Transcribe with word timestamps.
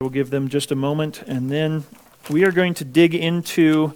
We'll 0.00 0.10
give 0.10 0.30
them 0.30 0.48
just 0.48 0.70
a 0.70 0.76
moment, 0.76 1.22
and 1.22 1.50
then 1.50 1.82
we 2.30 2.44
are 2.44 2.52
going 2.52 2.72
to 2.74 2.84
dig 2.84 3.16
into 3.16 3.94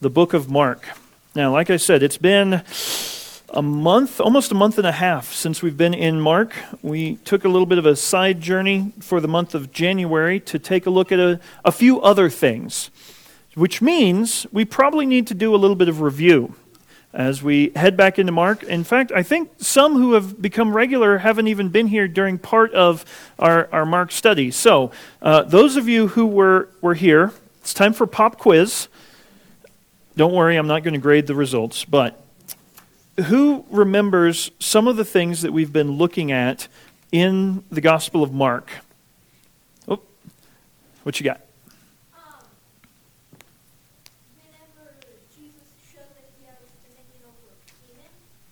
the 0.00 0.08
book 0.08 0.32
of 0.32 0.48
Mark. 0.48 0.88
Now, 1.34 1.50
like 1.50 1.70
I 1.70 1.76
said, 1.76 2.04
it's 2.04 2.16
been 2.16 2.62
a 3.48 3.60
month, 3.60 4.20
almost 4.20 4.52
a 4.52 4.54
month 4.54 4.78
and 4.78 4.86
a 4.86 4.92
half 4.92 5.32
since 5.32 5.60
we've 5.60 5.76
been 5.76 5.92
in 5.92 6.20
Mark. 6.20 6.54
We 6.82 7.16
took 7.24 7.44
a 7.44 7.48
little 7.48 7.66
bit 7.66 7.78
of 7.78 7.86
a 7.86 7.96
side 7.96 8.40
journey 8.40 8.92
for 9.00 9.20
the 9.20 9.26
month 9.26 9.56
of 9.56 9.72
January 9.72 10.38
to 10.38 10.60
take 10.60 10.86
a 10.86 10.90
look 10.90 11.10
at 11.10 11.18
a, 11.18 11.40
a 11.64 11.72
few 11.72 12.00
other 12.00 12.30
things, 12.30 12.92
which 13.56 13.82
means 13.82 14.46
we 14.52 14.64
probably 14.64 15.04
need 15.04 15.26
to 15.26 15.34
do 15.34 15.52
a 15.52 15.58
little 15.58 15.74
bit 15.74 15.88
of 15.88 16.00
review 16.00 16.54
as 17.12 17.42
we 17.42 17.72
head 17.74 17.96
back 17.96 18.18
into 18.18 18.32
Mark. 18.32 18.62
In 18.62 18.84
fact, 18.84 19.10
I 19.12 19.22
think 19.22 19.50
some 19.58 19.94
who 19.94 20.12
have 20.12 20.40
become 20.40 20.74
regular 20.74 21.18
haven't 21.18 21.48
even 21.48 21.68
been 21.68 21.88
here 21.88 22.06
during 22.06 22.38
part 22.38 22.72
of 22.72 23.04
our, 23.38 23.68
our 23.72 23.84
Mark 23.84 24.12
study. 24.12 24.50
So, 24.50 24.92
uh, 25.20 25.42
those 25.42 25.76
of 25.76 25.88
you 25.88 26.08
who 26.08 26.26
were, 26.26 26.68
were 26.80 26.94
here, 26.94 27.32
it's 27.60 27.74
time 27.74 27.92
for 27.92 28.06
pop 28.06 28.38
quiz. 28.38 28.88
Don't 30.16 30.32
worry, 30.32 30.56
I'm 30.56 30.66
not 30.66 30.82
going 30.82 30.94
to 30.94 31.00
grade 31.00 31.26
the 31.26 31.34
results, 31.34 31.84
but 31.84 32.22
who 33.26 33.64
remembers 33.70 34.50
some 34.58 34.86
of 34.86 34.96
the 34.96 35.04
things 35.04 35.42
that 35.42 35.52
we've 35.52 35.72
been 35.72 35.92
looking 35.92 36.30
at 36.32 36.68
in 37.12 37.64
the 37.70 37.80
Gospel 37.80 38.22
of 38.22 38.32
Mark? 38.32 38.70
Oh, 39.88 40.00
what 41.02 41.18
you 41.18 41.24
got? 41.24 41.40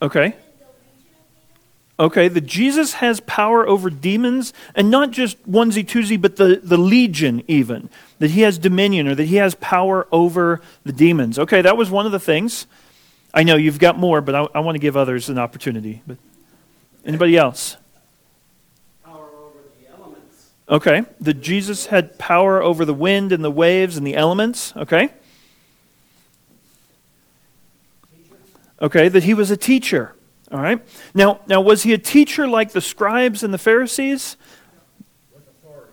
Okay. 0.00 0.34
Okay, 2.00 2.28
the 2.28 2.40
Jesus 2.40 2.94
has 2.94 3.18
power 3.20 3.66
over 3.66 3.90
demons, 3.90 4.52
and 4.76 4.88
not 4.88 5.10
just 5.10 5.50
onesie 5.50 5.84
twosie, 5.84 6.20
but 6.20 6.36
the, 6.36 6.60
the 6.62 6.76
legion, 6.76 7.42
even. 7.48 7.90
That 8.20 8.30
he 8.30 8.42
has 8.42 8.56
dominion 8.56 9.08
or 9.08 9.16
that 9.16 9.24
he 9.24 9.36
has 9.36 9.56
power 9.56 10.06
over 10.12 10.60
the 10.84 10.92
demons. 10.92 11.40
Okay, 11.40 11.60
that 11.60 11.76
was 11.76 11.90
one 11.90 12.06
of 12.06 12.12
the 12.12 12.20
things. 12.20 12.66
I 13.34 13.42
know 13.42 13.56
you've 13.56 13.80
got 13.80 13.98
more, 13.98 14.20
but 14.20 14.34
I, 14.36 14.46
I 14.54 14.60
want 14.60 14.76
to 14.76 14.80
give 14.80 14.96
others 14.96 15.28
an 15.28 15.38
opportunity. 15.38 16.02
But 16.06 16.18
anybody 17.04 17.36
else? 17.36 17.76
Power 19.04 19.28
over 19.36 19.58
the 19.80 19.92
elements. 19.92 20.50
Okay, 20.68 21.04
the 21.20 21.34
Jesus 21.34 21.86
had 21.86 22.16
power 22.16 22.62
over 22.62 22.84
the 22.84 22.94
wind 22.94 23.32
and 23.32 23.42
the 23.42 23.50
waves 23.50 23.96
and 23.96 24.06
the 24.06 24.14
elements. 24.14 24.72
Okay. 24.76 25.10
Okay, 28.80 29.08
that 29.08 29.24
he 29.24 29.34
was 29.34 29.50
a 29.50 29.56
teacher. 29.56 30.14
All 30.50 30.60
right. 30.60 30.80
Now, 31.14 31.40
now 31.46 31.60
was 31.60 31.82
he 31.82 31.92
a 31.92 31.98
teacher 31.98 32.46
like 32.46 32.72
the 32.72 32.80
scribes 32.80 33.42
and 33.42 33.52
the 33.52 33.58
Pharisees? 33.58 34.36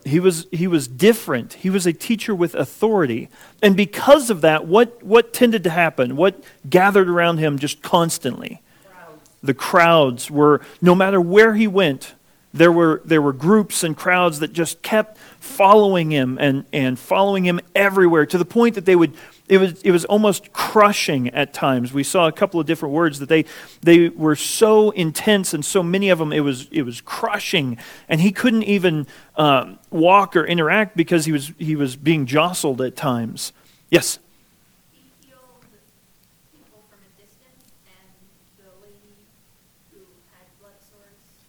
He 0.05 0.19
was, 0.19 0.45
he 0.51 0.67
was 0.67 0.87
different. 0.87 1.53
He 1.53 1.71
was 1.71 1.87
a 1.87 1.93
teacher 1.93 2.35
with 2.35 2.53
authority. 2.53 3.27
And 3.63 3.75
because 3.75 4.29
of 4.29 4.41
that, 4.41 4.67
what, 4.67 5.01
what 5.01 5.33
tended 5.33 5.63
to 5.63 5.71
happen? 5.71 6.15
What 6.15 6.43
gathered 6.69 7.09
around 7.09 7.39
him 7.39 7.57
just 7.57 7.81
constantly? 7.81 8.61
Crowds. 8.85 9.29
The 9.41 9.53
crowds 9.55 10.29
were, 10.29 10.61
no 10.79 10.93
matter 10.93 11.19
where 11.19 11.55
he 11.55 11.65
went, 11.65 12.13
there 12.53 12.71
were, 12.71 13.01
there 13.03 13.21
were 13.21 13.33
groups 13.33 13.83
and 13.83 13.97
crowds 13.97 14.39
that 14.39 14.53
just 14.53 14.83
kept 14.83 15.17
following 15.39 16.11
him 16.11 16.37
and, 16.39 16.65
and 16.71 16.99
following 16.99 17.43
him 17.43 17.59
everywhere 17.73 18.27
to 18.27 18.37
the 18.37 18.45
point 18.45 18.75
that 18.75 18.85
they 18.85 18.95
would 18.95 19.15
it 19.47 19.59
was, 19.59 19.81
it 19.83 19.91
was 19.91 20.05
almost 20.05 20.51
crushing 20.53 21.29
at 21.29 21.53
times. 21.53 21.93
We 21.93 22.03
saw 22.03 22.27
a 22.27 22.31
couple 22.31 22.59
of 22.59 22.65
different 22.65 22.93
words 22.93 23.19
that 23.19 23.29
they, 23.29 23.45
they 23.81 24.09
were 24.09 24.35
so 24.35 24.89
intense, 24.91 25.53
and 25.53 25.63
so 25.63 25.83
many 25.83 26.09
of 26.09 26.19
them, 26.19 26.33
it 26.33 26.39
was, 26.39 26.67
it 26.71 26.81
was 26.81 27.01
crushing. 27.01 27.77
And 28.09 28.21
he 28.21 28.31
couldn't 28.31 28.63
even 28.63 29.05
um, 29.35 29.77
walk 29.91 30.35
or 30.35 30.45
interact 30.45 30.97
because 30.97 31.25
he 31.25 31.31
was, 31.31 31.51
he 31.57 31.75
was 31.75 31.95
being 31.95 32.25
jostled 32.25 32.81
at 32.81 32.95
times. 32.95 33.53
Yes? 33.89 34.19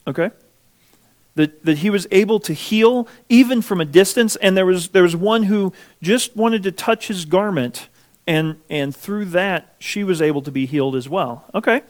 Okay 0.08 0.30
that, 1.36 1.64
that 1.64 1.78
he 1.78 1.90
was 1.90 2.06
able 2.10 2.40
to 2.40 2.52
heal 2.52 3.06
even 3.28 3.62
from 3.62 3.80
a 3.80 3.84
distance. 3.84 4.36
And 4.36 4.56
there 4.56 4.66
was, 4.66 4.88
there 4.88 5.04
was 5.04 5.14
one 5.14 5.44
who 5.44 5.72
just 6.02 6.36
wanted 6.36 6.64
to 6.64 6.72
touch 6.72 7.06
his 7.06 7.24
garment, 7.24 7.88
and, 8.26 8.60
and 8.68 8.94
through 8.94 9.26
that, 9.26 9.76
she 9.78 10.02
was 10.02 10.20
able 10.20 10.42
to 10.42 10.50
be 10.50 10.66
healed 10.66 10.96
as 10.96 11.08
well. 11.08 11.44
Okay. 11.54 11.82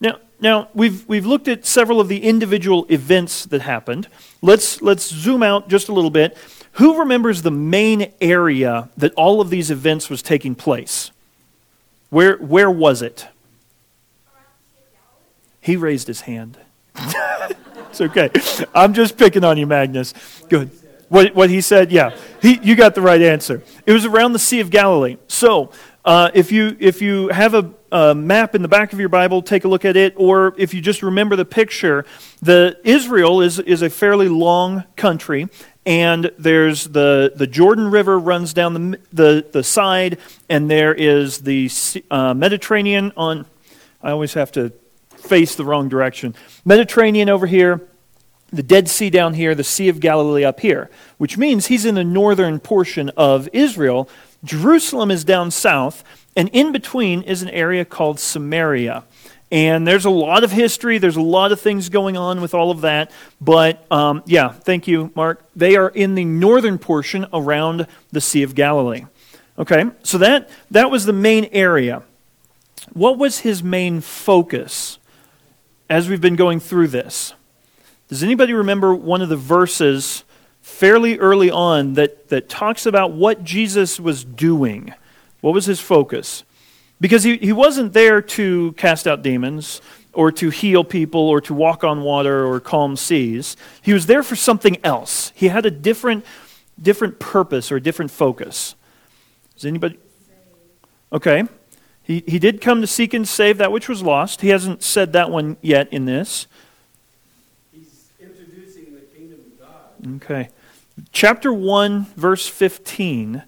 Now, 0.00 0.18
now 0.40 0.68
we've, 0.72 1.06
we've 1.08 1.26
looked 1.26 1.48
at 1.48 1.66
several 1.66 2.00
of 2.00 2.08
the 2.08 2.22
individual 2.22 2.86
events 2.88 3.44
that 3.46 3.62
happened. 3.62 4.06
Let's, 4.40 4.80
let's 4.80 5.08
zoom 5.08 5.42
out 5.42 5.68
just 5.68 5.88
a 5.88 5.92
little 5.92 6.10
bit. 6.10 6.36
Who 6.74 7.00
remembers 7.00 7.42
the 7.42 7.50
main 7.50 8.12
area 8.20 8.88
that 8.96 9.12
all 9.14 9.40
of 9.40 9.50
these 9.50 9.70
events 9.70 10.08
was 10.08 10.22
taking 10.22 10.54
place? 10.54 11.10
Where, 12.10 12.36
where 12.36 12.70
was 12.70 13.02
it? 13.02 13.26
He 15.60 15.76
raised 15.76 16.06
his 16.06 16.22
hand. 16.22 16.58
It's 16.96 18.00
okay. 18.00 18.30
I'm 18.74 18.94
just 18.94 19.16
picking 19.16 19.44
on 19.44 19.58
you, 19.58 19.66
Magnus. 19.66 20.14
Good. 20.48 20.70
What, 21.08 21.34
what 21.34 21.50
he 21.50 21.60
said, 21.60 21.90
yeah. 21.90 22.16
He, 22.40 22.60
you 22.62 22.76
got 22.76 22.94
the 22.94 23.00
right 23.00 23.20
answer. 23.20 23.62
It 23.84 23.92
was 23.92 24.04
around 24.04 24.32
the 24.32 24.38
Sea 24.38 24.60
of 24.60 24.70
Galilee. 24.70 25.16
So, 25.26 25.72
uh, 26.04 26.30
if, 26.34 26.52
you, 26.52 26.76
if 26.78 27.02
you 27.02 27.28
have 27.28 27.54
a, 27.54 27.70
a, 27.90 28.14
map 28.14 28.54
in 28.54 28.62
the 28.62 28.68
back 28.68 28.92
of 28.92 29.00
your 29.00 29.08
Bible, 29.08 29.42
take 29.42 29.64
a 29.64 29.68
look 29.68 29.84
at 29.84 29.96
it. 29.96 30.14
Or 30.16 30.54
if 30.56 30.72
you 30.72 30.80
just 30.80 31.02
remember 31.02 31.34
the 31.34 31.44
picture, 31.44 32.06
the 32.40 32.78
Israel 32.84 33.40
is, 33.40 33.58
is 33.58 33.82
a 33.82 33.90
fairly 33.90 34.28
long 34.28 34.84
country. 34.94 35.48
And 35.84 36.30
there's 36.38 36.84
the, 36.84 37.32
the 37.34 37.46
Jordan 37.46 37.90
River 37.90 38.18
runs 38.18 38.54
down 38.54 38.74
the, 38.74 39.00
the, 39.12 39.46
the 39.50 39.64
side, 39.64 40.18
and 40.48 40.70
there 40.70 40.94
is 40.94 41.38
the 41.38 41.70
uh, 42.10 42.34
Mediterranean 42.34 43.12
on. 43.16 43.46
I 44.02 44.10
always 44.12 44.34
have 44.34 44.52
to 44.52 44.72
face 45.20 45.54
the 45.54 45.64
wrong 45.64 45.88
direction. 45.88 46.34
Mediterranean 46.64 47.28
over 47.28 47.46
here, 47.46 47.80
the 48.52 48.62
Dead 48.62 48.88
Sea 48.88 49.10
down 49.10 49.34
here, 49.34 49.54
the 49.54 49.64
Sea 49.64 49.88
of 49.88 50.00
Galilee 50.00 50.44
up 50.44 50.60
here, 50.60 50.90
which 51.18 51.38
means 51.38 51.66
he's 51.66 51.84
in 51.84 51.94
the 51.94 52.04
northern 52.04 52.58
portion 52.58 53.10
of 53.10 53.48
Israel. 53.52 54.08
Jerusalem 54.42 55.10
is 55.10 55.24
down 55.24 55.50
south, 55.50 56.02
and 56.36 56.48
in 56.52 56.72
between 56.72 57.22
is 57.22 57.42
an 57.42 57.48
area 57.50 57.84
called 57.84 58.18
Samaria. 58.18 59.04
And 59.52 59.86
there's 59.86 60.04
a 60.04 60.10
lot 60.10 60.44
of 60.44 60.52
history, 60.52 60.98
there's 60.98 61.16
a 61.16 61.22
lot 61.22 61.50
of 61.50 61.60
things 61.60 61.88
going 61.88 62.16
on 62.16 62.40
with 62.40 62.54
all 62.54 62.70
of 62.70 62.82
that. 62.82 63.10
But 63.40 63.84
um, 63.90 64.22
yeah, 64.26 64.50
thank 64.50 64.86
you, 64.86 65.10
Mark. 65.16 65.44
They 65.56 65.76
are 65.76 65.88
in 65.88 66.14
the 66.14 66.24
northern 66.24 66.78
portion 66.78 67.26
around 67.32 67.86
the 68.12 68.20
Sea 68.20 68.44
of 68.44 68.54
Galilee. 68.54 69.06
Okay, 69.58 69.86
so 70.02 70.18
that, 70.18 70.48
that 70.70 70.90
was 70.90 71.04
the 71.04 71.12
main 71.12 71.46
area. 71.52 72.02
What 72.92 73.18
was 73.18 73.40
his 73.40 73.62
main 73.62 74.00
focus? 74.00 74.99
As 75.90 76.08
we've 76.08 76.20
been 76.20 76.36
going 76.36 76.60
through 76.60 76.86
this. 76.88 77.34
Does 78.08 78.22
anybody 78.22 78.52
remember 78.52 78.94
one 78.94 79.20
of 79.20 79.28
the 79.28 79.36
verses 79.36 80.24
fairly 80.62 81.18
early 81.18 81.50
on 81.50 81.94
that, 81.94 82.28
that 82.28 82.48
talks 82.48 82.86
about 82.86 83.12
what 83.12 83.42
Jesus 83.42 83.98
was 83.98 84.24
doing? 84.24 84.94
What 85.40 85.52
was 85.52 85.66
his 85.66 85.80
focus? 85.80 86.44
Because 87.00 87.24
he, 87.24 87.38
he 87.38 87.52
wasn't 87.52 87.92
there 87.92 88.22
to 88.22 88.72
cast 88.72 89.08
out 89.08 89.22
demons 89.22 89.80
or 90.12 90.30
to 90.32 90.50
heal 90.50 90.84
people 90.84 91.20
or 91.20 91.40
to 91.40 91.54
walk 91.54 91.82
on 91.82 92.02
water 92.02 92.46
or 92.46 92.60
calm 92.60 92.94
seas. 92.96 93.56
He 93.82 93.92
was 93.92 94.06
there 94.06 94.22
for 94.22 94.36
something 94.36 94.78
else. 94.84 95.32
He 95.34 95.48
had 95.48 95.66
a 95.66 95.70
different, 95.70 96.24
different 96.80 97.18
purpose 97.18 97.72
or 97.72 97.76
a 97.76 97.82
different 97.82 98.12
focus. 98.12 98.76
Does 99.54 99.64
anybody? 99.64 99.98
Okay. 101.12 101.44
He, 102.10 102.24
he 102.26 102.38
did 102.40 102.60
come 102.60 102.80
to 102.80 102.88
seek 102.88 103.14
and 103.14 103.26
save 103.26 103.58
that 103.58 103.70
which 103.70 103.88
was 103.88 104.02
lost. 104.02 104.40
He 104.40 104.48
hasn't 104.48 104.82
said 104.82 105.12
that 105.12 105.30
one 105.30 105.56
yet 105.62 105.92
in 105.92 106.06
this. 106.06 106.48
He's 107.72 108.10
introducing 108.18 108.94
the 108.94 109.02
kingdom 109.16 109.38
of 109.38 109.60
God. 109.60 110.16
Okay. 110.16 110.48
Chapter 111.12 111.52
1, 111.52 112.06
verse 112.16 112.48
15. 112.48 113.44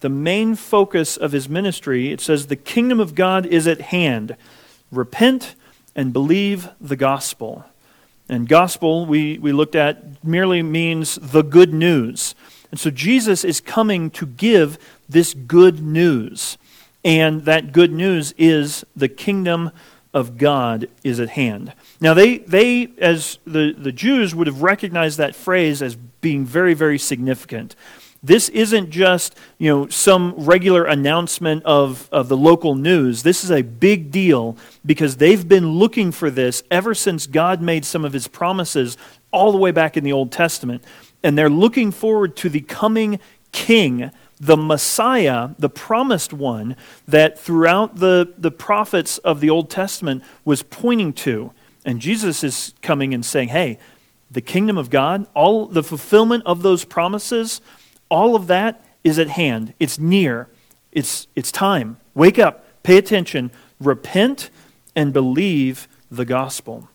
The 0.00 0.08
main 0.08 0.56
focus 0.56 1.16
of 1.16 1.30
his 1.30 1.48
ministry, 1.48 2.10
it 2.10 2.20
says, 2.20 2.48
The 2.48 2.56
kingdom 2.56 2.98
of 2.98 3.14
God 3.14 3.46
is 3.46 3.68
at 3.68 3.80
hand. 3.80 4.34
Repent 4.90 5.54
and 5.94 6.12
believe 6.12 6.70
the 6.80 6.96
gospel. 6.96 7.64
And 8.28 8.48
gospel, 8.48 9.06
we, 9.06 9.38
we 9.38 9.52
looked 9.52 9.76
at, 9.76 10.24
merely 10.24 10.60
means 10.60 11.20
the 11.22 11.42
good 11.42 11.72
news. 11.72 12.34
And 12.72 12.80
so 12.80 12.90
Jesus 12.90 13.44
is 13.44 13.60
coming 13.60 14.10
to 14.10 14.26
give 14.26 14.76
this 15.08 15.34
good 15.34 15.80
news. 15.80 16.58
And 17.04 17.44
that 17.44 17.72
good 17.72 17.92
news 17.92 18.32
is 18.38 18.84
the 18.94 19.08
kingdom 19.08 19.70
of 20.14 20.36
God 20.36 20.88
is 21.02 21.18
at 21.18 21.30
hand. 21.30 21.72
Now, 22.00 22.14
they, 22.14 22.38
they 22.38 22.88
as 22.98 23.38
the, 23.46 23.74
the 23.76 23.92
Jews, 23.92 24.34
would 24.34 24.46
have 24.46 24.62
recognized 24.62 25.18
that 25.18 25.34
phrase 25.34 25.82
as 25.82 25.96
being 25.96 26.44
very, 26.44 26.74
very 26.74 26.98
significant. 26.98 27.74
This 28.22 28.48
isn't 28.50 28.90
just 28.90 29.36
you 29.58 29.68
know, 29.68 29.88
some 29.88 30.34
regular 30.36 30.84
announcement 30.84 31.64
of, 31.64 32.08
of 32.12 32.28
the 32.28 32.36
local 32.36 32.76
news. 32.76 33.24
This 33.24 33.42
is 33.42 33.50
a 33.50 33.62
big 33.62 34.12
deal 34.12 34.56
because 34.86 35.16
they've 35.16 35.48
been 35.48 35.72
looking 35.72 36.12
for 36.12 36.30
this 36.30 36.62
ever 36.70 36.94
since 36.94 37.26
God 37.26 37.60
made 37.60 37.84
some 37.84 38.04
of 38.04 38.12
his 38.12 38.28
promises 38.28 38.96
all 39.32 39.50
the 39.50 39.58
way 39.58 39.72
back 39.72 39.96
in 39.96 40.04
the 40.04 40.12
Old 40.12 40.30
Testament. 40.30 40.84
and 41.22 41.36
they're 41.38 41.50
looking 41.50 41.90
forward 41.90 42.36
to 42.36 42.48
the 42.48 42.60
coming 42.60 43.18
king, 43.52 44.10
the 44.42 44.56
Messiah, 44.56 45.50
the 45.56 45.68
promised 45.68 46.32
one 46.32 46.74
that 47.06 47.38
throughout 47.38 48.00
the, 48.00 48.34
the 48.36 48.50
prophets 48.50 49.18
of 49.18 49.38
the 49.38 49.48
Old 49.48 49.70
Testament 49.70 50.24
was 50.44 50.64
pointing 50.64 51.12
to. 51.12 51.52
And 51.84 52.00
Jesus 52.00 52.42
is 52.42 52.74
coming 52.82 53.14
and 53.14 53.24
saying, 53.24 53.50
hey, 53.50 53.78
the 54.32 54.40
kingdom 54.40 54.76
of 54.76 54.90
God, 54.90 55.28
all 55.34 55.66
the 55.66 55.84
fulfillment 55.84 56.42
of 56.44 56.62
those 56.62 56.84
promises, 56.84 57.60
all 58.08 58.34
of 58.34 58.48
that 58.48 58.84
is 59.04 59.16
at 59.16 59.28
hand. 59.28 59.74
It's 59.78 60.00
near. 60.00 60.48
It's, 60.90 61.28
it's 61.36 61.52
time. 61.52 61.98
Wake 62.16 62.40
up, 62.40 62.66
pay 62.82 62.98
attention, 62.98 63.52
repent, 63.78 64.50
and 64.96 65.12
believe 65.12 65.86
the 66.10 66.24
gospel. 66.24 66.88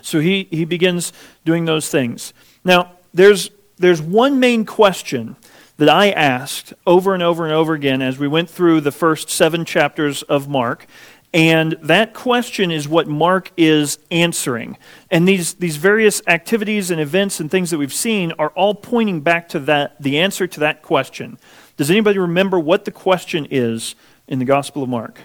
So 0.00 0.20
he, 0.20 0.48
he 0.50 0.64
begins 0.64 1.12
doing 1.44 1.66
those 1.66 1.90
things. 1.90 2.32
Now, 2.64 2.92
there's, 3.12 3.50
there's 3.76 4.00
one 4.00 4.40
main 4.40 4.64
question 4.64 5.36
that 5.78 5.88
I 5.88 6.10
asked 6.10 6.74
over 6.86 7.14
and 7.14 7.22
over 7.22 7.44
and 7.44 7.52
over 7.52 7.74
again 7.74 8.02
as 8.02 8.18
we 8.18 8.28
went 8.28 8.48
through 8.50 8.82
the 8.82 8.92
first 8.92 9.30
seven 9.30 9.64
chapters 9.64 10.22
of 10.22 10.48
Mark. 10.48 10.86
And 11.34 11.72
that 11.80 12.12
question 12.12 12.70
is 12.70 12.86
what 12.86 13.08
Mark 13.08 13.50
is 13.56 13.98
answering. 14.10 14.76
And 15.10 15.26
these, 15.26 15.54
these 15.54 15.76
various 15.76 16.20
activities 16.26 16.90
and 16.90 17.00
events 17.00 17.40
and 17.40 17.50
things 17.50 17.70
that 17.70 17.78
we've 17.78 17.92
seen 17.92 18.32
are 18.38 18.50
all 18.50 18.74
pointing 18.74 19.20
back 19.20 19.48
to 19.50 19.60
that, 19.60 20.00
the 20.00 20.18
answer 20.18 20.46
to 20.46 20.60
that 20.60 20.82
question. 20.82 21.38
Does 21.78 21.90
anybody 21.90 22.18
remember 22.18 22.58
what 22.60 22.84
the 22.84 22.90
question 22.90 23.46
is 23.50 23.94
in 24.28 24.38
the 24.38 24.44
Gospel 24.44 24.82
of 24.82 24.90
Mark? 24.90 25.20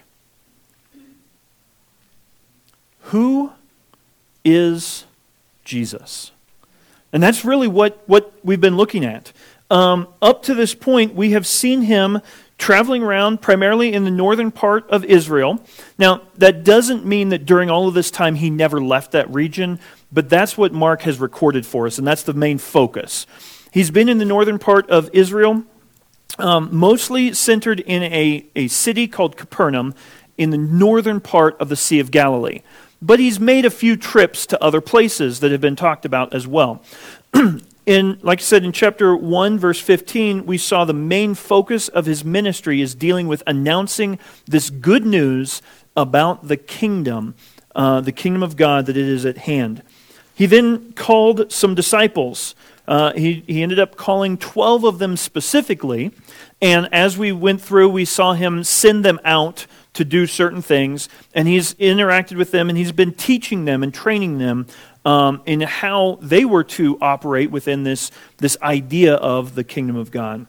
Who 3.01 3.51
is 4.45 5.05
Jesus? 5.65 6.31
And 7.11 7.21
that's 7.21 7.43
really 7.43 7.67
what, 7.67 8.01
what 8.05 8.33
we've 8.43 8.61
been 8.61 8.77
looking 8.77 9.03
at. 9.03 9.33
Um, 9.69 10.07
up 10.21 10.43
to 10.43 10.55
this 10.55 10.73
point, 10.73 11.13
we 11.13 11.31
have 11.31 11.45
seen 11.45 11.81
him 11.81 12.21
traveling 12.57 13.03
around 13.03 13.41
primarily 13.41 13.93
in 13.93 14.03
the 14.03 14.11
northern 14.11 14.51
part 14.51 14.89
of 14.89 15.05
Israel. 15.05 15.63
Now, 15.97 16.21
that 16.37 16.63
doesn't 16.63 17.05
mean 17.05 17.29
that 17.29 17.45
during 17.45 17.69
all 17.69 17.87
of 17.87 17.93
this 17.93 18.09
time 18.09 18.35
he 18.35 18.49
never 18.49 18.81
left 18.81 19.11
that 19.11 19.31
region, 19.31 19.79
but 20.11 20.29
that's 20.29 20.57
what 20.57 20.73
Mark 20.73 21.01
has 21.01 21.19
recorded 21.19 21.65
for 21.65 21.85
us, 21.85 21.97
and 21.97 22.07
that's 22.07 22.23
the 22.23 22.33
main 22.33 22.57
focus. 22.57 23.27
He's 23.71 23.91
been 23.91 24.09
in 24.09 24.17
the 24.17 24.25
northern 24.25 24.57
part 24.57 24.89
of 24.89 25.09
Israel, 25.13 25.63
um, 26.39 26.69
mostly 26.75 27.33
centered 27.33 27.79
in 27.81 28.03
a, 28.03 28.45
a 28.55 28.67
city 28.69 29.07
called 29.07 29.37
Capernaum 29.37 29.93
in 30.37 30.49
the 30.49 30.57
northern 30.57 31.19
part 31.19 31.59
of 31.59 31.69
the 31.69 31.75
Sea 31.75 31.99
of 31.99 32.11
Galilee. 32.11 32.61
But 33.01 33.19
he's 33.19 33.39
made 33.39 33.65
a 33.65 33.69
few 33.69 33.95
trips 33.95 34.47
to 34.47 34.63
other 34.63 34.81
places 34.81 35.41
that 35.41 35.51
have 35.51 35.61
been 35.61 35.75
talked 35.75 36.05
about 36.05 36.33
as 36.33 36.47
well. 36.47 36.81
in 37.87 38.19
like 38.21 38.39
I 38.39 38.43
said 38.43 38.63
in 38.63 38.71
chapter 38.71 39.15
1 39.15 39.57
verse 39.57 39.79
15 39.79 40.45
we 40.45 40.59
saw 40.59 40.85
the 40.85 40.93
main 40.93 41.33
focus 41.33 41.87
of 41.87 42.05
his 42.05 42.23
ministry 42.23 42.81
is 42.81 42.93
dealing 42.93 43.27
with 43.27 43.41
announcing 43.47 44.19
this 44.45 44.69
good 44.69 45.05
news 45.05 45.61
about 45.95 46.47
the 46.47 46.57
kingdom 46.57 47.33
uh, 47.77 48.01
the 48.01 48.11
kingdom 48.11 48.41
of 48.41 48.57
God 48.57 48.87
that 48.87 48.97
it 48.97 49.07
is 49.07 49.23
at 49.23 49.37
hand. 49.37 49.83
He 50.33 50.47
then 50.47 50.93
called 50.93 51.51
some 51.51 51.75
disciples. 51.75 52.55
Uh, 52.87 53.13
he, 53.13 53.43
he 53.45 53.61
ended 53.61 53.79
up 53.79 53.95
calling 53.95 54.37
12 54.37 54.83
of 54.83 54.99
them 54.99 55.15
specifically. 55.15 56.11
And 56.59 56.89
as 56.91 57.17
we 57.17 57.31
went 57.31 57.61
through, 57.61 57.89
we 57.89 58.03
saw 58.03 58.33
him 58.33 58.63
send 58.63 59.05
them 59.05 59.19
out 59.23 59.67
to 59.93 60.05
do 60.05 60.27
certain 60.27 60.61
things, 60.61 61.09
and 61.33 61.47
he's 61.47 61.73
interacted 61.75 62.37
with 62.37 62.51
them, 62.51 62.69
and 62.69 62.77
he's 62.77 62.91
been 62.91 63.11
teaching 63.11 63.65
them 63.65 63.81
and 63.81 63.91
training 63.91 64.37
them 64.37 64.67
um, 65.05 65.41
in 65.45 65.61
how 65.61 66.19
they 66.21 66.45
were 66.45 66.63
to 66.63 66.97
operate 67.01 67.51
within 67.51 67.83
this, 67.83 68.11
this 68.37 68.57
idea 68.61 69.15
of 69.15 69.55
the 69.55 69.63
kingdom 69.63 69.95
of 69.95 70.11
God. 70.11 70.47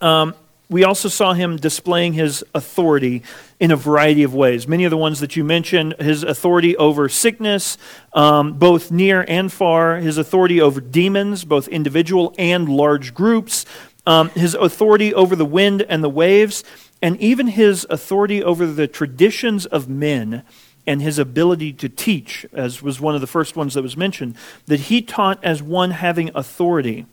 Um, 0.00 0.34
we 0.70 0.82
also 0.82 1.08
saw 1.08 1.34
him 1.34 1.56
displaying 1.56 2.14
his 2.14 2.42
authority 2.54 3.22
in 3.60 3.70
a 3.70 3.76
variety 3.76 4.22
of 4.22 4.34
ways. 4.34 4.66
Many 4.66 4.84
of 4.84 4.90
the 4.90 4.96
ones 4.96 5.20
that 5.20 5.36
you 5.36 5.44
mentioned 5.44 5.94
his 6.00 6.22
authority 6.22 6.76
over 6.76 7.08
sickness, 7.08 7.76
um, 8.14 8.54
both 8.54 8.90
near 8.90 9.24
and 9.28 9.52
far, 9.52 9.98
his 9.98 10.16
authority 10.16 10.60
over 10.60 10.80
demons, 10.80 11.44
both 11.44 11.68
individual 11.68 12.34
and 12.38 12.68
large 12.68 13.12
groups, 13.12 13.66
um, 14.06 14.30
his 14.30 14.54
authority 14.54 15.12
over 15.12 15.36
the 15.36 15.44
wind 15.44 15.82
and 15.82 16.02
the 16.02 16.08
waves, 16.08 16.64
and 17.02 17.20
even 17.20 17.48
his 17.48 17.86
authority 17.90 18.42
over 18.42 18.66
the 18.66 18.88
traditions 18.88 19.66
of 19.66 19.88
men 19.88 20.42
and 20.86 21.00
his 21.00 21.18
ability 21.18 21.72
to 21.72 21.88
teach, 21.88 22.46
as 22.52 22.82
was 22.82 23.00
one 23.00 23.14
of 23.14 23.20
the 23.20 23.26
first 23.26 23.56
ones 23.56 23.74
that 23.74 23.82
was 23.82 23.96
mentioned, 23.96 24.34
that 24.66 24.80
he 24.80 25.00
taught 25.00 25.42
as 25.42 25.62
one 25.62 25.92
having 25.92 26.30
authority. 26.34 27.06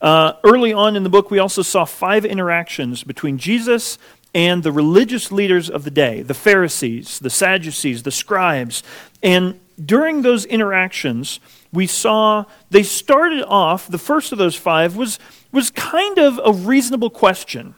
Uh, 0.00 0.34
early 0.44 0.72
on 0.72 0.96
in 0.96 1.02
the 1.02 1.10
book, 1.10 1.30
we 1.30 1.38
also 1.38 1.62
saw 1.62 1.84
five 1.84 2.24
interactions 2.24 3.04
between 3.04 3.38
Jesus 3.38 3.98
and 4.34 4.62
the 4.62 4.72
religious 4.72 5.30
leaders 5.30 5.68
of 5.68 5.84
the 5.84 5.90
day 5.90 6.22
the 6.22 6.34
Pharisees, 6.34 7.18
the 7.18 7.30
Sadducees, 7.30 8.02
the 8.02 8.10
scribes. 8.10 8.82
And 9.22 9.60
during 9.84 10.22
those 10.22 10.44
interactions, 10.44 11.38
we 11.72 11.86
saw 11.86 12.44
they 12.70 12.82
started 12.82 13.44
off, 13.44 13.88
the 13.88 13.98
first 13.98 14.32
of 14.32 14.38
those 14.38 14.56
five 14.56 14.96
was, 14.96 15.18
was 15.52 15.70
kind 15.70 16.18
of 16.18 16.40
a 16.44 16.52
reasonable 16.52 17.10
question 17.10 17.74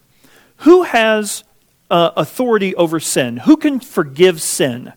who 0.58 0.84
has 0.84 1.44
uh, 1.90 2.10
authority 2.16 2.74
over 2.76 3.00
sin? 3.00 3.38
Who 3.38 3.56
can 3.56 3.80
forgive 3.80 4.40
sin? 4.40 4.92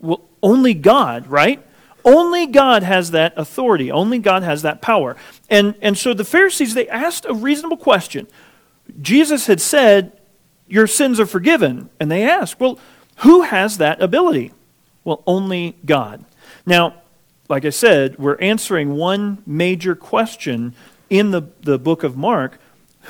Well, 0.00 0.22
only 0.42 0.74
God, 0.74 1.26
right? 1.26 1.64
Only 2.04 2.46
God 2.46 2.82
has 2.82 3.10
that 3.10 3.34
authority. 3.36 3.90
Only 3.90 4.18
God 4.18 4.42
has 4.42 4.62
that 4.62 4.80
power. 4.80 5.16
And, 5.50 5.74
and 5.82 5.98
so 5.98 6.14
the 6.14 6.24
Pharisees, 6.24 6.74
they 6.74 6.88
asked 6.88 7.26
a 7.28 7.34
reasonable 7.34 7.76
question. 7.76 8.28
Jesus 9.00 9.46
had 9.46 9.60
said, 9.60 10.12
Your 10.68 10.86
sins 10.86 11.18
are 11.18 11.26
forgiven. 11.26 11.90
And 11.98 12.10
they 12.10 12.22
asked, 12.22 12.60
Well, 12.60 12.78
who 13.18 13.42
has 13.42 13.78
that 13.78 14.00
ability? 14.00 14.52
Well, 15.04 15.22
only 15.26 15.76
God. 15.84 16.24
Now, 16.64 16.94
like 17.48 17.64
I 17.64 17.70
said, 17.70 18.18
we're 18.18 18.38
answering 18.38 18.94
one 18.94 19.42
major 19.46 19.94
question 19.94 20.74
in 21.08 21.30
the, 21.30 21.42
the 21.62 21.78
book 21.78 22.02
of 22.02 22.16
Mark 22.16 22.58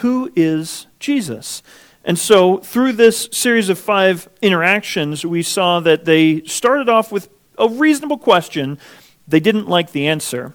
who 0.00 0.30
is 0.36 0.86
Jesus? 0.98 1.62
And 2.06 2.16
so, 2.16 2.58
through 2.58 2.92
this 2.92 3.28
series 3.32 3.68
of 3.68 3.80
five 3.80 4.28
interactions, 4.40 5.26
we 5.26 5.42
saw 5.42 5.80
that 5.80 6.04
they 6.04 6.42
started 6.42 6.88
off 6.88 7.10
with 7.10 7.28
a 7.58 7.68
reasonable 7.68 8.16
question. 8.16 8.78
They 9.26 9.40
didn't 9.40 9.68
like 9.68 9.90
the 9.90 10.06
answer. 10.06 10.54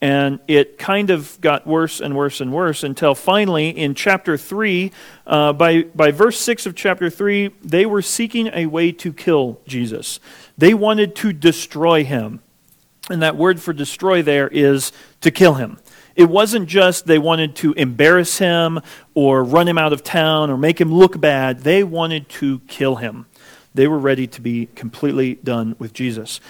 And 0.00 0.38
it 0.46 0.78
kind 0.78 1.10
of 1.10 1.40
got 1.40 1.66
worse 1.66 2.00
and 2.00 2.16
worse 2.16 2.40
and 2.40 2.52
worse 2.52 2.84
until 2.84 3.16
finally, 3.16 3.70
in 3.70 3.96
chapter 3.96 4.36
3, 4.36 4.92
uh, 5.26 5.52
by, 5.52 5.82
by 5.82 6.12
verse 6.12 6.38
6 6.38 6.66
of 6.66 6.76
chapter 6.76 7.10
3, 7.10 7.50
they 7.62 7.84
were 7.84 8.02
seeking 8.02 8.48
a 8.52 8.66
way 8.66 8.92
to 8.92 9.12
kill 9.12 9.60
Jesus. 9.66 10.20
They 10.56 10.72
wanted 10.72 11.16
to 11.16 11.32
destroy 11.32 12.04
him. 12.04 12.40
And 13.10 13.22
that 13.22 13.36
word 13.36 13.60
for 13.60 13.72
destroy 13.72 14.22
there 14.22 14.46
is 14.46 14.92
to 15.20 15.32
kill 15.32 15.54
him. 15.54 15.78
It 16.14 16.28
wasn't 16.28 16.68
just 16.68 17.06
they 17.06 17.18
wanted 17.18 17.56
to 17.56 17.72
embarrass 17.72 18.38
him 18.38 18.80
or 19.14 19.42
run 19.42 19.68
him 19.68 19.78
out 19.78 19.92
of 19.92 20.02
town 20.02 20.50
or 20.50 20.56
make 20.56 20.80
him 20.80 20.92
look 20.92 21.20
bad. 21.20 21.60
They 21.60 21.84
wanted 21.84 22.28
to 22.30 22.60
kill 22.68 22.96
him. 22.96 23.26
They 23.74 23.88
were 23.88 23.98
ready 23.98 24.26
to 24.26 24.40
be 24.40 24.66
completely 24.74 25.36
done 25.36 25.76
with 25.78 25.92
Jesus. 25.92 26.40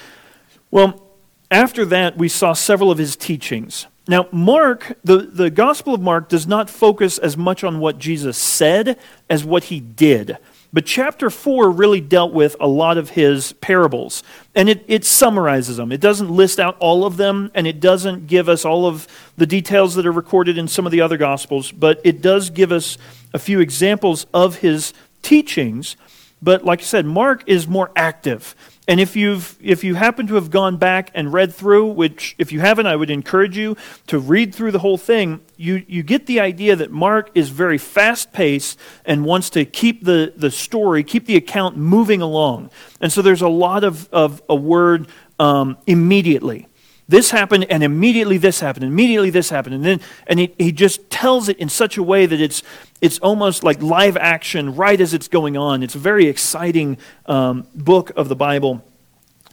Well, 0.71 1.03
after 1.51 1.85
that, 1.87 2.17
we 2.17 2.29
saw 2.29 2.53
several 2.53 2.91
of 2.91 2.99
his 2.99 3.15
teachings. 3.15 3.87
Now, 4.09 4.27
Mark, 4.33 4.99
the, 5.05 5.19
the 5.19 5.51
Gospel 5.51 5.95
of 5.95 6.01
Mark, 6.01 6.29
does 6.29 6.47
not 6.47 6.69
focus 6.69 7.19
as 7.19 7.37
much 7.37 7.63
on 7.63 7.79
what 7.79 7.99
Jesus 7.99 8.37
said 8.37 8.99
as 9.31 9.45
what 9.45 9.65
he 9.65 9.79
did. 9.79 10.39
But 10.73 10.87
chapter 10.87 11.29
4 11.29 11.71
really 11.71 12.01
dealt 12.01 12.33
with 12.33 12.57
a 12.59 12.67
lot 12.67 12.97
of 12.97 13.11
his 13.11 13.53
parables. 13.55 14.23
And 14.55 14.71
it, 14.71 14.85
it 14.89 15.05
summarizes 15.05 15.77
them. 15.77 15.93
It 15.93 16.01
doesn't 16.01 16.31
list 16.31 16.59
out 16.59 16.77
all 16.79 17.05
of 17.05 17.19
them, 17.19 17.51
and 17.55 17.67
it 17.67 17.79
doesn't 17.79 18.27
give 18.27 18.49
us 18.49 18.65
all 18.65 18.87
of 18.87 19.07
the 19.37 19.47
details 19.47 19.95
that 19.97 20.07
are 20.07 20.13
recorded 20.13 20.57
in 20.57 20.69
some 20.69 20.87
of 20.87 20.93
the 20.93 21.03
other 21.03 21.19
Gospels, 21.19 21.73
but 21.73 22.01
it 22.05 22.23
does 22.23 22.49
give 22.49 22.73
us 22.73 22.97
a 23.35 23.39
few 23.39 23.61
examples 23.61 24.27
of 24.33 24.57
his 24.57 24.95
teachings. 25.21 25.97
But 26.41 26.65
like 26.65 26.81
I 26.81 26.85
said, 26.85 27.05
Mark 27.05 27.45
is 27.47 27.69
more 27.69 27.91
active. 27.95 28.55
And 28.93 29.01
if, 29.01 29.17
you've, 29.17 29.57
if 29.63 29.85
you 29.85 29.95
happen 29.95 30.27
to 30.27 30.35
have 30.35 30.51
gone 30.51 30.77
back 30.77 31.11
and 31.15 31.33
read 31.33 31.55
through, 31.55 31.93
which 31.93 32.35
if 32.37 32.53
you 32.53 32.61
haven't, 32.61 32.85
I 32.87 32.95
would 32.95 33.09
encourage 33.09 33.57
you 33.57 33.75
to 34.09 34.19
read 34.19 34.55
through 34.55 34.71
the 34.71 34.81
whole 34.81 34.99
thing, 34.99 35.41
you, 35.57 35.83
you 35.89 36.03
get 36.03 36.27
the 36.27 36.41
idea 36.41 36.77
that 36.77 36.91
Mark 36.91 37.31
is 37.35 37.49
very 37.49 37.79
fast 37.79 38.35
paced 38.35 38.79
and 39.07 39.25
wants 39.25 39.49
to 39.49 39.65
keep 39.65 40.05
the, 40.05 40.35
the 40.37 40.51
story, 40.51 41.05
keep 41.05 41.25
the 41.25 41.37
account 41.37 41.79
moving 41.79 42.21
along. 42.21 42.69
And 43.01 43.11
so 43.11 43.23
there's 43.23 43.41
a 43.41 43.49
lot 43.49 43.83
of, 43.83 44.11
of 44.13 44.43
a 44.47 44.55
word 44.55 45.09
um, 45.39 45.79
immediately. 45.87 46.69
This 47.09 47.31
happened 47.31 47.65
and 47.71 47.83
immediately 47.83 48.37
this 48.37 48.61
happened 48.61 48.85
immediately 48.85 49.31
this 49.31 49.49
happened. 49.49 49.77
And 49.77 49.85
then 49.87 50.01
and 50.27 50.39
he, 50.39 50.55
he 50.59 50.71
just 50.71 51.09
tells 51.09 51.49
it 51.49 51.57
in 51.57 51.71
such 51.71 51.97
a 51.97 52.03
way 52.03 52.27
that 52.27 52.43
it's 52.43 52.63
it's 53.03 53.19
almost 53.19 53.63
like 53.63 53.83
live 53.83 54.17
action 54.17 54.75
right 54.75 55.01
as 55.01 55.13
it's 55.13 55.29
going 55.29 55.57
on 55.59 55.83
it's 55.83 55.95
a 55.95 55.99
very 55.99 56.27
exciting 56.27 56.97
um, 57.27 57.67
book 57.75 58.11
of 58.17 58.31
the 58.31 58.37
bible 58.37 58.83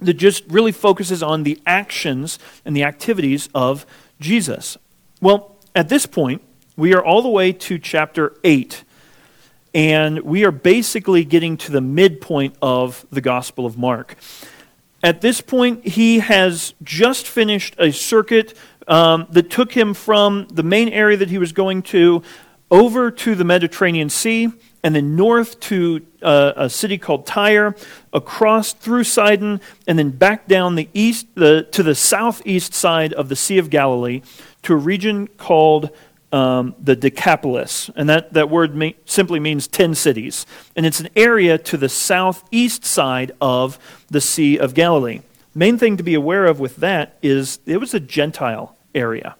that 0.01 0.13
just 0.13 0.45
really 0.47 0.71
focuses 0.71 1.21
on 1.21 1.43
the 1.43 1.59
actions 1.65 2.39
and 2.63 2.73
the 2.73 2.83
activities 2.83 3.49
of 3.53 3.85
jesus 4.21 4.77
Well, 5.21 5.57
at 5.75 5.89
this 5.89 6.05
point, 6.05 6.41
we 6.77 6.93
are 6.93 7.03
all 7.03 7.21
the 7.21 7.29
way 7.29 7.51
to 7.51 7.77
chapter 7.77 8.37
8, 8.43 8.85
and 9.73 10.21
we 10.21 10.45
are 10.45 10.51
basically 10.51 11.25
getting 11.25 11.57
to 11.57 11.73
the 11.73 11.81
midpoint 11.81 12.55
of 12.61 13.05
the 13.11 13.19
Gospel 13.19 13.65
of 13.65 13.77
Mark. 13.77 14.15
At 15.03 15.19
this 15.19 15.41
point, 15.41 15.85
he 15.85 16.19
has 16.19 16.73
just 16.83 17.27
finished 17.27 17.75
a 17.77 17.91
circuit 17.91 18.57
um, 18.87 19.27
that 19.31 19.49
took 19.49 19.73
him 19.73 19.93
from 19.93 20.47
the 20.49 20.63
main 20.63 20.87
area 20.87 21.17
that 21.17 21.29
he 21.29 21.37
was 21.37 21.51
going 21.51 21.81
to 21.83 22.23
over 22.71 23.11
to 23.11 23.35
the 23.35 23.43
Mediterranean 23.43 24.09
Sea, 24.09 24.51
and 24.83 24.95
then 24.95 25.15
north 25.15 25.59
to 25.59 26.05
uh, 26.21 26.53
a 26.55 26.69
city 26.69 26.97
called 26.97 27.25
Tyre, 27.25 27.75
across 28.13 28.73
through 28.73 29.03
Sidon, 29.03 29.59
and 29.87 29.99
then 29.99 30.11
back 30.11 30.47
down 30.47 30.75
the 30.75 30.89
east 30.93 31.27
the, 31.35 31.67
to 31.71 31.83
the 31.83 31.95
southeast 31.95 32.73
side 32.73 33.13
of 33.13 33.29
the 33.29 33.35
Sea 33.35 33.57
of 33.57 33.69
Galilee 33.69 34.21
to 34.63 34.73
a 34.73 34.77
region 34.77 35.27
called 35.27 35.89
um, 36.31 36.75
the 36.79 36.95
Decapolis. 36.95 37.89
And 37.95 38.07
that, 38.09 38.33
that 38.33 38.49
word 38.49 38.95
simply 39.05 39.39
means 39.39 39.67
10 39.67 39.95
cities. 39.95 40.45
And 40.75 40.85
it's 40.85 40.99
an 40.99 41.09
area 41.15 41.57
to 41.57 41.77
the 41.77 41.89
southeast 41.89 42.85
side 42.85 43.31
of 43.41 43.79
the 44.09 44.21
Sea 44.21 44.57
of 44.57 44.73
Galilee. 44.73 45.21
Main 45.55 45.77
thing 45.77 45.97
to 45.97 46.03
be 46.03 46.13
aware 46.13 46.45
of 46.45 46.59
with 46.59 46.77
that 46.77 47.17
is 47.21 47.59
it 47.65 47.77
was 47.77 47.93
a 47.93 47.99
Gentile 47.99 48.77
area. 48.93 49.35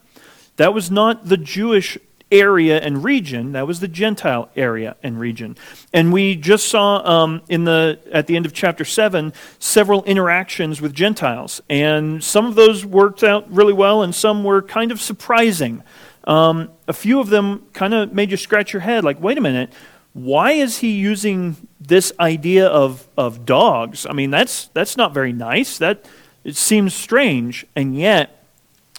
That 0.57 0.73
was 0.73 0.89
not 0.89 1.29
the 1.29 1.37
Jewish 1.37 1.97
area 2.31 2.79
and 2.79 3.03
region. 3.03 3.53
That 3.53 3.67
was 3.67 3.79
the 3.79 3.87
Gentile 3.87 4.49
area 4.55 4.95
and 5.01 5.19
region. 5.19 5.57
And 5.93 6.13
we 6.13 6.35
just 6.35 6.67
saw 6.67 7.01
um, 7.03 7.41
in 7.49 7.63
the 7.63 7.99
at 8.11 8.27
the 8.27 8.35
end 8.35 8.45
of 8.45 8.53
chapter 8.53 8.85
seven 8.85 9.33
several 9.57 10.03
interactions 10.03 10.81
with 10.81 10.93
Gentiles, 10.93 11.61
and 11.69 12.23
some 12.23 12.45
of 12.45 12.55
those 12.55 12.85
worked 12.85 13.23
out 13.23 13.51
really 13.51 13.73
well, 13.73 14.03
and 14.03 14.13
some 14.13 14.43
were 14.43 14.61
kind 14.61 14.91
of 14.91 15.01
surprising. 15.01 15.83
Um, 16.25 16.69
a 16.87 16.93
few 16.93 17.19
of 17.19 17.29
them 17.29 17.65
kind 17.73 17.93
of 17.93 18.13
made 18.13 18.29
you 18.29 18.37
scratch 18.37 18.73
your 18.73 18.81
head, 18.81 19.03
like, 19.03 19.19
wait 19.19 19.37
a 19.37 19.41
minute. 19.41 19.73
Why 20.13 20.51
is 20.51 20.79
he 20.79 20.91
using 20.91 21.55
this 21.79 22.11
idea 22.19 22.67
of, 22.67 23.07
of 23.17 23.45
dogs? 23.45 24.05
I 24.07 24.13
mean, 24.13 24.29
that's, 24.31 24.67
that's 24.73 24.97
not 24.97 25.13
very 25.13 25.33
nice. 25.33 25.77
That, 25.77 26.05
it 26.43 26.55
seems 26.55 26.93
strange. 26.93 27.65
And 27.75 27.95
yet, 27.95 28.43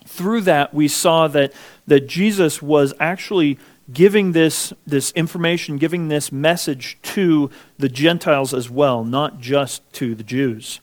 through 0.06 0.42
that, 0.42 0.72
we 0.72 0.88
saw 0.88 1.28
that 1.28 1.52
that 1.90 2.06
Jesus 2.06 2.62
was 2.62 2.94
actually 3.00 3.58
giving 3.92 4.30
this, 4.30 4.72
this 4.86 5.10
information, 5.12 5.76
giving 5.76 6.06
this 6.06 6.30
message 6.30 6.96
to 7.02 7.50
the 7.78 7.88
Gentiles 7.88 8.54
as 8.54 8.70
well, 8.70 9.02
not 9.02 9.40
just 9.40 9.82
to 9.94 10.14
the 10.14 10.22
Jews. 10.22 10.78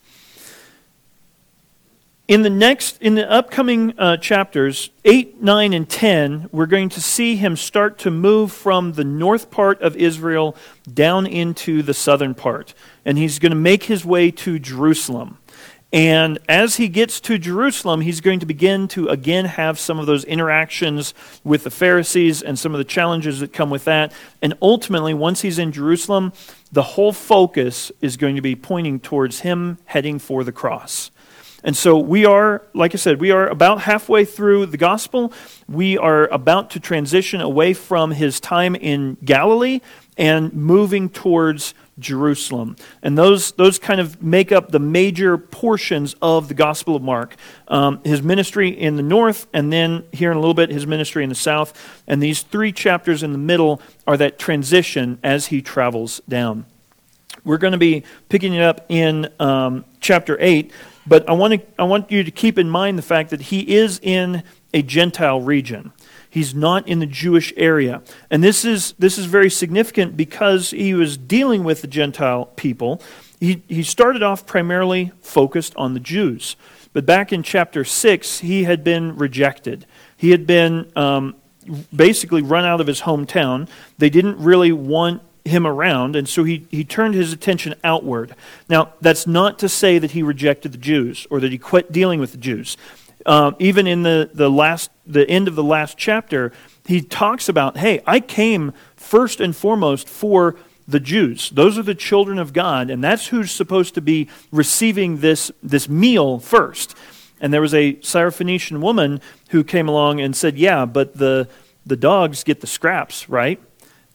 In 2.27 2.41
the 2.41 2.49
next, 2.49 3.01
in 3.01 3.15
the 3.15 3.31
upcoming 3.31 3.97
uh, 3.97 4.17
chapters, 4.17 4.89
8, 5.05 5.41
9, 5.41 5.71
and 5.71 5.89
10, 5.89 6.49
we're 6.51 6.65
going 6.65 6.89
to 6.89 6.99
see 6.99 7.37
him 7.37 7.55
start 7.55 7.97
to 7.99 8.11
move 8.11 8.51
from 8.51 8.93
the 8.93 9.05
north 9.05 9.49
part 9.49 9.81
of 9.81 9.95
Israel 9.95 10.57
down 10.93 11.25
into 11.25 11.81
the 11.81 11.93
southern 11.93 12.35
part. 12.35 12.73
And 13.05 13.17
he's 13.17 13.39
going 13.39 13.53
to 13.53 13.55
make 13.55 13.83
his 13.83 14.03
way 14.03 14.29
to 14.31 14.59
Jerusalem. 14.59 15.37
And 15.93 16.39
as 16.49 16.75
he 16.75 16.89
gets 16.89 17.21
to 17.21 17.37
Jerusalem, 17.37 18.01
he's 18.01 18.19
going 18.19 18.39
to 18.39 18.45
begin 18.45 18.89
to 18.89 19.07
again 19.07 19.45
have 19.45 19.79
some 19.79 19.99
of 19.99 20.05
those 20.05 20.25
interactions 20.25 21.13
with 21.45 21.63
the 21.63 21.71
Pharisees 21.71 22.41
and 22.41 22.59
some 22.59 22.73
of 22.73 22.77
the 22.77 22.83
challenges 22.83 23.39
that 23.39 23.53
come 23.53 23.69
with 23.69 23.85
that. 23.85 24.11
And 24.41 24.53
ultimately, 24.61 25.13
once 25.13 25.41
he's 25.41 25.59
in 25.59 25.71
Jerusalem, 25.71 26.33
the 26.71 26.83
whole 26.83 27.13
focus 27.13 27.91
is 28.01 28.17
going 28.17 28.35
to 28.35 28.41
be 28.41 28.55
pointing 28.55 28.99
towards 28.99 29.41
him 29.41 29.77
heading 29.85 30.19
for 30.19 30.43
the 30.43 30.51
cross. 30.51 31.09
And 31.63 31.75
so 31.75 31.97
we 31.97 32.25
are, 32.25 32.61
like 32.73 32.93
I 32.93 32.97
said, 32.97 33.19
we 33.19 33.31
are 33.31 33.47
about 33.47 33.81
halfway 33.81 34.25
through 34.25 34.67
the 34.67 34.77
gospel. 34.77 35.33
We 35.67 35.97
are 35.97 36.27
about 36.27 36.69
to 36.71 36.79
transition 36.79 37.41
away 37.41 37.73
from 37.73 38.11
his 38.11 38.39
time 38.39 38.75
in 38.75 39.17
Galilee 39.23 39.81
and 40.17 40.53
moving 40.53 41.09
towards 41.09 41.73
Jerusalem. 41.99 42.75
And 43.01 43.17
those, 43.17 43.51
those 43.53 43.79
kind 43.79 43.99
of 43.99 44.21
make 44.21 44.51
up 44.51 44.71
the 44.71 44.79
major 44.79 45.37
portions 45.37 46.15
of 46.21 46.47
the 46.47 46.53
Gospel 46.53 46.95
of 46.95 47.01
Mark. 47.01 47.35
Um, 47.67 48.03
his 48.03 48.21
ministry 48.21 48.69
in 48.69 48.95
the 48.95 49.03
north, 49.03 49.47
and 49.53 49.73
then 49.73 50.03
here 50.11 50.31
in 50.31 50.37
a 50.37 50.39
little 50.39 50.53
bit, 50.53 50.69
his 50.69 50.85
ministry 50.85 51.23
in 51.23 51.29
the 51.29 51.35
south. 51.35 51.73
And 52.07 52.21
these 52.21 52.43
three 52.43 52.71
chapters 52.71 53.23
in 53.23 53.31
the 53.31 53.37
middle 53.37 53.81
are 54.05 54.17
that 54.17 54.37
transition 54.37 55.19
as 55.23 55.47
he 55.47 55.61
travels 55.61 56.21
down. 56.29 56.65
We're 57.43 57.57
going 57.57 57.71
to 57.71 57.77
be 57.77 58.03
picking 58.29 58.53
it 58.53 58.61
up 58.61 58.85
in 58.89 59.29
um, 59.39 59.85
chapter 60.01 60.37
8, 60.39 60.71
but 61.07 61.27
I 61.29 61.33
want, 61.33 61.53
to, 61.53 61.61
I 61.79 61.83
want 61.83 62.11
you 62.11 62.23
to 62.23 62.31
keep 62.31 62.57
in 62.57 62.69
mind 62.69 62.97
the 62.97 63.03
fact 63.03 63.29
that 63.29 63.41
he 63.43 63.75
is 63.75 63.99
in 64.03 64.43
a 64.73 64.81
Gentile 64.81 65.41
region. 65.41 65.93
He's 66.29 66.53
not 66.53 66.87
in 66.87 66.99
the 66.99 67.05
Jewish 67.05 67.53
area. 67.55 68.01
And 68.29 68.43
this 68.43 68.65
is, 68.65 68.93
this 68.99 69.17
is 69.17 69.25
very 69.25 69.49
significant 69.49 70.17
because 70.17 70.71
he 70.71 70.93
was 70.93 71.17
dealing 71.17 71.63
with 71.63 71.81
the 71.81 71.87
Gentile 71.87 72.45
people. 72.45 73.01
He, 73.39 73.63
he 73.67 73.83
started 73.83 74.21
off 74.21 74.45
primarily 74.45 75.11
focused 75.21 75.75
on 75.77 75.93
the 75.93 75.99
Jews. 75.99 76.55
But 76.93 77.05
back 77.05 77.31
in 77.31 77.43
chapter 77.43 77.83
6, 77.83 78.39
he 78.39 78.65
had 78.65 78.83
been 78.83 79.15
rejected. 79.15 79.85
He 80.17 80.31
had 80.31 80.45
been 80.45 80.91
um, 80.95 81.35
basically 81.95 82.41
run 82.41 82.65
out 82.65 82.81
of 82.81 82.87
his 82.87 83.01
hometown. 83.01 83.69
They 83.97 84.09
didn't 84.09 84.37
really 84.39 84.71
want 84.71 85.21
him 85.47 85.65
around, 85.65 86.15
and 86.15 86.27
so 86.27 86.43
he, 86.43 86.67
he 86.69 86.83
turned 86.83 87.15
his 87.15 87.33
attention 87.33 87.75
outward. 87.83 88.35
Now, 88.69 88.93
that's 89.01 89.25
not 89.25 89.59
to 89.59 89.69
say 89.69 89.99
that 89.99 90.11
he 90.11 90.23
rejected 90.23 90.71
the 90.71 90.77
Jews 90.77 91.25
or 91.29 91.39
that 91.39 91.51
he 91.51 91.57
quit 91.57 91.91
dealing 91.91 92.19
with 92.19 92.31
the 92.31 92.37
Jews. 92.37 92.77
Uh, 93.25 93.51
even 93.59 93.87
in 93.87 94.03
the, 94.03 94.29
the 94.33 94.49
last 94.49 94.89
the 95.05 95.29
end 95.29 95.47
of 95.47 95.55
the 95.55 95.63
last 95.63 95.97
chapter, 95.97 96.51
he 96.85 97.01
talks 97.01 97.49
about, 97.49 97.77
hey, 97.77 98.01
I 98.05 98.19
came 98.19 98.73
first 98.95 99.39
and 99.39 99.55
foremost 99.55 100.07
for 100.07 100.55
the 100.87 100.99
Jews. 100.99 101.49
Those 101.49 101.77
are 101.77 101.83
the 101.83 101.95
children 101.95 102.39
of 102.39 102.53
God, 102.53 102.89
and 102.89 103.03
that's 103.03 103.27
who's 103.27 103.51
supposed 103.51 103.93
to 103.95 104.01
be 104.01 104.29
receiving 104.51 105.17
this, 105.17 105.51
this 105.61 105.89
meal 105.89 106.39
first. 106.39 106.95
And 107.41 107.53
there 107.53 107.61
was 107.61 107.73
a 107.73 107.93
Syrophoenician 107.95 108.79
woman 108.79 109.21
who 109.49 109.63
came 109.63 109.87
along 109.87 110.21
and 110.21 110.35
said, 110.35 110.57
Yeah, 110.57 110.85
but 110.85 111.17
the, 111.17 111.49
the 111.85 111.97
dogs 111.97 112.43
get 112.43 112.61
the 112.61 112.67
scraps, 112.67 113.29
right? 113.29 113.61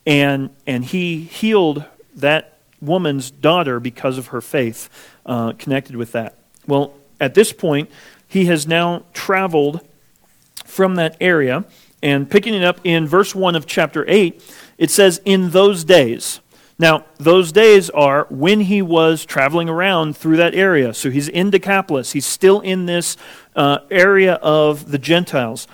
And, 0.06 0.50
and 0.66 0.84
he 0.84 1.20
healed 1.20 1.84
that 2.16 2.58
woman's 2.80 3.30
daughter 3.30 3.78
because 3.80 4.18
of 4.18 4.28
her 4.28 4.40
faith 4.40 4.88
uh, 5.24 5.52
connected 5.52 5.96
with 5.96 6.12
that. 6.12 6.36
Well, 6.66 6.94
at 7.20 7.34
this 7.34 7.52
point, 7.52 7.90
he 8.26 8.46
has 8.46 8.66
now 8.66 9.04
traveled 9.12 9.86
from 10.64 10.96
that 10.96 11.16
area. 11.20 11.64
And 12.02 12.28
picking 12.28 12.54
it 12.54 12.64
up 12.64 12.80
in 12.82 13.06
verse 13.06 13.34
1 13.34 13.54
of 13.54 13.66
chapter 13.66 14.04
8, 14.08 14.42
it 14.76 14.90
says, 14.90 15.20
In 15.24 15.50
those 15.50 15.84
days. 15.84 16.40
Now, 16.78 17.04
those 17.18 17.52
days 17.52 17.90
are 17.90 18.26
when 18.28 18.62
he 18.62 18.82
was 18.82 19.24
traveling 19.24 19.68
around 19.68 20.16
through 20.16 20.38
that 20.38 20.54
area. 20.54 20.94
So 20.94 21.10
he's 21.10 21.28
in 21.28 21.50
Decapolis. 21.50 22.10
He's 22.10 22.26
still 22.26 22.60
in 22.60 22.86
this 22.86 23.16
uh, 23.54 23.78
area 23.88 24.34
of 24.34 24.90
the 24.90 24.98
Gentiles. 24.98 25.68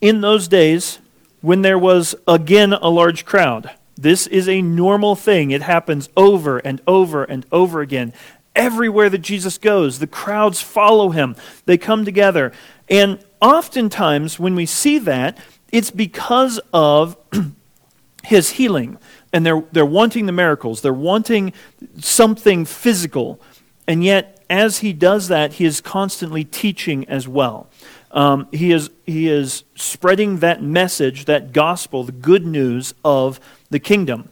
In 0.00 0.22
those 0.22 0.48
days, 0.48 0.98
when 1.46 1.62
there 1.62 1.78
was 1.78 2.16
again 2.26 2.72
a 2.72 2.88
large 2.88 3.24
crowd, 3.24 3.70
this 3.94 4.26
is 4.26 4.48
a 4.48 4.60
normal 4.60 5.14
thing. 5.14 5.52
It 5.52 5.62
happens 5.62 6.08
over 6.16 6.58
and 6.58 6.80
over 6.88 7.22
and 7.22 7.46
over 7.52 7.82
again. 7.82 8.12
Everywhere 8.56 9.08
that 9.08 9.18
Jesus 9.18 9.56
goes, 9.56 10.00
the 10.00 10.08
crowds 10.08 10.60
follow 10.60 11.10
him. 11.10 11.36
They 11.64 11.78
come 11.78 12.04
together. 12.04 12.50
And 12.88 13.24
oftentimes, 13.40 14.40
when 14.40 14.56
we 14.56 14.66
see 14.66 14.98
that, 14.98 15.38
it's 15.70 15.92
because 15.92 16.58
of 16.72 17.16
his 18.24 18.50
healing. 18.50 18.98
And 19.32 19.46
they're, 19.46 19.62
they're 19.70 19.86
wanting 19.86 20.26
the 20.26 20.32
miracles, 20.32 20.80
they're 20.80 20.92
wanting 20.92 21.52
something 22.00 22.64
physical. 22.64 23.40
And 23.86 24.02
yet, 24.02 24.44
as 24.50 24.78
he 24.78 24.92
does 24.92 25.28
that, 25.28 25.54
he 25.54 25.64
is 25.64 25.80
constantly 25.80 26.42
teaching 26.42 27.08
as 27.08 27.28
well. 27.28 27.68
Um, 28.16 28.48
he, 28.50 28.72
is, 28.72 28.88
he 29.04 29.28
is 29.28 29.62
spreading 29.74 30.38
that 30.38 30.62
message, 30.62 31.26
that 31.26 31.52
gospel, 31.52 32.02
the 32.02 32.12
good 32.12 32.46
news 32.46 32.94
of 33.04 33.38
the 33.68 33.78
kingdom. 33.78 34.30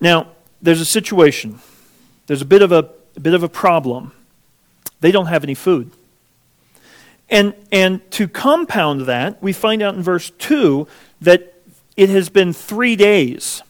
Now, 0.00 0.28
there's 0.62 0.80
a 0.80 0.86
situation. 0.86 1.58
There's 2.28 2.42
a 2.42 2.46
bit 2.46 2.62
of 2.62 2.70
a, 2.70 2.88
a 3.16 3.20
bit 3.20 3.34
of 3.34 3.42
a 3.42 3.48
problem. 3.48 4.12
They 5.00 5.10
don't 5.10 5.26
have 5.26 5.42
any 5.42 5.54
food. 5.54 5.90
And, 7.28 7.54
and 7.72 8.08
to 8.12 8.28
compound 8.28 9.02
that, 9.02 9.42
we 9.42 9.52
find 9.52 9.82
out 9.82 9.96
in 9.96 10.02
verse 10.02 10.30
2 10.30 10.86
that 11.22 11.54
it 11.96 12.08
has 12.08 12.28
been 12.28 12.52
three 12.52 12.94
days. 12.94 13.62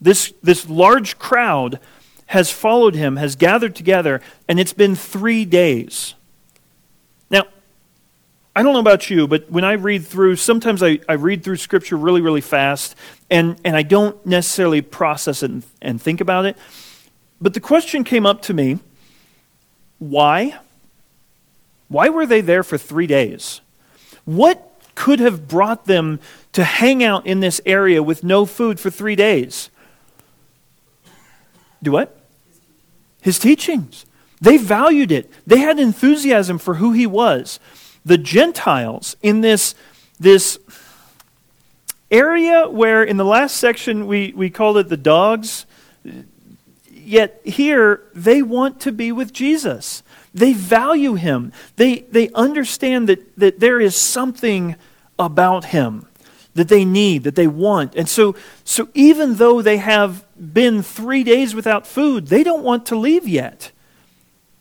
This, 0.00 0.34
this 0.42 0.68
large 0.68 1.20
crowd 1.20 1.78
has 2.26 2.50
followed 2.50 2.96
him, 2.96 3.14
has 3.14 3.36
gathered 3.36 3.76
together, 3.76 4.20
and 4.48 4.58
it's 4.58 4.72
been 4.72 4.96
three 4.96 5.44
days. 5.44 6.15
I 8.56 8.62
don't 8.62 8.72
know 8.72 8.80
about 8.80 9.10
you, 9.10 9.28
but 9.28 9.50
when 9.50 9.64
I 9.64 9.72
read 9.74 10.06
through, 10.06 10.36
sometimes 10.36 10.82
I, 10.82 10.98
I 11.06 11.12
read 11.12 11.44
through 11.44 11.56
Scripture 11.56 11.94
really, 11.94 12.22
really 12.22 12.40
fast, 12.40 12.96
and, 13.30 13.60
and 13.66 13.76
I 13.76 13.82
don't 13.82 14.24
necessarily 14.24 14.80
process 14.80 15.42
it 15.42 15.50
and, 15.50 15.62
and 15.82 16.00
think 16.00 16.22
about 16.22 16.46
it. 16.46 16.56
But 17.38 17.52
the 17.52 17.60
question 17.60 18.02
came 18.02 18.24
up 18.24 18.40
to 18.42 18.54
me 18.54 18.78
why? 19.98 20.58
Why 21.88 22.08
were 22.08 22.24
they 22.24 22.40
there 22.40 22.62
for 22.62 22.78
three 22.78 23.06
days? 23.06 23.60
What, 24.24 24.72
could 24.94 25.20
have 25.20 25.46
brought 25.46 25.84
them 25.84 26.18
to 26.54 26.64
hang 26.64 27.04
out 27.04 27.26
in 27.26 27.40
this 27.40 27.60
area 27.66 28.02
with 28.02 28.24
no 28.24 28.46
food 28.46 28.80
for 28.80 28.88
three 28.88 29.16
days? 29.16 29.68
Do 31.82 31.92
what? 31.92 32.18
His 33.20 33.38
teachings. 33.38 34.06
They 34.40 34.56
valued 34.56 35.12
it. 35.12 35.30
They 35.46 35.58
had 35.58 35.78
enthusiasm 35.78 36.56
for 36.56 36.76
who 36.76 36.92
he 36.92 37.06
was. 37.06 37.60
The 38.06 38.16
Gentiles 38.16 39.16
in 39.20 39.42
this, 39.42 39.74
this 40.18 40.58
area 42.10 42.68
where 42.68 43.02
in 43.02 43.16
the 43.16 43.24
last 43.24 43.56
section 43.56 44.06
we, 44.06 44.32
we 44.34 44.48
called 44.48 44.78
it 44.78 44.88
the 44.88 44.96
dogs, 44.96 45.66
yet 46.90 47.40
here 47.44 48.02
they 48.14 48.42
want 48.42 48.80
to 48.80 48.92
be 48.92 49.12
with 49.12 49.32
Jesus. 49.32 50.02
They 50.32 50.52
value 50.52 51.14
him. 51.14 51.52
They, 51.76 52.00
they 52.00 52.30
understand 52.30 53.08
that, 53.08 53.36
that 53.38 53.58
there 53.58 53.80
is 53.80 53.96
something 53.96 54.76
about 55.18 55.66
him 55.66 56.06
that 56.54 56.68
they 56.68 56.84
need, 56.84 57.24
that 57.24 57.34
they 57.34 57.46
want. 57.46 57.94
And 57.96 58.08
so, 58.08 58.36
so 58.64 58.88
even 58.94 59.34
though 59.34 59.62
they 59.62 59.78
have 59.78 60.24
been 60.36 60.82
three 60.82 61.24
days 61.24 61.54
without 61.54 61.86
food, 61.86 62.28
they 62.28 62.42
don't 62.42 62.62
want 62.62 62.86
to 62.86 62.96
leave 62.96 63.26
yet. 63.26 63.72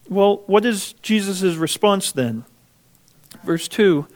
Well, 0.10 0.44
what 0.48 0.66
is 0.66 0.94
Jesus' 1.02 1.56
response 1.56 2.12
then? 2.12 2.44
Verse 3.46 3.68
2 3.68 4.08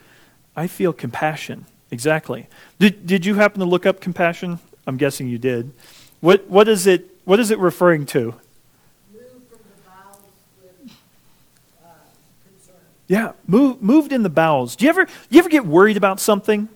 I 0.56 0.68
feel 0.68 0.92
compassion. 0.92 1.66
Exactly. 1.92 2.48
Did, 2.78 3.08
did 3.08 3.26
you 3.26 3.36
happen 3.36 3.60
to 3.60 3.66
look 3.66 3.86
up 3.86 4.00
compassion? 4.00 4.60
I'm 4.86 4.98
guessing 4.98 5.28
you 5.28 5.38
did. 5.38 5.72
What, 6.20 6.48
what, 6.48 6.68
is 6.68 6.86
it, 6.86 7.10
what 7.26 7.40
is 7.40 7.50
it 7.52 7.60
referring 7.60 8.06
to? 8.08 8.36
Yeah, 13.08 13.32
move, 13.48 13.82
moved 13.82 14.14
in 14.14 14.22
the 14.22 14.30
bowels. 14.30 14.76
Do 14.76 14.86
you 14.86 14.90
ever, 14.90 15.08
you 15.32 15.40
ever 15.40 15.50
get 15.50 15.66
worried 15.66 15.98
about 15.98 16.20
something? 16.20 16.70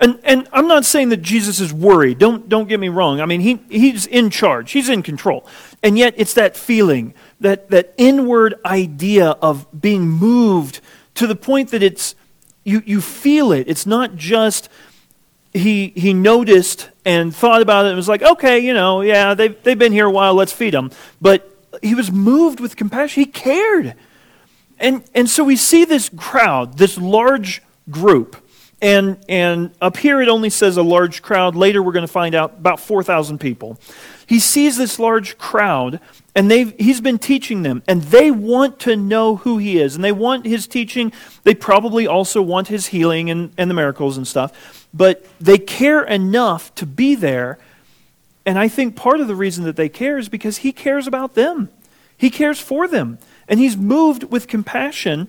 And, 0.00 0.18
and 0.24 0.48
I'm 0.52 0.66
not 0.66 0.84
saying 0.84 1.10
that 1.10 1.22
Jesus 1.22 1.60
is 1.60 1.72
worried. 1.72 2.18
Don't, 2.18 2.48
don't 2.48 2.68
get 2.68 2.80
me 2.80 2.88
wrong. 2.88 3.20
I 3.20 3.26
mean, 3.26 3.40
he, 3.40 3.60
he's 3.68 4.06
in 4.06 4.30
charge, 4.30 4.72
he's 4.72 4.88
in 4.88 5.02
control. 5.02 5.46
And 5.82 5.96
yet, 5.96 6.14
it's 6.16 6.34
that 6.34 6.56
feeling, 6.56 7.14
that, 7.40 7.70
that 7.70 7.94
inward 7.96 8.54
idea 8.64 9.30
of 9.40 9.66
being 9.78 10.08
moved 10.08 10.80
to 11.16 11.26
the 11.26 11.36
point 11.36 11.70
that 11.70 11.82
it's, 11.82 12.14
you, 12.64 12.82
you 12.86 13.00
feel 13.00 13.52
it. 13.52 13.68
It's 13.68 13.86
not 13.86 14.16
just 14.16 14.68
he, 15.52 15.88
he 15.96 16.12
noticed 16.14 16.90
and 17.04 17.34
thought 17.34 17.62
about 17.62 17.86
it 17.86 17.88
and 17.88 17.96
was 17.96 18.08
like, 18.08 18.22
okay, 18.22 18.58
you 18.58 18.74
know, 18.74 19.00
yeah, 19.00 19.34
they've, 19.34 19.60
they've 19.62 19.78
been 19.78 19.92
here 19.92 20.06
a 20.06 20.10
while, 20.10 20.34
let's 20.34 20.52
feed 20.52 20.74
them. 20.74 20.90
But 21.20 21.50
he 21.82 21.94
was 21.94 22.10
moved 22.12 22.60
with 22.60 22.76
compassion. 22.76 23.22
He 23.22 23.26
cared. 23.26 23.94
And, 24.78 25.02
and 25.14 25.28
so 25.28 25.44
we 25.44 25.56
see 25.56 25.84
this 25.84 26.10
crowd, 26.16 26.78
this 26.78 26.98
large 26.98 27.62
group. 27.90 28.36
And, 28.82 29.18
and 29.28 29.72
up 29.80 29.96
here 29.96 30.20
it 30.20 30.28
only 30.28 30.50
says 30.50 30.76
a 30.76 30.82
large 30.82 31.22
crowd. 31.22 31.56
Later 31.56 31.82
we're 31.82 31.92
going 31.92 32.06
to 32.06 32.12
find 32.12 32.34
out 32.34 32.58
about 32.58 32.78
4,000 32.80 33.38
people. 33.38 33.78
He 34.26 34.38
sees 34.38 34.76
this 34.76 34.98
large 34.98 35.38
crowd, 35.38 36.00
and 36.36 36.52
he's 36.52 37.00
been 37.00 37.18
teaching 37.18 37.62
them, 37.62 37.82
and 37.88 38.02
they 38.02 38.30
want 38.30 38.78
to 38.80 38.94
know 38.94 39.36
who 39.36 39.56
he 39.56 39.78
is, 39.78 39.94
and 39.94 40.04
they 40.04 40.12
want 40.12 40.44
his 40.44 40.66
teaching. 40.66 41.10
They 41.44 41.54
probably 41.54 42.06
also 42.06 42.42
want 42.42 42.68
his 42.68 42.88
healing 42.88 43.30
and, 43.30 43.54
and 43.56 43.70
the 43.70 43.74
miracles 43.74 44.18
and 44.18 44.28
stuff, 44.28 44.86
but 44.92 45.24
they 45.40 45.56
care 45.56 46.04
enough 46.04 46.74
to 46.74 46.84
be 46.84 47.14
there. 47.14 47.58
And 48.44 48.58
I 48.58 48.68
think 48.68 48.96
part 48.96 49.20
of 49.20 49.28
the 49.28 49.34
reason 49.34 49.64
that 49.64 49.76
they 49.76 49.88
care 49.88 50.18
is 50.18 50.28
because 50.28 50.58
he 50.58 50.72
cares 50.72 51.06
about 51.06 51.34
them, 51.34 51.70
he 52.18 52.28
cares 52.28 52.60
for 52.60 52.86
them. 52.86 53.18
And 53.48 53.58
he's 53.58 53.76
moved 53.76 54.24
with 54.24 54.48
compassion. 54.48 55.28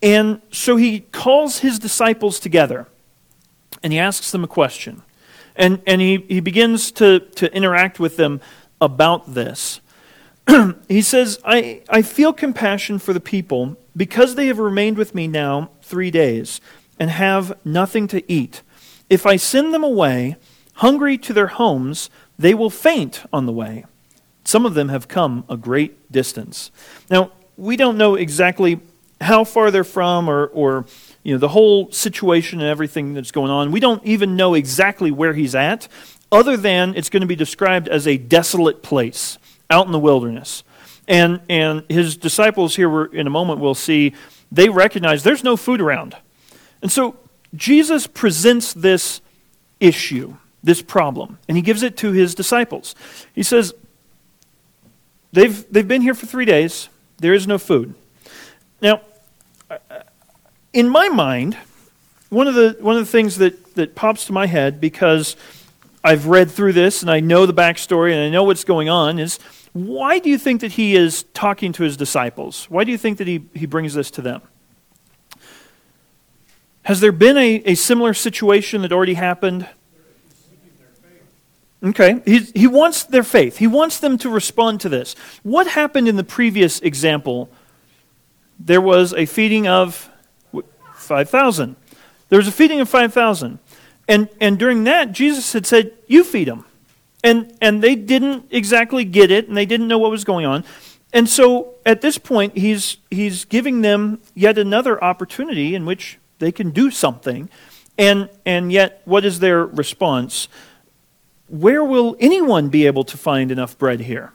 And 0.00 0.40
so 0.50 0.76
he 0.76 1.00
calls 1.00 1.58
his 1.58 1.78
disciples 1.78 2.38
together 2.38 2.86
and 3.82 3.92
he 3.92 3.98
asks 3.98 4.30
them 4.30 4.44
a 4.44 4.48
question. 4.48 5.02
And, 5.56 5.82
and 5.86 6.00
he, 6.00 6.24
he 6.28 6.40
begins 6.40 6.92
to, 6.92 7.18
to 7.18 7.52
interact 7.52 7.98
with 7.98 8.16
them 8.16 8.40
about 8.80 9.34
this. 9.34 9.80
he 10.88 11.02
says, 11.02 11.38
I, 11.44 11.82
I 11.88 12.02
feel 12.02 12.32
compassion 12.32 12.98
for 12.98 13.12
the 13.12 13.20
people 13.20 13.76
because 13.96 14.34
they 14.34 14.46
have 14.46 14.58
remained 14.58 14.96
with 14.96 15.14
me 15.14 15.26
now 15.26 15.70
three 15.82 16.10
days 16.10 16.60
and 16.98 17.10
have 17.10 17.56
nothing 17.64 18.06
to 18.08 18.32
eat. 18.32 18.62
If 19.10 19.26
I 19.26 19.36
send 19.36 19.72
them 19.72 19.84
away, 19.84 20.36
hungry 20.74 21.18
to 21.18 21.32
their 21.32 21.48
homes, 21.48 22.10
they 22.38 22.54
will 22.54 22.70
faint 22.70 23.24
on 23.32 23.46
the 23.46 23.52
way. 23.52 23.84
Some 24.44 24.64
of 24.64 24.74
them 24.74 24.88
have 24.88 25.08
come 25.08 25.44
a 25.48 25.56
great 25.56 26.10
distance. 26.10 26.70
Now, 27.10 27.32
we 27.56 27.76
don't 27.76 27.98
know 27.98 28.14
exactly 28.14 28.80
how 29.20 29.44
far 29.44 29.70
they're 29.70 29.84
from 29.84 30.28
or, 30.28 30.46
or 30.46 30.86
you 31.22 31.34
know, 31.34 31.38
the 31.38 31.48
whole 31.48 31.90
situation 31.90 32.60
and 32.60 32.68
everything 32.68 33.14
that's 33.14 33.32
going 33.32 33.50
on. 33.50 33.72
We 33.72 33.80
don't 33.80 34.04
even 34.04 34.36
know 34.36 34.54
exactly 34.54 35.10
where 35.10 35.34
he's 35.34 35.54
at, 35.54 35.88
other 36.30 36.56
than 36.56 36.94
it's 36.94 37.10
going 37.10 37.22
to 37.22 37.26
be 37.26 37.36
described 37.36 37.88
as 37.88 38.06
a 38.06 38.16
desolate 38.16 38.82
place 38.82 39.38
out 39.70 39.86
in 39.86 39.92
the 39.92 39.98
wilderness. 39.98 40.64
And, 41.06 41.40
and 41.48 41.84
his 41.88 42.16
disciples 42.16 42.76
here, 42.76 43.04
in 43.06 43.26
a 43.26 43.30
moment, 43.30 43.60
we'll 43.60 43.74
see, 43.74 44.14
they 44.52 44.68
recognize 44.68 45.22
there's 45.22 45.44
no 45.44 45.56
food 45.56 45.80
around. 45.80 46.16
And 46.82 46.92
so 46.92 47.16
Jesus 47.54 48.06
presents 48.06 48.72
this 48.72 49.20
issue, 49.80 50.36
this 50.62 50.82
problem, 50.82 51.38
and 51.48 51.56
he 51.56 51.62
gives 51.62 51.82
it 51.82 51.96
to 51.98 52.12
his 52.12 52.34
disciples. 52.34 52.94
He 53.34 53.42
says, 53.42 53.74
They've, 55.32 55.70
they've 55.70 55.86
been 55.86 56.02
here 56.02 56.14
for 56.14 56.26
three 56.26 56.46
days. 56.46 56.88
There 57.18 57.34
is 57.34 57.46
no 57.46 57.58
food. 57.58 57.94
Now, 58.80 59.02
in 60.72 60.88
my 60.88 61.08
mind, 61.08 61.56
one 62.30 62.46
of 62.46 62.54
the, 62.54 62.76
one 62.80 62.96
of 62.96 63.04
the 63.04 63.10
things 63.10 63.36
that, 63.36 63.74
that 63.74 63.94
pops 63.94 64.24
to 64.26 64.32
my 64.32 64.46
head 64.46 64.80
because 64.80 65.36
I've 66.02 66.26
read 66.26 66.50
through 66.50 66.74
this 66.74 67.02
and 67.02 67.10
I 67.10 67.20
know 67.20 67.46
the 67.46 67.54
backstory 67.54 68.12
and 68.12 68.20
I 68.20 68.28
know 68.30 68.44
what's 68.44 68.64
going 68.64 68.88
on 68.88 69.18
is 69.18 69.38
why 69.72 70.18
do 70.18 70.30
you 70.30 70.38
think 70.38 70.60
that 70.60 70.72
he 70.72 70.96
is 70.96 71.24
talking 71.34 71.72
to 71.72 71.82
his 71.82 71.96
disciples? 71.96 72.66
Why 72.70 72.84
do 72.84 72.92
you 72.92 72.98
think 72.98 73.18
that 73.18 73.26
he, 73.26 73.44
he 73.54 73.66
brings 73.66 73.94
this 73.94 74.10
to 74.12 74.22
them? 74.22 74.42
Has 76.82 77.00
there 77.00 77.12
been 77.12 77.36
a, 77.36 77.62
a 77.64 77.74
similar 77.74 78.14
situation 78.14 78.82
that 78.82 78.92
already 78.92 79.14
happened? 79.14 79.68
Okay, 81.82 82.20
he, 82.24 82.38
he 82.54 82.66
wants 82.66 83.04
their 83.04 83.22
faith. 83.22 83.58
He 83.58 83.66
wants 83.66 84.00
them 84.00 84.18
to 84.18 84.30
respond 84.30 84.80
to 84.80 84.88
this. 84.88 85.14
What 85.42 85.68
happened 85.68 86.08
in 86.08 86.16
the 86.16 86.24
previous 86.24 86.80
example? 86.80 87.50
There 88.58 88.80
was 88.80 89.12
a 89.12 89.26
feeding 89.26 89.68
of 89.68 90.10
5,000. 90.94 91.76
There 92.30 92.38
was 92.38 92.48
a 92.48 92.52
feeding 92.52 92.80
of 92.80 92.88
5,000. 92.88 93.58
And, 94.08 94.28
and 94.40 94.58
during 94.58 94.84
that, 94.84 95.12
Jesus 95.12 95.52
had 95.52 95.66
said, 95.66 95.92
You 96.06 96.24
feed 96.24 96.48
them. 96.48 96.64
And, 97.22 97.52
and 97.60 97.82
they 97.82 97.94
didn't 97.94 98.46
exactly 98.50 99.04
get 99.04 99.30
it, 99.30 99.48
and 99.48 99.56
they 99.56 99.66
didn't 99.66 99.88
know 99.88 99.98
what 99.98 100.10
was 100.10 100.24
going 100.24 100.46
on. 100.46 100.64
And 101.12 101.28
so 101.28 101.74
at 101.84 102.00
this 102.00 102.16
point, 102.16 102.56
he's, 102.56 102.98
he's 103.10 103.44
giving 103.44 103.80
them 103.80 104.20
yet 104.34 104.56
another 104.56 105.02
opportunity 105.02 105.74
in 105.74 105.84
which 105.84 106.18
they 106.38 106.52
can 106.52 106.70
do 106.70 106.90
something. 106.90 107.50
And, 107.98 108.28
and 108.46 108.70
yet, 108.70 109.02
what 109.04 109.24
is 109.24 109.40
their 109.40 109.66
response? 109.66 110.48
where 111.48 111.82
will 111.82 112.16
anyone 112.20 112.68
be 112.68 112.86
able 112.86 113.04
to 113.04 113.16
find 113.16 113.50
enough 113.50 113.76
bread 113.78 114.00
here? 114.00 114.32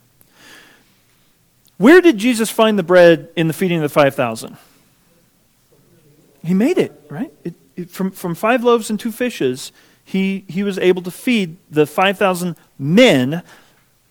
Where 1.78 2.02
did 2.02 2.18
Jesus 2.18 2.50
find 2.50 2.78
the 2.78 2.84
bread 2.84 3.30
in 3.36 3.48
the 3.48 3.54
feeding 3.54 3.78
of 3.78 3.84
the 3.84 3.90
5,000? 3.90 4.58
He 6.44 6.54
made 6.54 6.78
it, 6.78 7.00
right? 7.10 7.32
It, 7.44 7.54
from, 7.88 8.12
from 8.12 8.36
five 8.36 8.64
loaves 8.64 8.90
and 8.90 9.00
two 9.00 9.12
fishes, 9.12 9.72
he, 10.04 10.46
he 10.48 10.64
was 10.64 10.78
able 10.80 11.02
to 11.04 11.12
feed 11.12 11.58
the 11.70 11.86
5,000 11.86 12.56
men 12.78 13.44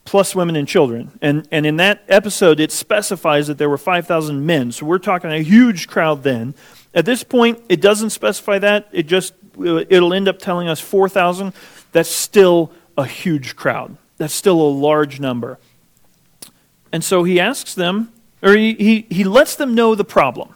plus 0.04 0.34
women 0.34 0.56
and 0.56 0.66
children. 0.66 1.18
And, 1.20 1.46
and 1.50 1.64
in 1.64 1.76
that 1.76 2.02
episode, 2.08 2.60
it 2.60 2.72
specifies 2.72 3.46
that 3.46 3.58
there 3.58 3.68
were 3.68 3.78
5,000 3.78 4.44
men. 4.44 4.72
So 4.72 4.86
we're 4.86 4.98
talking 4.98 5.30
a 5.30 5.42
huge 5.42 5.86
crowd 5.86 6.22
then. 6.22 6.54
At 6.94 7.04
this 7.04 7.22
point, 7.22 7.62
it 7.68 7.80
doesn't 7.80 8.10
specify 8.10 8.58
that. 8.58 8.88
It 8.92 9.04
just, 9.04 9.34
uh, 9.58 9.84
it'll 9.88 10.12
end 10.12 10.28
up 10.28 10.38
telling 10.38 10.68
us 10.68 10.80
4,000. 10.80 11.52
That's 11.92 12.08
still 12.08 12.72
a 12.96 13.06
huge 13.06 13.54
crowd. 13.54 13.96
That's 14.18 14.34
still 14.34 14.60
a 14.60 14.68
large 14.70 15.20
number. 15.20 15.58
And 16.92 17.02
so 17.02 17.24
he 17.24 17.40
asks 17.40 17.74
them, 17.74 18.12
or 18.42 18.54
he, 18.54 18.74
he, 18.74 19.06
he 19.08 19.24
lets 19.24 19.56
them 19.56 19.74
know 19.74 19.94
the 19.94 20.04
problem. 20.04 20.54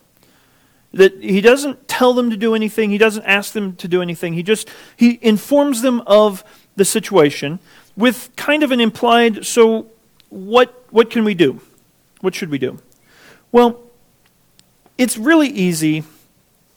That 0.97 1.23
he 1.23 1.41
doesn't 1.41 1.89
tell 1.89 2.15
them 2.15 2.31
to 2.31 2.37
do 2.37 2.55
anything, 2.55 2.91
he 2.91 2.99
doesn't 2.99 3.25
ask 3.25 3.53
them 3.53 3.77
to 3.77 3.89
do 3.89 4.03
anything. 4.03 4.33
He 4.33 4.43
just 4.43 4.69
he 4.97 5.19
informs 5.23 5.83
them 5.83 6.03
of 6.07 6.43
the 6.77 6.85
situation 6.85 7.59
with 7.97 8.31
kind 8.37 8.63
of 8.63 8.71
an 8.73 8.81
implied, 8.81 9.45
so 9.47 9.87
what 10.31 10.85
what 10.91 11.11
can 11.11 11.25
we 11.25 11.35
do? 11.35 11.61
What 12.21 12.35
should 12.35 12.51
we 12.51 12.59
do? 12.59 12.79
Well, 13.53 13.81
it's 14.99 15.17
really 15.17 15.49
easy 15.49 16.05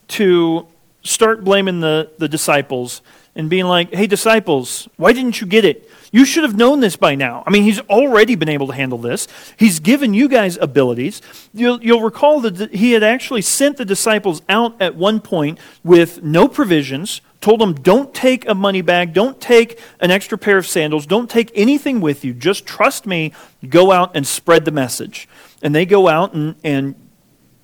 to 0.10 0.68
start 1.04 1.44
blaming 1.44 1.80
the, 1.80 2.12
the 2.18 2.28
disciples 2.28 3.02
and 3.36 3.50
being 3.50 3.66
like, 3.66 3.94
hey, 3.94 4.08
disciples, 4.08 4.90
why 4.98 5.14
didn't 5.14 5.40
you 5.40 5.48
get 5.48 5.64
it? 5.64 5.89
You 6.12 6.26
should 6.26 6.44
have 6.44 6.56
known 6.56 6.80
this 6.80 6.96
by 6.96 7.16
now. 7.16 7.44
I 7.46 7.52
mean, 7.52 7.64
he's 7.64 7.80
already 7.82 8.36
been 8.36 8.50
able 8.50 8.68
to 8.68 8.74
handle 8.74 8.98
this. 8.98 9.28
He's 9.58 9.80
given 9.80 10.14
you 10.14 10.28
guys 10.28 10.58
abilities. 10.58 11.22
You'll, 11.54 11.82
you'll 11.84 12.02
recall 12.02 12.42
that 12.42 12.74
he 12.74 12.94
had 12.94 13.04
actually 13.04 13.42
sent 13.42 13.78
the 13.78 13.86
disciples 13.86 14.42
out 14.50 14.82
at 14.82 14.96
one 14.96 15.20
point 15.20 15.60
with 15.84 16.24
no 16.24 16.48
provisions, 16.48 17.22
told 17.42 17.62
them, 17.62 17.74
don't 17.74 18.14
take 18.14 18.48
a 18.48 18.56
money 18.56 18.82
bag, 18.82 19.14
don't 19.14 19.40
take 19.40 19.80
an 20.00 20.12
extra 20.12 20.38
pair 20.38 20.58
of 20.58 20.66
sandals, 20.66 21.06
don't 21.06 21.30
take 21.30 21.52
anything 21.54 22.02
with 22.02 22.26
you. 22.26 22.34
Just 22.34 22.66
trust 22.66 23.06
me, 23.06 23.34
go 23.68 23.92
out 23.92 24.16
and 24.16 24.26
spread 24.26 24.66
the 24.66 24.72
message. 24.72 25.28
And 25.62 25.76
they 25.76 25.86
go 25.86 26.08
out 26.08 26.34
and, 26.34 26.56
and 26.64 26.96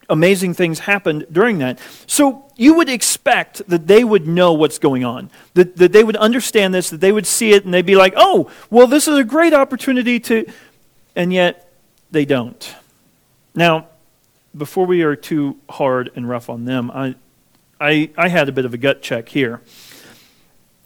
amazing 0.10 0.54
things 0.54 0.80
happened 0.80 1.26
during 1.32 1.58
that. 1.60 1.80
So 2.08 2.46
you 2.56 2.76
would 2.76 2.89
expect 2.89 3.68
that 3.68 3.88
they 3.88 4.04
would 4.04 4.28
know 4.28 4.54
what's 4.54 4.80
going 4.80 5.04
on, 5.04 5.30
that, 5.54 5.76
that 5.78 5.91
they 5.91 6.04
would 6.04 6.15
understand 6.18 6.74
this, 6.74 6.89
that 6.89 7.02
they 7.02 7.12
would 7.12 7.28
see 7.28 7.54
it, 7.54 7.65
and 7.65 7.74
they'd 7.74 7.86
be 7.86 7.96
like, 7.96 8.13
oh, 8.15 8.52
well, 8.70 8.88
this 8.88 9.08
is 9.08 9.18
a 9.18 9.24
great 9.24 9.54
opportunity 9.54 10.20
to. 10.22 10.46
And 11.15 11.32
yet, 11.32 11.72
they 12.12 12.26
don't. 12.26 12.76
Now, 13.54 13.88
before 14.56 14.86
we 14.86 15.02
are 15.02 15.15
too 15.15 15.58
hard 15.70 16.12
and 16.15 16.28
rough 16.28 16.50
on 16.50 16.65
them, 16.65 16.91
I, 16.91 17.15
I, 17.80 18.10
I 18.18 18.28
had 18.28 18.48
a 18.48 18.52
bit 18.52 18.65
of 18.65 18.74
a 18.74 18.78
gut 18.78 19.02
check 19.02 19.30
here. 19.30 19.62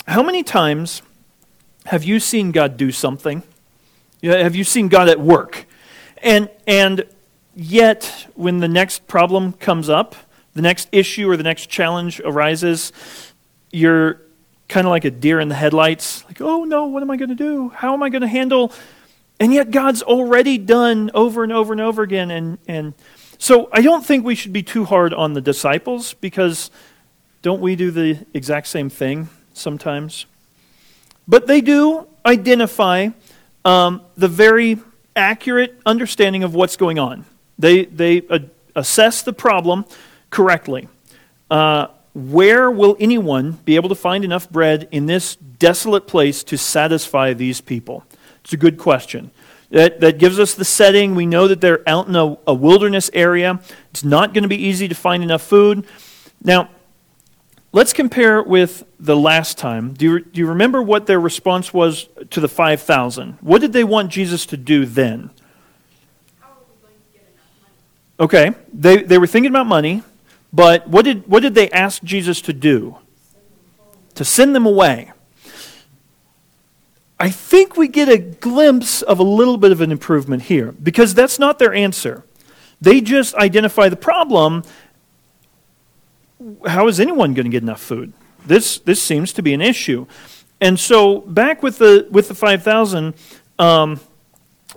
How 0.07 0.23
many 0.23 0.43
times 0.43 1.01
have 1.85 2.03
you 2.03 2.19
seen 2.19 2.51
God 2.51 2.77
do 2.77 2.91
something? 2.91 3.43
Have 4.23 4.55
you 4.55 4.63
seen 4.63 4.87
God 4.87 5.07
at 5.07 5.19
work? 5.19 5.65
And, 6.21 6.49
and 6.67 7.05
Yet, 7.61 8.27
when 8.35 8.59
the 8.59 8.69
next 8.69 9.05
problem 9.05 9.51
comes 9.51 9.89
up, 9.89 10.15
the 10.53 10.61
next 10.61 10.87
issue 10.93 11.29
or 11.29 11.35
the 11.35 11.43
next 11.43 11.65
challenge 11.69 12.21
arises, 12.21 12.93
you're 13.69 14.21
kind 14.69 14.87
of 14.87 14.91
like 14.91 15.03
a 15.03 15.11
deer 15.11 15.41
in 15.41 15.49
the 15.49 15.55
headlights. 15.55 16.23
Like, 16.23 16.39
oh 16.39 16.63
no, 16.63 16.85
what 16.85 17.03
am 17.03 17.11
I 17.11 17.17
going 17.17 17.27
to 17.27 17.35
do? 17.35 17.67
How 17.67 17.93
am 17.93 18.01
I 18.01 18.07
going 18.07 18.21
to 18.21 18.29
handle? 18.29 18.71
And 19.41 19.53
yet, 19.53 19.71
God's 19.71 20.01
already 20.01 20.57
done 20.57 21.11
over 21.13 21.43
and 21.43 21.51
over 21.51 21.73
and 21.73 21.81
over 21.81 22.01
again. 22.01 22.31
And, 22.31 22.59
and 22.65 22.93
so, 23.37 23.67
I 23.73 23.81
don't 23.81 24.05
think 24.05 24.23
we 24.23 24.35
should 24.35 24.53
be 24.53 24.63
too 24.63 24.85
hard 24.85 25.13
on 25.13 25.33
the 25.33 25.41
disciples 25.41 26.13
because 26.13 26.71
don't 27.41 27.59
we 27.59 27.75
do 27.75 27.91
the 27.91 28.25
exact 28.33 28.67
same 28.67 28.89
thing 28.89 29.27
sometimes? 29.53 30.27
But 31.27 31.47
they 31.47 31.59
do 31.59 32.07
identify 32.25 33.09
um, 33.65 34.01
the 34.15 34.29
very 34.29 34.79
accurate 35.13 35.77
understanding 35.85 36.43
of 36.43 36.55
what's 36.55 36.77
going 36.77 36.97
on. 36.97 37.25
They, 37.59 37.85
they 37.85 38.21
assess 38.75 39.21
the 39.21 39.33
problem 39.33 39.85
correctly. 40.31 40.87
Uh, 41.51 41.87
where 42.13 42.71
will 42.71 42.97
anyone 42.99 43.53
be 43.65 43.75
able 43.75 43.89
to 43.89 43.95
find 43.95 44.23
enough 44.23 44.49
bread 44.49 44.87
in 44.91 45.05
this 45.05 45.35
desolate 45.35 46.07
place 46.07 46.43
to 46.45 46.57
satisfy 46.57 47.33
these 47.33 47.61
people? 47.61 48.03
It's 48.43 48.53
a 48.53 48.57
good 48.57 48.77
question. 48.77 49.31
That, 49.69 49.99
that 49.99 50.17
gives 50.17 50.39
us 50.39 50.55
the 50.55 50.65
setting. 50.65 51.13
We 51.13 51.27
know 51.27 51.47
that 51.47 51.61
they're 51.61 51.87
out 51.87 52.07
in 52.07 52.15
a, 52.15 52.37
a 52.47 52.53
wilderness 52.53 53.11
area. 53.13 53.59
It's 53.91 54.03
not 54.03 54.33
going 54.33 54.41
to 54.41 54.49
be 54.49 54.57
easy 54.57 54.87
to 54.87 54.95
find 54.95 55.21
enough 55.21 55.43
food. 55.43 55.85
Now, 56.43 56.69
let's 57.71 57.93
compare 57.93 58.41
with 58.41 58.83
the 58.99 59.15
last 59.15 59.59
time. 59.59 59.93
Do 59.93 60.05
you, 60.05 60.19
do 60.21 60.39
you 60.39 60.47
remember 60.47 60.81
what 60.81 61.05
their 61.05 61.19
response 61.19 61.71
was 61.71 62.07
to 62.31 62.39
the 62.39 62.47
5,000? 62.47 63.37
What 63.41 63.61
did 63.61 63.73
they 63.73 63.83
want 63.83 64.11
Jesus 64.11 64.47
to 64.47 64.57
do 64.57 64.85
then? 64.85 65.29
Okay, 68.19 68.53
they, 68.73 69.03
they 69.03 69.17
were 69.17 69.27
thinking 69.27 69.49
about 69.49 69.65
money, 69.65 70.03
but 70.51 70.87
what 70.87 71.05
did, 71.05 71.25
what 71.27 71.41
did 71.41 71.55
they 71.55 71.69
ask 71.71 72.03
Jesus 72.03 72.41
to 72.41 72.53
do? 72.53 72.97
To 74.15 74.25
send 74.25 74.53
them 74.53 74.65
away. 74.65 75.11
I 77.17 77.29
think 77.29 77.77
we 77.77 77.87
get 77.87 78.09
a 78.09 78.17
glimpse 78.17 79.01
of 79.01 79.19
a 79.19 79.23
little 79.23 79.57
bit 79.57 79.71
of 79.71 79.81
an 79.81 79.91
improvement 79.91 80.43
here 80.43 80.71
because 80.71 81.13
that's 81.13 81.39
not 81.39 81.59
their 81.59 81.73
answer. 81.73 82.23
They 82.81 83.01
just 83.01 83.35
identify 83.35 83.89
the 83.89 83.97
problem. 83.97 84.63
How 86.65 86.87
is 86.87 86.99
anyone 86.99 87.33
going 87.33 87.45
to 87.45 87.51
get 87.51 87.63
enough 87.63 87.81
food? 87.81 88.13
This, 88.45 88.79
this 88.79 89.01
seems 89.01 89.33
to 89.33 89.41
be 89.41 89.53
an 89.53 89.61
issue. 89.61 90.07
And 90.61 90.79
so, 90.79 91.19
back 91.19 91.61
with 91.61 91.77
the, 91.77 92.07
with 92.09 92.27
the 92.27 92.35
5,000, 92.35 93.13
um, 93.59 93.99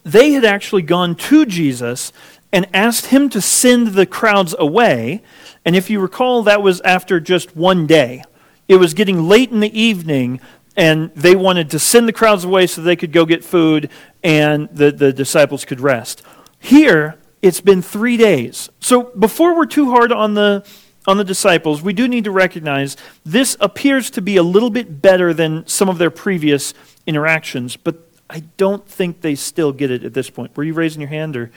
they 0.05 0.33
had 0.33 0.44
actually 0.44 0.83
gone 0.83 1.14
to 1.14 1.46
Jesus 1.46 2.12
and 2.52 2.66
asked 2.74 3.06
him 3.06 3.28
to 3.30 3.40
send 3.40 3.88
the 3.88 4.06
crowds 4.06 4.54
away. 4.58 5.22
And 5.64 5.74
if 5.74 5.88
you 5.88 6.00
recall, 6.00 6.42
that 6.42 6.62
was 6.62 6.80
after 6.82 7.18
just 7.18 7.56
one 7.56 7.86
day. 7.86 8.24
It 8.68 8.76
was 8.76 8.94
getting 8.94 9.28
late 9.28 9.50
in 9.50 9.60
the 9.60 9.78
evening, 9.78 10.40
and 10.76 11.10
they 11.14 11.34
wanted 11.34 11.70
to 11.70 11.78
send 11.78 12.08
the 12.08 12.12
crowds 12.12 12.44
away 12.44 12.66
so 12.66 12.80
they 12.80 12.96
could 12.96 13.12
go 13.12 13.24
get 13.24 13.44
food 13.44 13.90
and 14.22 14.68
the, 14.70 14.92
the 14.92 15.12
disciples 15.12 15.64
could 15.64 15.80
rest. 15.80 16.22
Here, 16.58 17.18
it's 17.40 17.60
been 17.60 17.82
three 17.82 18.16
days. 18.16 18.70
So 18.80 19.04
before 19.18 19.56
we're 19.56 19.66
too 19.66 19.90
hard 19.90 20.12
on 20.12 20.34
the 20.34 20.64
on 21.04 21.16
the 21.16 21.24
disciples, 21.24 21.82
we 21.82 21.92
do 21.92 22.06
need 22.06 22.22
to 22.22 22.30
recognize 22.30 22.96
this 23.24 23.56
appears 23.58 24.08
to 24.10 24.22
be 24.22 24.36
a 24.36 24.42
little 24.42 24.70
bit 24.70 25.02
better 25.02 25.34
than 25.34 25.66
some 25.66 25.88
of 25.88 25.98
their 25.98 26.12
previous 26.12 26.74
interactions, 27.08 27.76
but 27.76 28.08
I 28.30 28.44
don't 28.56 28.86
think 28.86 29.20
they 29.20 29.34
still 29.34 29.72
get 29.72 29.90
it 29.90 30.04
at 30.04 30.14
this 30.14 30.30
point. 30.30 30.56
Were 30.56 30.62
you 30.62 30.74
raising 30.74 31.00
your 31.00 31.10
hand 31.10 31.36
or 31.36 31.50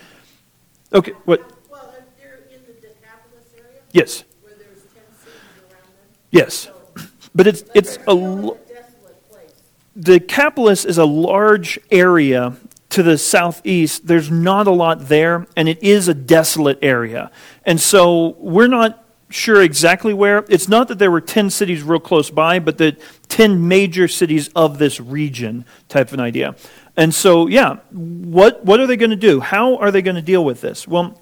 Okay, 0.94 1.12
what? 1.26 1.42
Well, 1.70 1.94
they're 2.20 2.44
in 2.52 2.62
the 2.66 2.74
Decapolis 2.74 3.46
area? 3.58 3.82
Yes. 3.92 4.24
Where 4.42 4.54
there's 4.54 4.84
10 4.94 5.04
cities 5.20 5.40
around 5.60 5.84
them? 5.84 6.08
Yes. 6.32 6.70
But 7.36 7.48
it's, 7.48 7.66
it's 7.74 7.98
a, 8.08 8.16
desolate 8.16 9.30
place. 9.30 9.52
Decapolis 10.00 10.86
is 10.86 10.98
a 10.98 11.04
large 11.04 11.78
area 11.92 12.56
to 12.92 13.04
the 13.04 13.18
southeast. 13.18 14.08
There's 14.08 14.32
not 14.32 14.68
a 14.68 14.72
lot 14.72 15.10
there, 15.10 15.46
and 15.58 15.68
it 15.68 15.84
is 15.84 16.08
a 16.08 16.14
desolate 16.14 16.80
area. 16.82 17.30
And 17.66 17.82
so 17.82 18.38
we're 18.40 18.70
not 18.70 19.06
sure 19.30 19.62
exactly 19.62 20.14
where. 20.14 20.46
It's 20.48 20.70
not 20.70 20.88
that 20.88 20.98
there 20.98 21.12
were 21.12 21.20
10 21.20 21.50
cities 21.50 21.84
real 21.84 22.00
close 22.00 22.30
by, 22.30 22.60
but 22.60 22.78
the 22.78 22.96
10 23.28 23.68
major 23.68 24.08
cities 24.08 24.50
of 24.56 24.78
this 24.78 25.02
region 25.02 25.66
type 25.90 26.08
of 26.08 26.14
an 26.14 26.20
idea. 26.22 26.56
And 26.98 27.14
so, 27.14 27.48
yeah, 27.48 27.78
what, 27.92 28.64
what 28.66 28.80
are 28.80 28.88
they 28.88 28.96
going 28.96 29.10
to 29.10 29.16
do? 29.16 29.40
How 29.40 29.78
are 29.78 29.92
they 29.92 30.02
going 30.02 30.16
to 30.16 30.22
deal 30.22 30.46
with 30.46 30.62
this? 30.62 30.88
Well, 30.88 31.20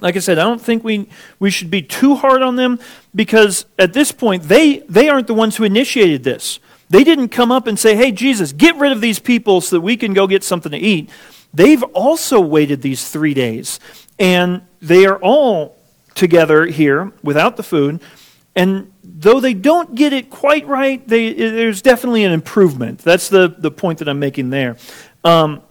like 0.00 0.16
I 0.16 0.18
said, 0.18 0.38
I 0.38 0.44
don't 0.44 0.60
think 0.60 0.84
we, 0.84 1.08
we 1.38 1.50
should 1.50 1.70
be 1.70 1.82
too 1.82 2.16
hard 2.16 2.42
on 2.42 2.56
them 2.56 2.78
because 3.14 3.66
at 3.78 3.92
this 3.92 4.12
point, 4.12 4.44
they, 4.44 4.78
they 4.80 5.08
aren't 5.08 5.26
the 5.26 5.34
ones 5.34 5.56
who 5.56 5.64
initiated 5.64 6.24
this. 6.24 6.58
They 6.88 7.02
didn't 7.02 7.28
come 7.28 7.50
up 7.50 7.66
and 7.66 7.78
say, 7.78 7.96
hey, 7.96 8.12
Jesus, 8.12 8.52
get 8.52 8.76
rid 8.76 8.92
of 8.92 9.00
these 9.00 9.18
people 9.18 9.60
so 9.60 9.76
that 9.76 9.80
we 9.80 9.96
can 9.96 10.12
go 10.12 10.26
get 10.26 10.44
something 10.44 10.72
to 10.72 10.78
eat. 10.78 11.10
They've 11.54 11.82
also 11.82 12.40
waited 12.40 12.82
these 12.82 13.08
three 13.08 13.34
days. 13.34 13.80
And 14.18 14.62
they 14.80 15.06
are 15.06 15.18
all 15.18 15.76
together 16.14 16.66
here 16.66 17.12
without 17.22 17.56
the 17.56 17.62
food. 17.62 18.00
And 18.56 18.90
though 19.04 19.38
they 19.38 19.52
don't 19.52 19.94
get 19.94 20.14
it 20.14 20.30
quite 20.30 20.66
right, 20.66 21.06
they, 21.06 21.32
there's 21.34 21.82
definitely 21.82 22.24
an 22.24 22.32
improvement. 22.32 23.00
That's 23.00 23.28
the, 23.28 23.54
the 23.56 23.70
point 23.70 23.98
that 23.98 24.08
I'm 24.08 24.18
making 24.18 24.48
there. 24.48 24.78
Um, 25.22 25.62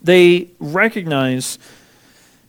they 0.00 0.50
recognize 0.60 1.58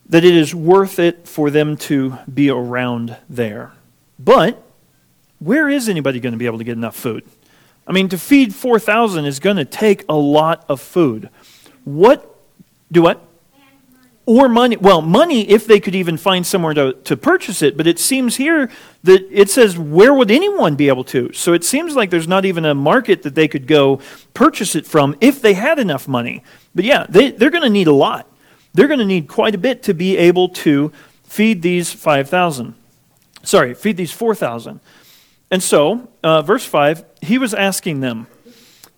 that 0.07 0.23
it 0.23 0.35
is 0.35 0.53
worth 0.53 0.99
it 0.99 1.27
for 1.27 1.49
them 1.49 1.77
to 1.77 2.17
be 2.31 2.51
around 2.51 3.17
there. 3.27 3.73
But 4.19 4.61
where 5.39 5.67
is 5.67 5.89
anybody 5.89 6.19
going 6.19 6.33
to 6.33 6.37
be 6.37 6.45
able 6.45 6.59
to 6.59 6.63
get 6.63 6.77
enough 6.77 6.95
food? 6.95 7.23
I 7.87 7.91
mean, 7.91 8.07
to 8.09 8.17
feed 8.17 8.53
4,000 8.53 9.25
is 9.25 9.39
going 9.39 9.57
to 9.57 9.65
take 9.65 10.05
a 10.07 10.15
lot 10.15 10.63
of 10.69 10.79
food. 10.79 11.29
What? 11.83 12.35
Do 12.91 13.01
what? 13.01 13.21
Or 14.25 14.49
money. 14.49 14.77
Well, 14.77 15.01
money 15.01 15.47
if 15.49 15.67
they 15.67 15.79
could 15.79 15.95
even 15.95 16.17
find 16.17 16.45
somewhere 16.45 16.73
to, 16.73 16.93
to 16.93 17.15
purchase 17.15 17.61
it. 17.61 17.77
But 17.77 17.87
it 17.87 17.99
seems 17.99 18.37
here 18.37 18.71
that 19.03 19.27
it 19.31 19.49
says, 19.49 19.77
where 19.77 20.13
would 20.13 20.31
anyone 20.31 20.75
be 20.75 20.87
able 20.87 21.03
to? 21.05 21.31
So 21.33 21.53
it 21.53 21.63
seems 21.63 21.95
like 21.95 22.09
there's 22.09 22.27
not 22.27 22.45
even 22.45 22.65
a 22.65 22.73
market 22.73 23.23
that 23.23 23.35
they 23.35 23.47
could 23.47 23.67
go 23.67 23.99
purchase 24.33 24.75
it 24.75 24.87
from 24.87 25.15
if 25.21 25.41
they 25.41 25.53
had 25.53 25.79
enough 25.79 26.07
money. 26.07 26.43
But 26.73 26.85
yeah, 26.85 27.05
they, 27.07 27.31
they're 27.31 27.51
going 27.51 27.63
to 27.63 27.69
need 27.69 27.87
a 27.87 27.93
lot. 27.93 28.27
They're 28.73 28.87
going 28.87 28.99
to 28.99 29.05
need 29.05 29.27
quite 29.27 29.55
a 29.55 29.59
bit 29.59 29.83
to 29.83 29.93
be 29.93 30.17
able 30.17 30.49
to 30.49 30.91
feed 31.23 31.61
these 31.61 31.93
5,000. 31.93 32.75
Sorry, 33.43 33.73
feed 33.73 33.97
these 33.97 34.11
4,000. 34.11 34.79
And 35.51 35.61
so, 35.61 36.09
uh, 36.23 36.41
verse 36.41 36.65
5, 36.65 37.05
he 37.21 37.37
was 37.37 37.53
asking 37.53 37.99
them. 37.99 38.27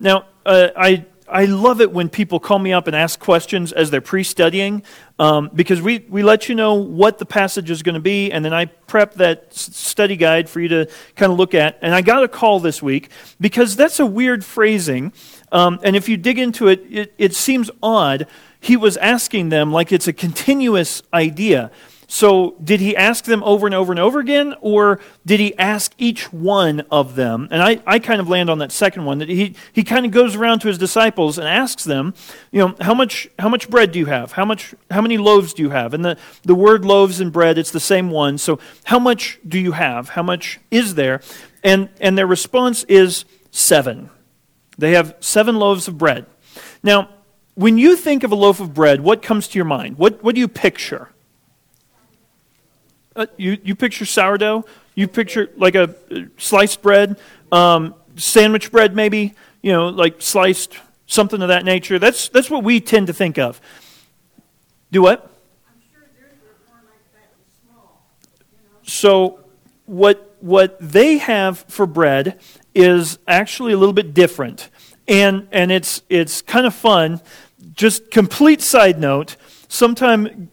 Now, 0.00 0.24
uh, 0.46 0.68
I 0.76 1.04
I 1.30 1.44
love 1.44 1.80
it 1.80 1.92
when 1.92 2.08
people 2.08 2.40
call 2.40 2.58
me 2.58 2.72
up 2.72 2.86
and 2.86 2.96
ask 2.96 3.20
questions 3.20 3.72
as 3.72 3.90
they're 3.90 4.00
pre 4.00 4.22
studying 4.22 4.82
um, 5.18 5.50
because 5.54 5.82
we, 5.82 6.04
we 6.08 6.22
let 6.22 6.48
you 6.48 6.54
know 6.54 6.74
what 6.74 7.18
the 7.18 7.26
passage 7.26 7.70
is 7.70 7.82
going 7.82 7.94
to 7.94 8.00
be, 8.00 8.32
and 8.32 8.44
then 8.44 8.54
I 8.54 8.66
prep 8.66 9.14
that 9.14 9.52
study 9.52 10.16
guide 10.16 10.48
for 10.48 10.60
you 10.60 10.68
to 10.68 10.90
kind 11.16 11.32
of 11.32 11.38
look 11.38 11.54
at. 11.54 11.78
And 11.82 11.94
I 11.94 12.00
got 12.02 12.22
a 12.22 12.28
call 12.28 12.60
this 12.60 12.82
week 12.82 13.10
because 13.40 13.76
that's 13.76 14.00
a 14.00 14.06
weird 14.06 14.44
phrasing. 14.44 15.12
Um, 15.52 15.78
and 15.82 15.96
if 15.96 16.08
you 16.08 16.16
dig 16.16 16.38
into 16.38 16.68
it, 16.68 16.80
it, 16.88 17.14
it 17.18 17.34
seems 17.34 17.70
odd. 17.82 18.26
He 18.60 18.76
was 18.76 18.96
asking 18.96 19.50
them 19.50 19.72
like 19.72 19.92
it's 19.92 20.08
a 20.08 20.12
continuous 20.12 21.02
idea. 21.12 21.70
So, 22.10 22.56
did 22.64 22.80
he 22.80 22.96
ask 22.96 23.24
them 23.24 23.42
over 23.44 23.66
and 23.66 23.74
over 23.74 23.92
and 23.92 24.00
over 24.00 24.18
again, 24.18 24.54
or 24.62 24.98
did 25.26 25.40
he 25.40 25.56
ask 25.58 25.92
each 25.98 26.32
one 26.32 26.80
of 26.90 27.16
them? 27.16 27.48
And 27.50 27.62
I, 27.62 27.82
I 27.86 27.98
kind 27.98 28.18
of 28.18 28.30
land 28.30 28.48
on 28.48 28.60
that 28.60 28.72
second 28.72 29.04
one 29.04 29.18
that 29.18 29.28
he, 29.28 29.54
he 29.74 29.84
kind 29.84 30.06
of 30.06 30.10
goes 30.10 30.34
around 30.34 30.60
to 30.60 30.68
his 30.68 30.78
disciples 30.78 31.36
and 31.36 31.46
asks 31.46 31.84
them, 31.84 32.14
you 32.50 32.60
know, 32.60 32.74
how 32.80 32.94
much, 32.94 33.28
how 33.38 33.50
much 33.50 33.68
bread 33.68 33.92
do 33.92 33.98
you 33.98 34.06
have? 34.06 34.32
How, 34.32 34.46
much, 34.46 34.74
how 34.90 35.02
many 35.02 35.18
loaves 35.18 35.52
do 35.52 35.62
you 35.62 35.68
have? 35.68 35.92
And 35.92 36.02
the, 36.02 36.16
the 36.44 36.54
word 36.54 36.82
loaves 36.82 37.20
and 37.20 37.30
bread, 37.30 37.58
it's 37.58 37.72
the 37.72 37.78
same 37.78 38.10
one. 38.10 38.38
So, 38.38 38.58
how 38.84 38.98
much 38.98 39.38
do 39.46 39.58
you 39.58 39.72
have? 39.72 40.08
How 40.08 40.22
much 40.22 40.60
is 40.70 40.94
there? 40.94 41.20
And, 41.62 41.90
and 42.00 42.16
their 42.16 42.26
response 42.26 42.84
is 42.84 43.26
seven. 43.50 44.08
They 44.78 44.92
have 44.92 45.14
seven 45.20 45.56
loaves 45.56 45.88
of 45.88 45.98
bread. 45.98 46.24
Now, 46.82 47.10
when 47.54 47.76
you 47.76 47.96
think 47.96 48.24
of 48.24 48.32
a 48.32 48.34
loaf 48.34 48.60
of 48.60 48.72
bread, 48.72 49.02
what 49.02 49.20
comes 49.20 49.46
to 49.48 49.58
your 49.58 49.66
mind? 49.66 49.98
What, 49.98 50.24
what 50.24 50.34
do 50.34 50.40
you 50.40 50.48
picture? 50.48 51.10
Uh, 53.18 53.26
you, 53.36 53.58
you 53.64 53.74
picture 53.74 54.06
sourdough? 54.06 54.64
You 54.94 55.08
picture 55.08 55.50
like 55.56 55.74
a 55.74 55.92
uh, 56.08 56.20
sliced 56.36 56.82
bread, 56.82 57.18
um, 57.50 57.96
sandwich 58.14 58.70
bread, 58.70 58.94
maybe, 58.94 59.34
you 59.60 59.72
know, 59.72 59.88
like 59.88 60.22
sliced, 60.22 60.78
something 61.08 61.42
of 61.42 61.48
that 61.48 61.64
nature. 61.64 61.98
That's, 61.98 62.28
that's 62.28 62.48
what 62.48 62.62
we 62.62 62.78
tend 62.78 63.08
to 63.08 63.12
think 63.12 63.36
of. 63.36 63.60
Do 64.92 65.02
what? 65.02 65.32
Sure 65.90 66.00
theirs 66.16 66.30
were 66.40 66.72
more 66.72 66.80
like 66.84 67.26
small, 67.66 68.04
you 68.52 68.56
know? 68.58 68.78
So, 68.84 69.40
what, 69.86 70.36
what 70.38 70.78
they 70.80 71.18
have 71.18 71.58
for 71.66 71.86
bread 71.86 72.38
is 72.72 73.18
actually 73.26 73.72
a 73.72 73.78
little 73.78 73.92
bit 73.92 74.14
different. 74.14 74.70
And, 75.08 75.48
and 75.50 75.72
it's, 75.72 76.02
it's 76.08 76.40
kind 76.40 76.66
of 76.66 76.74
fun. 76.74 77.20
Just 77.74 78.12
complete 78.12 78.62
side 78.62 79.00
note 79.00 79.36
sometime 79.66 80.50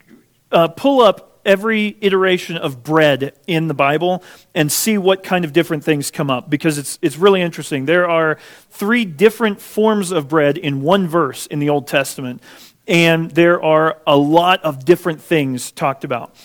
uh, 0.51 0.69
pull 0.69 1.01
up 1.01 1.34
every 1.45 1.97
iteration 2.01 2.57
of 2.57 2.83
bread 2.83 3.33
in 3.47 3.67
the 3.67 3.73
Bible 3.73 4.23
and 4.53 4.71
see 4.71 4.97
what 4.97 5.23
kind 5.23 5.45
of 5.45 5.53
different 5.53 5.83
things 5.83 6.11
come 6.11 6.29
up 6.29 6.49
because 6.49 6.77
it's, 6.77 6.97
it's 7.01 7.17
really 7.17 7.41
interesting. 7.41 7.85
There 7.85 8.09
are 8.09 8.37
three 8.71 9.05
different 9.05 9.61
forms 9.61 10.11
of 10.11 10.27
bread 10.27 10.57
in 10.57 10.81
one 10.81 11.07
verse 11.07 11.45
in 11.47 11.59
the 11.59 11.69
Old 11.69 11.87
Testament, 11.87 12.41
and 12.87 13.31
there 13.31 13.61
are 13.63 13.99
a 14.05 14.17
lot 14.17 14.63
of 14.63 14.85
different 14.85 15.21
things 15.21 15.71
talked 15.71 16.03
about. 16.03 16.35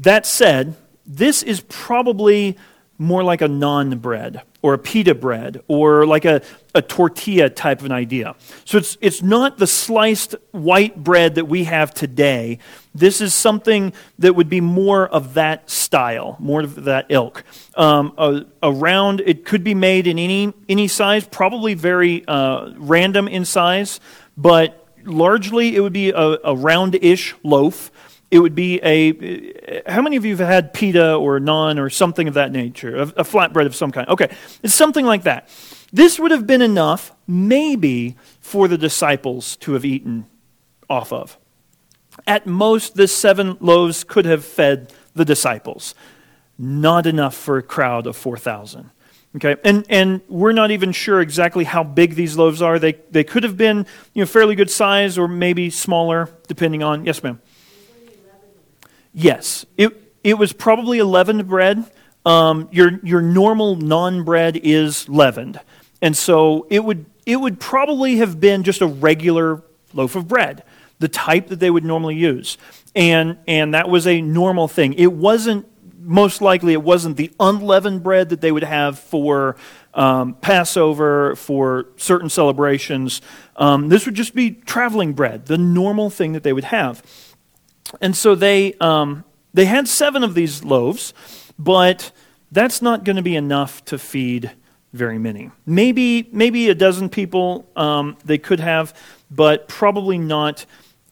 That 0.00 0.26
said, 0.26 0.76
this 1.04 1.42
is 1.42 1.60
probably 1.68 2.56
more 3.02 3.22
like 3.22 3.42
a 3.42 3.48
naan 3.48 4.00
bread 4.00 4.42
or 4.62 4.74
a 4.74 4.78
pita 4.78 5.14
bread 5.14 5.60
or 5.68 6.06
like 6.06 6.24
a, 6.24 6.40
a 6.74 6.80
tortilla 6.80 7.50
type 7.50 7.80
of 7.80 7.86
an 7.86 7.92
idea. 7.92 8.34
So 8.64 8.78
it's, 8.78 8.96
it's 9.00 9.22
not 9.22 9.58
the 9.58 9.66
sliced 9.66 10.34
white 10.52 10.96
bread 10.96 11.34
that 11.34 11.46
we 11.46 11.64
have 11.64 11.92
today. 11.92 12.58
This 12.94 13.20
is 13.20 13.34
something 13.34 13.92
that 14.18 14.34
would 14.34 14.48
be 14.48 14.60
more 14.60 15.08
of 15.08 15.34
that 15.34 15.68
style, 15.68 16.36
more 16.38 16.62
of 16.62 16.84
that 16.84 17.06
ilk. 17.08 17.44
Um, 17.76 18.14
a, 18.16 18.46
a 18.62 18.72
round, 18.72 19.20
it 19.20 19.44
could 19.44 19.64
be 19.64 19.74
made 19.74 20.06
in 20.06 20.18
any, 20.18 20.54
any 20.68 20.88
size, 20.88 21.26
probably 21.26 21.74
very 21.74 22.24
uh, 22.26 22.72
random 22.76 23.28
in 23.28 23.44
size, 23.44 24.00
but 24.36 24.78
largely 25.04 25.76
it 25.76 25.80
would 25.80 25.92
be 25.92 26.10
a, 26.10 26.38
a 26.44 26.54
round 26.54 26.94
ish 26.94 27.34
loaf 27.42 27.90
it 28.32 28.38
would 28.38 28.54
be 28.54 28.80
a 28.82 29.82
how 29.88 30.00
many 30.00 30.16
of 30.16 30.24
you 30.24 30.34
have 30.34 30.48
had 30.48 30.72
pita 30.72 31.14
or 31.14 31.38
naan 31.38 31.78
or 31.78 31.88
something 31.90 32.26
of 32.26 32.34
that 32.34 32.50
nature 32.50 32.96
a, 32.96 33.02
a 33.02 33.24
flatbread 33.24 33.66
of 33.66 33.76
some 33.76 33.92
kind 33.92 34.08
okay 34.08 34.34
it's 34.62 34.74
something 34.74 35.06
like 35.06 35.22
that 35.22 35.48
this 35.92 36.18
would 36.18 36.32
have 36.32 36.46
been 36.46 36.62
enough 36.62 37.12
maybe 37.28 38.16
for 38.40 38.66
the 38.66 38.78
disciples 38.78 39.54
to 39.56 39.74
have 39.74 39.84
eaten 39.84 40.26
off 40.90 41.12
of 41.12 41.38
at 42.26 42.46
most 42.46 42.94
the 42.96 43.06
seven 43.06 43.56
loaves 43.60 44.02
could 44.02 44.24
have 44.24 44.44
fed 44.44 44.92
the 45.14 45.24
disciples 45.24 45.94
not 46.58 47.06
enough 47.06 47.36
for 47.36 47.58
a 47.58 47.62
crowd 47.62 48.06
of 48.06 48.16
4000 48.16 48.90
Okay, 49.34 49.56
and, 49.64 49.86
and 49.88 50.20
we're 50.28 50.52
not 50.52 50.72
even 50.72 50.92
sure 50.92 51.22
exactly 51.22 51.64
how 51.64 51.82
big 51.82 52.16
these 52.16 52.36
loaves 52.36 52.60
are. 52.60 52.78
They, 52.78 52.92
they 53.10 53.24
could 53.24 53.44
have 53.44 53.56
been 53.56 53.86
you 54.12 54.22
know, 54.22 54.26
fairly 54.26 54.54
good 54.54 54.70
size 54.70 55.16
or 55.16 55.26
maybe 55.26 55.70
smaller, 55.70 56.28
depending 56.48 56.82
on. 56.82 57.06
Yes, 57.06 57.22
ma'am. 57.22 57.40
Yes, 59.12 59.66
it, 59.76 60.14
it 60.24 60.34
was 60.38 60.52
probably 60.52 60.98
a 60.98 61.04
leavened 61.04 61.46
bread. 61.46 61.90
Um, 62.24 62.68
your, 62.70 63.00
your 63.04 63.20
normal 63.20 63.76
naan 63.76 64.24
bread 64.24 64.56
is 64.56 65.08
leavened. 65.08 65.60
And 66.00 66.16
so 66.16 66.66
it 66.70 66.84
would, 66.84 67.06
it 67.26 67.36
would 67.36 67.60
probably 67.60 68.16
have 68.16 68.40
been 68.40 68.62
just 68.62 68.80
a 68.80 68.86
regular 68.86 69.62
loaf 69.92 70.16
of 70.16 70.28
bread, 70.28 70.64
the 70.98 71.08
type 71.08 71.48
that 71.48 71.60
they 71.60 71.70
would 71.70 71.84
normally 71.84 72.16
use. 72.16 72.58
And, 72.94 73.38
and 73.46 73.74
that 73.74 73.88
was 73.88 74.06
a 74.06 74.20
normal 74.20 74.68
thing. 74.68 74.94
It 74.94 75.12
wasn't, 75.12 75.66
most 76.00 76.40
likely, 76.40 76.72
it 76.72 76.82
wasn't 76.82 77.16
the 77.16 77.32
unleavened 77.38 78.02
bread 78.02 78.30
that 78.30 78.40
they 78.40 78.50
would 78.50 78.64
have 78.64 78.98
for 78.98 79.56
um, 79.94 80.34
Passover, 80.34 81.36
for 81.36 81.86
certain 81.96 82.28
celebrations. 82.28 83.20
Um, 83.56 83.88
this 83.88 84.06
would 84.06 84.14
just 84.14 84.34
be 84.34 84.50
traveling 84.52 85.12
bread, 85.12 85.46
the 85.46 85.58
normal 85.58 86.10
thing 86.10 86.32
that 86.32 86.42
they 86.42 86.52
would 86.52 86.64
have. 86.64 87.02
And 88.00 88.16
so 88.16 88.34
they, 88.34 88.74
um, 88.74 89.24
they 89.54 89.66
had 89.66 89.88
seven 89.88 90.24
of 90.24 90.34
these 90.34 90.64
loaves, 90.64 91.12
but 91.58 92.12
that's 92.50 92.82
not 92.82 93.04
going 93.04 93.16
to 93.16 93.22
be 93.22 93.36
enough 93.36 93.84
to 93.86 93.98
feed 93.98 94.52
very 94.92 95.18
many. 95.18 95.50
Maybe, 95.64 96.28
maybe 96.32 96.68
a 96.68 96.74
dozen 96.74 97.08
people 97.08 97.66
um, 97.76 98.16
they 98.24 98.38
could 98.38 98.60
have, 98.60 98.94
but 99.30 99.68
probably 99.68 100.18
not 100.18 100.66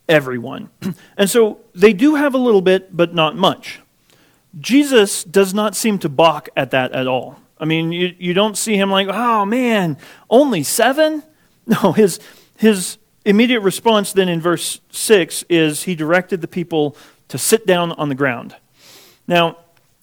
everyone. 0.09 0.71
and 1.17 1.31
so 1.31 1.61
they 1.75 1.93
do 1.93 2.17
have 2.17 2.35
a 2.35 2.39
little 2.39 2.61
bit, 2.61 2.95
but 2.95 3.15
not 3.15 3.37
much. 3.37 3.81
Jesus 4.59 5.25
does 5.25 5.55
not 5.55 5.77
seem 5.77 5.99
to 6.01 6.09
balk 6.09 6.49
at 6.57 6.73
that 6.73 6.93
at 6.93 7.07
all. 7.07 7.39
I 7.59 7.65
mean, 7.67 7.93
you, 7.93 8.15
you 8.19 8.35
don't 8.35 8.57
see 8.57 8.77
him 8.77 8.91
like, 8.91 9.09
oh 9.09 9.45
man, 9.45 9.97
only 10.29 10.63
seven? 10.63 11.23
No, 11.67 11.93
his, 11.93 12.19
his 12.57 12.97
immediate 13.25 13.61
response 13.61 14.13
then 14.13 14.29
in 14.29 14.41
verse 14.41 14.81
6 14.91 15.45
is 15.49 15.85
he 15.85 15.95
directed 15.95 16.41
the 16.41 16.49
people 16.49 16.97
to 17.29 17.39
sit 17.39 17.67
down 17.67 17.93
on 17.93 18.09
the 18.09 18.15
ground. 18.15 18.57
Now, 19.27 19.59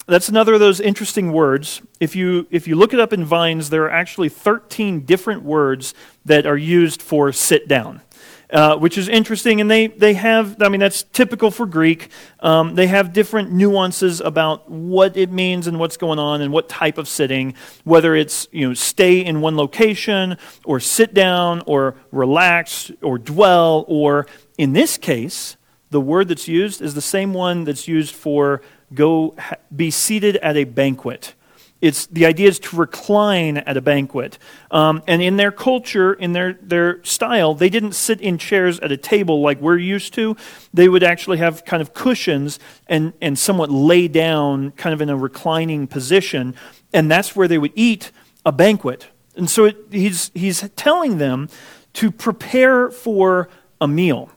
that's 0.05 0.29
another 0.29 0.53
of 0.53 0.61
those 0.61 0.79
interesting 0.79 1.33
words. 1.33 1.81
If 1.99 2.15
you, 2.15 2.47
if 2.49 2.67
you 2.67 2.75
look 2.75 2.93
it 2.93 2.99
up 2.99 3.11
in 3.11 3.25
Vine's, 3.25 3.69
there 3.69 3.83
are 3.83 3.91
actually 3.91 4.29
13 4.29 5.01
different 5.01 5.43
words 5.43 5.93
that 6.23 6.45
are 6.45 6.57
used 6.57 7.01
for 7.01 7.31
sit 7.33 7.67
down 7.67 8.01
uh, 8.49 8.77
which 8.77 8.97
is 8.97 9.09
interesting. 9.09 9.61
And 9.61 9.69
they, 9.69 9.87
they 9.87 10.13
have, 10.13 10.61
I 10.61 10.69
mean, 10.69 10.79
that's 10.79 11.03
typical 11.03 11.51
for 11.51 11.65
Greek. 11.65 12.09
Um, 12.39 12.75
they 12.75 12.87
have 12.87 13.13
different 13.13 13.51
nuances 13.51 14.21
about 14.21 14.69
what 14.69 15.17
it 15.17 15.31
means 15.31 15.67
and 15.67 15.79
what's 15.79 15.97
going 15.97 16.19
on 16.19 16.41
and 16.41 16.53
what 16.53 16.69
type 16.69 16.97
of 16.97 17.07
sitting, 17.07 17.55
whether 17.83 18.15
it's, 18.15 18.47
you 18.51 18.67
know, 18.67 18.73
stay 18.73 19.23
in 19.23 19.41
one 19.41 19.57
location 19.57 20.37
or 20.65 20.79
sit 20.79 21.13
down 21.13 21.61
or 21.65 21.95
relax 22.11 22.91
or 23.01 23.17
dwell, 23.17 23.85
or 23.87 24.27
in 24.57 24.73
this 24.73 24.97
case, 24.97 25.57
the 25.89 26.01
word 26.01 26.27
that's 26.27 26.47
used 26.47 26.81
is 26.81 26.93
the 26.93 27.01
same 27.01 27.33
one 27.33 27.63
that's 27.63 27.87
used 27.87 28.13
for 28.13 28.61
go 28.93 29.35
be 29.75 29.91
seated 29.91 30.37
at 30.37 30.57
a 30.57 30.63
banquet. 30.63 31.33
It's, 31.79 32.07
the 32.07 32.25
idea 32.25 32.47
is 32.47 32.59
to 32.59 32.75
recline 32.75 33.57
at 33.57 33.77
a 33.77 33.81
banquet. 33.81 34.39
Um, 34.71 35.03
and 35.07 35.21
in 35.21 35.37
their 35.37 35.51
culture, 35.51 36.13
in 36.13 36.33
their, 36.33 36.53
their 36.53 37.03
style, 37.03 37.53
they 37.53 37.69
didn't 37.69 37.93
sit 37.93 38.19
in 38.19 38.39
chairs 38.39 38.79
at 38.79 38.91
a 38.91 38.97
table 38.97 39.41
like 39.41 39.61
we're 39.61 39.77
used 39.77 40.13
to. 40.15 40.35
They 40.73 40.89
would 40.89 41.03
actually 41.03 41.37
have 41.37 41.65
kind 41.65 41.81
of 41.81 41.93
cushions 41.93 42.59
and, 42.87 43.13
and 43.21 43.37
somewhat 43.37 43.69
lay 43.69 44.07
down, 44.07 44.71
kind 44.71 44.93
of 44.93 45.01
in 45.01 45.09
a 45.09 45.15
reclining 45.15 45.85
position. 45.85 46.55
And 46.93 47.11
that's 47.11 47.35
where 47.35 47.47
they 47.47 47.59
would 47.59 47.73
eat 47.75 48.11
a 48.43 48.51
banquet. 48.51 49.07
And 49.35 49.47
so 49.47 49.65
it, 49.65 49.77
he's, 49.91 50.31
he's 50.33 50.67
telling 50.75 51.19
them 51.19 51.47
to 51.93 52.11
prepare 52.11 52.89
for 52.89 53.49
a 53.79 53.87
meal. 53.87 54.31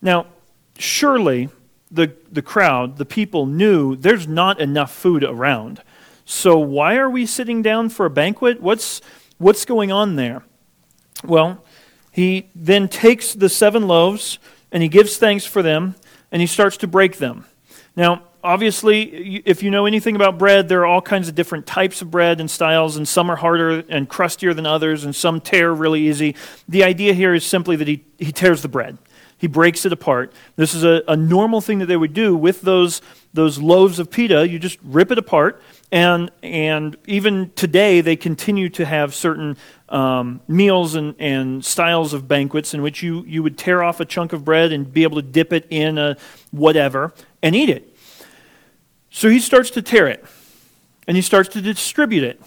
Now, 0.00 0.26
surely 0.78 1.48
the, 1.90 2.14
the 2.30 2.42
crowd, 2.42 2.98
the 2.98 3.04
people, 3.04 3.46
knew 3.46 3.96
there's 3.96 4.28
not 4.28 4.60
enough 4.60 4.92
food 4.92 5.24
around. 5.24 5.82
So, 6.24 6.58
why 6.58 6.96
are 6.96 7.10
we 7.10 7.26
sitting 7.26 7.62
down 7.62 7.88
for 7.90 8.06
a 8.06 8.10
banquet? 8.10 8.60
What's, 8.60 9.00
what's 9.38 9.64
going 9.64 9.92
on 9.92 10.16
there? 10.16 10.42
Well, 11.22 11.64
he 12.10 12.48
then 12.54 12.88
takes 12.88 13.34
the 13.34 13.48
seven 13.48 13.86
loaves 13.86 14.38
and 14.72 14.82
he 14.82 14.88
gives 14.88 15.16
thanks 15.16 15.44
for 15.44 15.62
them 15.62 15.94
and 16.32 16.40
he 16.40 16.46
starts 16.46 16.76
to 16.78 16.86
break 16.86 17.18
them. 17.18 17.44
Now, 17.96 18.22
obviously, 18.42 19.36
if 19.44 19.62
you 19.62 19.70
know 19.70 19.86
anything 19.86 20.16
about 20.16 20.38
bread, 20.38 20.68
there 20.68 20.80
are 20.80 20.86
all 20.86 21.00
kinds 21.00 21.28
of 21.28 21.34
different 21.34 21.66
types 21.66 22.02
of 22.02 22.10
bread 22.10 22.40
and 22.40 22.50
styles, 22.50 22.96
and 22.96 23.06
some 23.06 23.30
are 23.30 23.36
harder 23.36 23.84
and 23.88 24.08
crustier 24.08 24.52
than 24.52 24.66
others, 24.66 25.04
and 25.04 25.14
some 25.14 25.40
tear 25.40 25.72
really 25.72 26.08
easy. 26.08 26.34
The 26.68 26.84
idea 26.84 27.14
here 27.14 27.34
is 27.34 27.44
simply 27.46 27.76
that 27.76 27.86
he, 27.88 28.04
he 28.18 28.32
tears 28.32 28.62
the 28.62 28.68
bread. 28.68 28.98
he 29.38 29.46
breaks 29.46 29.84
it 29.84 29.92
apart. 29.92 30.32
This 30.56 30.74
is 30.74 30.84
a, 30.84 31.02
a 31.06 31.16
normal 31.16 31.60
thing 31.60 31.78
that 31.80 31.86
they 31.86 31.96
would 31.96 32.14
do 32.14 32.34
with 32.34 32.62
those, 32.62 33.02
those 33.32 33.58
loaves 33.58 33.98
of 33.98 34.10
pita. 34.10 34.48
You 34.48 34.58
just 34.58 34.78
rip 34.82 35.10
it 35.10 35.18
apart, 35.18 35.62
and, 35.94 36.32
and 36.42 36.96
even 37.06 37.52
today, 37.54 38.00
they 38.00 38.16
continue 38.16 38.68
to 38.70 38.84
have 38.84 39.14
certain 39.14 39.56
um, 39.88 40.40
meals 40.48 40.96
and, 40.96 41.14
and 41.20 41.64
styles 41.64 42.12
of 42.12 42.26
banquets 42.26 42.74
in 42.74 42.82
which 42.82 43.00
you, 43.00 43.22
you 43.28 43.44
would 43.44 43.56
tear 43.56 43.80
off 43.80 44.00
a 44.00 44.04
chunk 44.04 44.32
of 44.32 44.44
bread 44.44 44.72
and 44.72 44.92
be 44.92 45.04
able 45.04 45.22
to 45.22 45.26
dip 45.26 45.52
it 45.52 45.68
in 45.70 45.96
a 45.96 46.16
whatever 46.50 47.14
and 47.44 47.54
eat 47.54 47.70
it. 47.70 47.96
So 49.10 49.28
he 49.28 49.38
starts 49.38 49.70
to 49.70 49.82
tear 49.82 50.08
it, 50.08 50.24
and 51.06 51.16
he 51.16 51.22
starts 51.22 51.50
to 51.50 51.62
distribute 51.62 52.24
it 52.24 52.42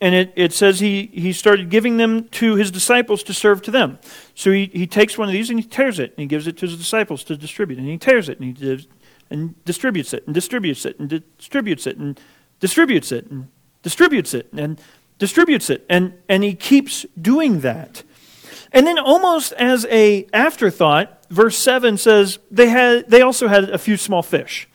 and 0.00 0.14
it, 0.14 0.32
it 0.34 0.54
says 0.54 0.80
he, 0.80 1.10
he 1.12 1.30
started 1.34 1.68
giving 1.68 1.98
them 1.98 2.26
to 2.28 2.54
his 2.54 2.70
disciples 2.70 3.22
to 3.24 3.34
serve 3.34 3.60
to 3.60 3.70
them. 3.70 3.98
So 4.34 4.50
he, 4.50 4.70
he 4.72 4.86
takes 4.86 5.18
one 5.18 5.28
of 5.28 5.34
these 5.34 5.50
and 5.50 5.60
he 5.60 5.66
tears 5.66 5.98
it, 5.98 6.12
and 6.12 6.20
he 6.20 6.26
gives 6.26 6.46
it 6.46 6.56
to 6.56 6.66
his 6.66 6.78
disciples 6.78 7.22
to 7.24 7.36
distribute. 7.36 7.78
And 7.78 7.86
he 7.86 7.98
tears 7.98 8.30
it, 8.30 8.40
and 8.40 8.46
he 8.46 8.52
gives, 8.54 8.88
and 9.28 9.62
distributes 9.66 10.14
it, 10.14 10.24
and 10.24 10.34
distributes 10.34 10.86
it, 10.86 10.98
and 10.98 11.22
distributes 11.36 11.86
it, 11.86 11.98
and 11.98 12.18
distributes 12.60 13.10
it, 13.10 13.26
and 13.26 13.48
distributes 13.82 14.34
it, 14.34 14.48
and 14.52 14.80
distributes 15.18 15.70
it. 15.70 15.84
And, 15.88 16.14
and 16.28 16.44
he 16.44 16.54
keeps 16.54 17.04
doing 17.20 17.60
that. 17.60 18.02
And 18.72 18.86
then 18.86 18.98
almost 18.98 19.52
as 19.54 19.84
a 19.90 20.26
afterthought, 20.32 21.24
verse 21.28 21.58
7 21.58 21.96
says 21.96 22.38
they, 22.50 22.68
had, 22.68 23.10
they 23.10 23.22
also 23.22 23.48
had 23.48 23.64
a 23.70 23.78
few 23.78 23.96
small 23.96 24.22
fish. 24.22 24.68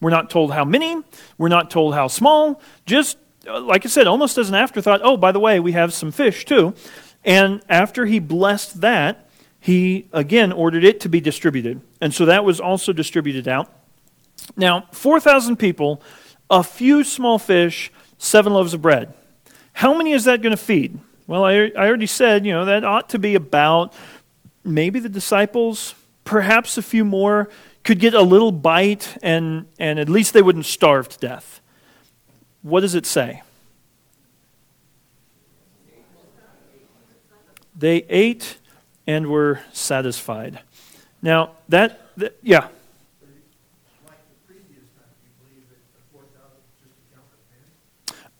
We're 0.00 0.10
not 0.10 0.30
told 0.30 0.52
how 0.52 0.64
many, 0.64 1.02
we're 1.36 1.48
not 1.48 1.70
told 1.70 1.94
how 1.94 2.08
small, 2.08 2.60
just 2.86 3.18
uh, 3.46 3.60
like 3.60 3.84
I 3.84 3.88
said, 3.88 4.06
almost 4.06 4.38
as 4.38 4.48
an 4.48 4.54
afterthought, 4.54 5.00
oh, 5.02 5.16
by 5.16 5.32
the 5.32 5.40
way, 5.40 5.60
we 5.60 5.72
have 5.72 5.92
some 5.92 6.12
fish 6.12 6.44
too. 6.44 6.74
And 7.24 7.62
after 7.68 8.06
he 8.06 8.18
blessed 8.18 8.80
that, 8.80 9.28
he 9.58 10.08
again 10.12 10.52
ordered 10.52 10.84
it 10.84 11.00
to 11.00 11.08
be 11.08 11.20
distributed. 11.20 11.80
And 12.00 12.14
so 12.14 12.24
that 12.26 12.44
was 12.44 12.60
also 12.60 12.92
distributed 12.92 13.46
out. 13.46 13.70
Now, 14.56 14.86
4,000 14.92 15.56
people, 15.56 16.02
a 16.50 16.62
few 16.62 17.04
small 17.04 17.38
fish, 17.38 17.90
seven 18.18 18.52
loaves 18.52 18.74
of 18.74 18.82
bread. 18.82 19.14
How 19.72 19.96
many 19.96 20.12
is 20.12 20.24
that 20.24 20.42
going 20.42 20.50
to 20.50 20.62
feed? 20.62 20.98
Well, 21.26 21.44
I, 21.44 21.52
I 21.52 21.86
already 21.86 22.06
said, 22.06 22.44
you 22.44 22.52
know, 22.52 22.64
that 22.64 22.84
ought 22.84 23.08
to 23.10 23.18
be 23.18 23.34
about 23.34 23.94
maybe 24.64 24.98
the 25.00 25.08
disciples, 25.08 25.94
perhaps 26.24 26.76
a 26.76 26.82
few 26.82 27.04
more, 27.04 27.48
could 27.84 27.98
get 28.00 28.14
a 28.14 28.22
little 28.22 28.52
bite, 28.52 29.16
and, 29.22 29.66
and 29.78 29.98
at 29.98 30.08
least 30.08 30.34
they 30.34 30.42
wouldn't 30.42 30.66
starve 30.66 31.08
to 31.08 31.18
death 31.18 31.60
what 32.62 32.80
does 32.80 32.94
it 32.94 33.06
say? 33.06 33.42
They 37.76 38.04
ate 38.08 38.58
and 39.06 39.28
were 39.28 39.60
satisfied. 39.72 40.60
Now, 41.22 41.52
that, 41.68 42.08
that 42.18 42.36
yeah. 42.42 42.68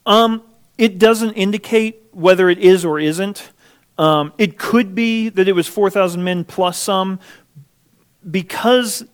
Um, 0.07 0.43
it 0.79 0.99
doesn't 0.99 1.33
indicate 1.35 2.09
whether 2.13 2.49
it 2.49 2.59
is 2.59 2.85
or 2.85 2.99
isn't. 2.99 3.53
Um, 3.99 4.33
it 4.39 4.59
could 4.59 4.95
be 4.95 5.29
that 5.29 5.47
it 5.47 5.53
was 5.53 5.67
4,000 5.69 6.25
men 6.25 6.45
plus 6.45 6.79
some. 6.79 7.21
Because 8.29 9.05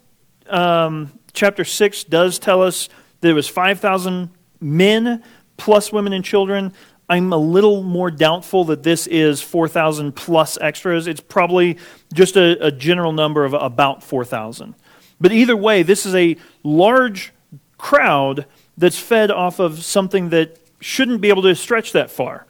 um, 0.49 1.19
chapter 1.33 1.65
6 1.65 2.05
does 2.05 2.39
tell 2.39 2.63
us 2.63 2.89
that 3.21 3.29
it 3.31 3.35
was 3.35 3.49
5,000 3.49 4.31
men 4.61 5.23
plus 5.57 5.93
women 5.93 6.13
and 6.13 6.25
children. 6.25 6.73
I'm 7.09 7.33
a 7.33 7.37
little 7.37 7.83
more 7.83 8.11
doubtful 8.11 8.65
that 8.65 8.83
this 8.83 9.07
is 9.07 9.41
4,000 9.41 10.13
plus 10.13 10.59
extras. 10.61 11.07
It's 11.07 11.21
probably 11.21 11.79
just 12.13 12.37
a, 12.37 12.67
a 12.67 12.71
general 12.73 13.13
number 13.13 13.45
of 13.45 13.55
about 13.55 14.03
4,000. 14.03 14.75
But 15.21 15.33
either 15.33 15.57
way, 15.57 15.83
this 15.83 16.05
is 16.05 16.15
a 16.15 16.37
large 16.63 17.33
crowd 17.79 18.47
that's 18.77 18.99
fed 18.99 19.31
off 19.31 19.59
of 19.59 19.85
something 19.85 20.31
that 20.31 20.59
shouldn't 20.81 21.21
be 21.21 21.29
able 21.29 21.43
to 21.43 21.55
stretch 21.55 21.93
that 21.93 22.11
far. 22.11 22.47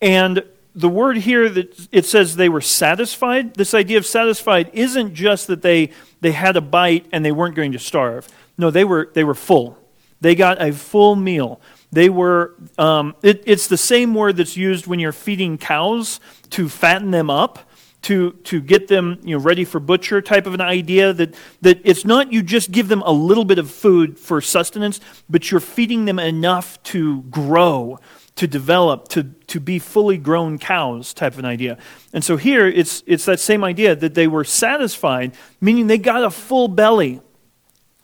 And 0.00 0.44
the 0.74 0.88
word 0.88 1.16
here 1.18 1.48
that 1.48 1.88
it 1.92 2.06
says 2.06 2.36
they 2.36 2.48
were 2.48 2.60
satisfied, 2.60 3.54
this 3.54 3.74
idea 3.74 3.98
of 3.98 4.06
satisfied 4.06 4.70
isn't 4.72 5.14
just 5.14 5.46
that 5.48 5.62
they, 5.62 5.90
they 6.20 6.32
had 6.32 6.56
a 6.56 6.60
bite 6.60 7.06
and 7.12 7.24
they 7.24 7.32
weren't 7.32 7.54
going 7.54 7.72
to 7.72 7.78
starve. 7.78 8.28
No, 8.56 8.70
they 8.70 8.84
were, 8.84 9.10
they 9.14 9.24
were 9.24 9.34
full. 9.34 9.78
They 10.20 10.34
got 10.34 10.60
a 10.62 10.72
full 10.72 11.16
meal. 11.16 11.60
They 11.92 12.08
were, 12.08 12.54
um, 12.78 13.16
it, 13.22 13.42
it's 13.46 13.66
the 13.66 13.76
same 13.76 14.14
word 14.14 14.36
that's 14.36 14.56
used 14.56 14.86
when 14.86 15.00
you're 15.00 15.12
feeding 15.12 15.58
cows 15.58 16.20
to 16.50 16.68
fatten 16.68 17.10
them 17.10 17.30
up, 17.30 17.69
to, 18.02 18.32
to 18.44 18.60
get 18.60 18.88
them 18.88 19.18
you 19.22 19.36
know, 19.36 19.42
ready 19.42 19.64
for 19.64 19.78
butcher 19.78 20.22
type 20.22 20.46
of 20.46 20.54
an 20.54 20.60
idea. 20.60 21.12
That, 21.12 21.34
that 21.60 21.80
it's 21.84 22.04
not 22.04 22.32
you 22.32 22.42
just 22.42 22.70
give 22.70 22.88
them 22.88 23.02
a 23.02 23.12
little 23.12 23.44
bit 23.44 23.58
of 23.58 23.70
food 23.70 24.18
for 24.18 24.40
sustenance, 24.40 25.00
but 25.28 25.50
you're 25.50 25.60
feeding 25.60 26.06
them 26.06 26.18
enough 26.18 26.82
to 26.84 27.22
grow, 27.22 27.98
to 28.36 28.46
develop, 28.46 29.08
to, 29.08 29.24
to 29.48 29.60
be 29.60 29.78
fully 29.78 30.16
grown 30.16 30.58
cows 30.58 31.12
type 31.12 31.34
of 31.34 31.40
an 31.40 31.44
idea. 31.44 31.76
And 32.12 32.24
so 32.24 32.36
here 32.36 32.66
it's, 32.66 33.02
it's 33.06 33.26
that 33.26 33.40
same 33.40 33.62
idea 33.64 33.94
that 33.94 34.14
they 34.14 34.26
were 34.26 34.44
satisfied, 34.44 35.34
meaning 35.60 35.86
they 35.86 35.98
got 35.98 36.24
a 36.24 36.30
full 36.30 36.68
belly. 36.68 37.20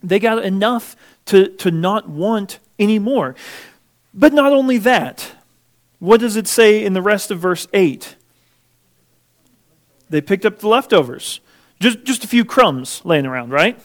They 0.02 0.18
got 0.18 0.44
enough 0.44 0.94
to, 1.26 1.48
to 1.48 1.70
not 1.70 2.08
want 2.08 2.58
anymore. 2.78 3.34
But 4.12 4.32
not 4.32 4.52
only 4.52 4.78
that, 4.78 5.32
what 5.98 6.20
does 6.20 6.36
it 6.36 6.46
say 6.46 6.84
in 6.84 6.92
the 6.92 7.02
rest 7.02 7.30
of 7.30 7.38
verse 7.38 7.66
8? 7.72 8.16
They 10.08 10.20
picked 10.20 10.44
up 10.44 10.58
the 10.58 10.68
leftovers. 10.68 11.40
Just, 11.80 12.04
just 12.04 12.24
a 12.24 12.28
few 12.28 12.44
crumbs 12.44 13.02
laying 13.04 13.26
around, 13.26 13.50
right? 13.50 13.78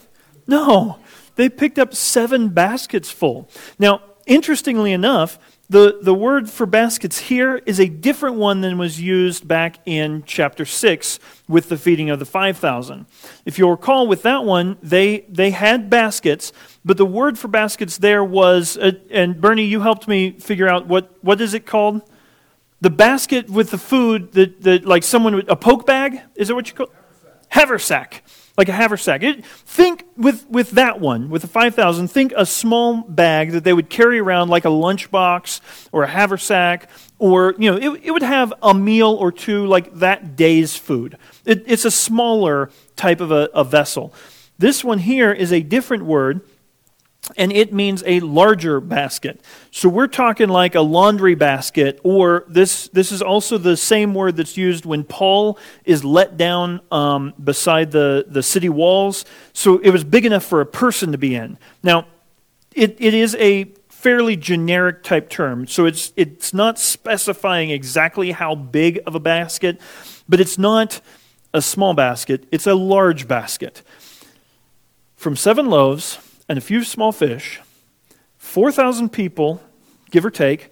No, 0.46 0.98
they 1.36 1.48
picked 1.48 1.78
up 1.78 1.94
seven 1.94 2.48
baskets 2.48 3.10
full. 3.10 3.48
Now, 3.78 4.02
interestingly 4.26 4.92
enough, 4.92 5.38
the, 5.68 6.00
the 6.02 6.12
word 6.12 6.50
for 6.50 6.66
baskets 6.66 7.18
here 7.18 7.62
is 7.64 7.80
a 7.80 7.88
different 7.88 8.36
one 8.36 8.60
than 8.60 8.76
was 8.76 9.00
used 9.00 9.48
back 9.48 9.78
in 9.86 10.22
chapter 10.26 10.66
6 10.66 11.18
with 11.48 11.70
the 11.70 11.78
feeding 11.78 12.10
of 12.10 12.18
the 12.18 12.26
5,000. 12.26 13.06
If 13.46 13.58
you'll 13.58 13.70
recall, 13.70 14.06
with 14.06 14.22
that 14.22 14.44
one, 14.44 14.76
they, 14.82 15.20
they 15.30 15.50
had 15.50 15.88
baskets, 15.88 16.52
but 16.84 16.98
the 16.98 17.06
word 17.06 17.38
for 17.38 17.48
baskets 17.48 17.96
there 17.96 18.22
was, 18.22 18.76
uh, 18.76 18.92
and 19.10 19.40
Bernie, 19.40 19.64
you 19.64 19.80
helped 19.80 20.06
me 20.06 20.32
figure 20.32 20.68
out 20.68 20.86
what, 20.86 21.16
what 21.24 21.40
is 21.40 21.54
it 21.54 21.64
called? 21.64 22.02
The 22.82 22.90
basket 22.90 23.48
with 23.48 23.70
the 23.70 23.78
food 23.78 24.32
that, 24.32 24.60
that 24.62 24.84
like 24.84 25.02
someone 25.02 25.34
would, 25.36 25.48
a 25.48 25.56
poke 25.56 25.86
bag? 25.86 26.20
Is 26.34 26.48
that 26.48 26.54
what 26.54 26.68
you 26.68 26.74
call 26.74 26.86
it? 26.86 26.92
Haversack 27.48 28.22
like 28.56 28.68
a 28.68 28.72
haversack. 28.72 29.22
It, 29.22 29.44
think 29.44 30.04
with, 30.16 30.48
with 30.48 30.72
that 30.72 31.00
one, 31.00 31.30
with 31.30 31.42
the 31.42 31.48
5,000, 31.48 32.08
think 32.08 32.32
a 32.36 32.44
small 32.44 33.02
bag 33.02 33.52
that 33.52 33.64
they 33.64 33.72
would 33.72 33.88
carry 33.88 34.18
around 34.18 34.48
like 34.48 34.64
a 34.64 34.68
lunchbox 34.68 35.60
or 35.90 36.02
a 36.02 36.08
haversack, 36.08 36.88
or, 37.18 37.54
you 37.58 37.70
know, 37.70 37.76
it, 37.76 38.02
it 38.04 38.10
would 38.10 38.22
have 38.22 38.52
a 38.62 38.74
meal 38.74 39.10
or 39.10 39.32
two 39.32 39.66
like 39.66 39.94
that 39.94 40.36
day's 40.36 40.76
food. 40.76 41.16
It, 41.44 41.64
it's 41.66 41.84
a 41.84 41.90
smaller 41.90 42.70
type 42.96 43.20
of 43.20 43.30
a, 43.30 43.48
a 43.54 43.64
vessel. 43.64 44.12
This 44.58 44.84
one 44.84 44.98
here 44.98 45.32
is 45.32 45.52
a 45.52 45.62
different 45.62 46.04
word 46.04 46.42
and 47.36 47.52
it 47.52 47.72
means 47.72 48.02
a 48.04 48.20
larger 48.20 48.80
basket. 48.80 49.40
So 49.70 49.88
we're 49.88 50.08
talking 50.08 50.48
like 50.48 50.74
a 50.74 50.80
laundry 50.80 51.34
basket, 51.34 52.00
or 52.02 52.44
this, 52.48 52.88
this 52.88 53.12
is 53.12 53.22
also 53.22 53.58
the 53.58 53.76
same 53.76 54.12
word 54.12 54.36
that's 54.36 54.56
used 54.56 54.84
when 54.84 55.04
Paul 55.04 55.58
is 55.84 56.04
let 56.04 56.36
down 56.36 56.80
um, 56.90 57.32
beside 57.42 57.92
the, 57.92 58.26
the 58.28 58.42
city 58.42 58.68
walls. 58.68 59.24
So 59.52 59.78
it 59.78 59.90
was 59.90 60.02
big 60.02 60.26
enough 60.26 60.44
for 60.44 60.60
a 60.60 60.66
person 60.66 61.12
to 61.12 61.18
be 61.18 61.34
in. 61.36 61.58
Now, 61.82 62.06
it, 62.72 62.96
it 62.98 63.14
is 63.14 63.36
a 63.36 63.72
fairly 63.88 64.34
generic 64.34 65.04
type 65.04 65.30
term, 65.30 65.68
so 65.68 65.86
it's, 65.86 66.12
it's 66.16 66.52
not 66.52 66.76
specifying 66.76 67.70
exactly 67.70 68.32
how 68.32 68.56
big 68.56 68.98
of 69.06 69.14
a 69.14 69.20
basket, 69.20 69.80
but 70.28 70.40
it's 70.40 70.58
not 70.58 71.00
a 71.54 71.62
small 71.62 71.94
basket, 71.94 72.44
it's 72.50 72.66
a 72.66 72.74
large 72.74 73.28
basket. 73.28 73.82
From 75.14 75.36
seven 75.36 75.70
loaves 75.70 76.18
and 76.48 76.58
a 76.58 76.60
few 76.60 76.84
small 76.84 77.12
fish, 77.12 77.60
4,000 78.38 79.10
people, 79.10 79.62
give 80.10 80.24
or 80.24 80.30
take, 80.30 80.70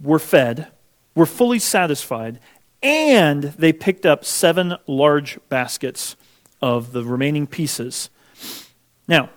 were 0.00 0.18
fed, 0.18 0.68
were 1.14 1.26
fully 1.26 1.58
satisfied, 1.58 2.38
and 2.82 3.44
they 3.44 3.72
picked 3.72 4.04
up 4.04 4.24
seven 4.24 4.76
large 4.86 5.38
baskets 5.48 6.16
of 6.60 6.92
the 6.92 7.02
remaining 7.04 7.46
pieces. 7.46 8.10
Now, 9.08 9.30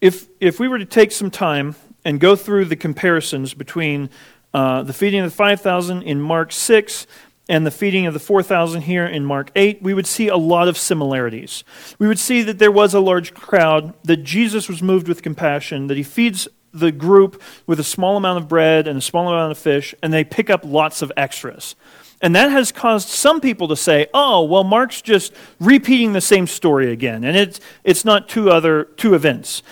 if, 0.00 0.28
if 0.40 0.60
we 0.60 0.68
were 0.68 0.78
to 0.78 0.84
take 0.84 1.12
some 1.12 1.30
time 1.30 1.74
and 2.04 2.20
go 2.20 2.36
through 2.36 2.66
the 2.66 2.76
comparisons 2.76 3.54
between 3.54 4.10
uh, 4.54 4.82
the 4.82 4.92
feeding 4.92 5.20
of 5.20 5.30
the 5.30 5.36
5,000 5.36 6.02
in 6.02 6.20
Mark 6.20 6.52
6 6.52 7.06
and 7.48 7.66
the 7.66 7.70
feeding 7.70 8.06
of 8.06 8.12
the 8.12 8.20
4,000 8.20 8.82
here 8.82 9.06
in 9.06 9.24
Mark 9.24 9.50
8, 9.56 9.82
we 9.82 9.94
would 9.94 10.06
see 10.06 10.28
a 10.28 10.36
lot 10.36 10.68
of 10.68 10.76
similarities. 10.76 11.64
We 11.98 12.06
would 12.06 12.18
see 12.18 12.42
that 12.42 12.58
there 12.58 12.70
was 12.70 12.92
a 12.92 13.00
large 13.00 13.32
crowd, 13.32 13.94
that 14.04 14.18
Jesus 14.18 14.68
was 14.68 14.82
moved 14.82 15.08
with 15.08 15.22
compassion, 15.22 15.86
that 15.86 15.96
he 15.96 16.02
feeds 16.02 16.46
the 16.72 16.92
group 16.92 17.42
with 17.66 17.80
a 17.80 17.84
small 17.84 18.16
amount 18.16 18.38
of 18.38 18.48
bread 18.48 18.86
and 18.86 18.98
a 18.98 19.02
small 19.02 19.28
amount 19.28 19.50
of 19.50 19.58
fish, 19.58 19.94
and 20.02 20.12
they 20.12 20.24
pick 20.24 20.50
up 20.50 20.60
lots 20.64 21.00
of 21.00 21.10
extras. 21.16 21.74
And 22.20 22.34
that 22.34 22.50
has 22.50 22.72
caused 22.72 23.08
some 23.08 23.40
people 23.40 23.68
to 23.68 23.76
say, 23.76 24.08
oh, 24.12 24.42
well, 24.44 24.64
Mark's 24.64 25.00
just 25.00 25.32
repeating 25.60 26.12
the 26.12 26.20
same 26.20 26.46
story 26.46 26.92
again, 26.92 27.24
and 27.24 27.36
it's, 27.36 27.60
it's 27.84 28.04
not 28.04 28.28
two 28.28 28.50
other 28.50 28.84
two 28.84 29.14
events. 29.14 29.62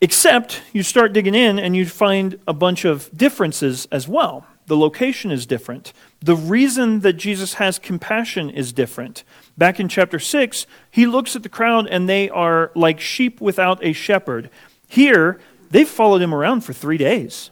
Except 0.00 0.62
you 0.72 0.84
start 0.84 1.12
digging 1.12 1.34
in 1.34 1.58
and 1.58 1.74
you 1.74 1.84
find 1.84 2.38
a 2.46 2.54
bunch 2.54 2.84
of 2.84 3.10
differences 3.16 3.88
as 3.90 4.06
well. 4.06 4.46
The 4.68 4.76
location 4.76 5.30
is 5.30 5.46
different. 5.46 5.94
The 6.20 6.36
reason 6.36 7.00
that 7.00 7.14
Jesus 7.14 7.54
has 7.54 7.78
compassion 7.78 8.50
is 8.50 8.72
different. 8.72 9.24
Back 9.56 9.80
in 9.80 9.88
chapter 9.88 10.18
6, 10.18 10.66
he 10.90 11.06
looks 11.06 11.34
at 11.34 11.42
the 11.42 11.48
crowd 11.48 11.88
and 11.88 12.06
they 12.06 12.28
are 12.28 12.70
like 12.74 13.00
sheep 13.00 13.40
without 13.40 13.82
a 13.82 13.94
shepherd. 13.94 14.50
Here, 14.86 15.40
they've 15.70 15.88
followed 15.88 16.20
him 16.20 16.34
around 16.34 16.60
for 16.60 16.74
three 16.74 16.98
days. 16.98 17.50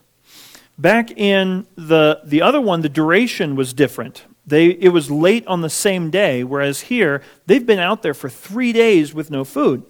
Back 0.76 1.10
in 1.10 1.66
the, 1.74 2.20
the 2.22 2.42
other 2.42 2.60
one, 2.60 2.82
the 2.82 2.90
duration 2.90 3.56
was 3.56 3.72
different. 3.72 4.24
They, 4.46 4.66
it 4.66 4.90
was 4.90 5.10
late 5.10 5.46
on 5.46 5.62
the 5.62 5.70
same 5.70 6.10
day, 6.10 6.44
whereas 6.44 6.82
here, 6.82 7.22
they've 7.46 7.64
been 7.64 7.78
out 7.78 8.02
there 8.02 8.14
for 8.14 8.28
three 8.28 8.74
days 8.74 9.14
with 9.14 9.30
no 9.30 9.42
food. 9.42 9.84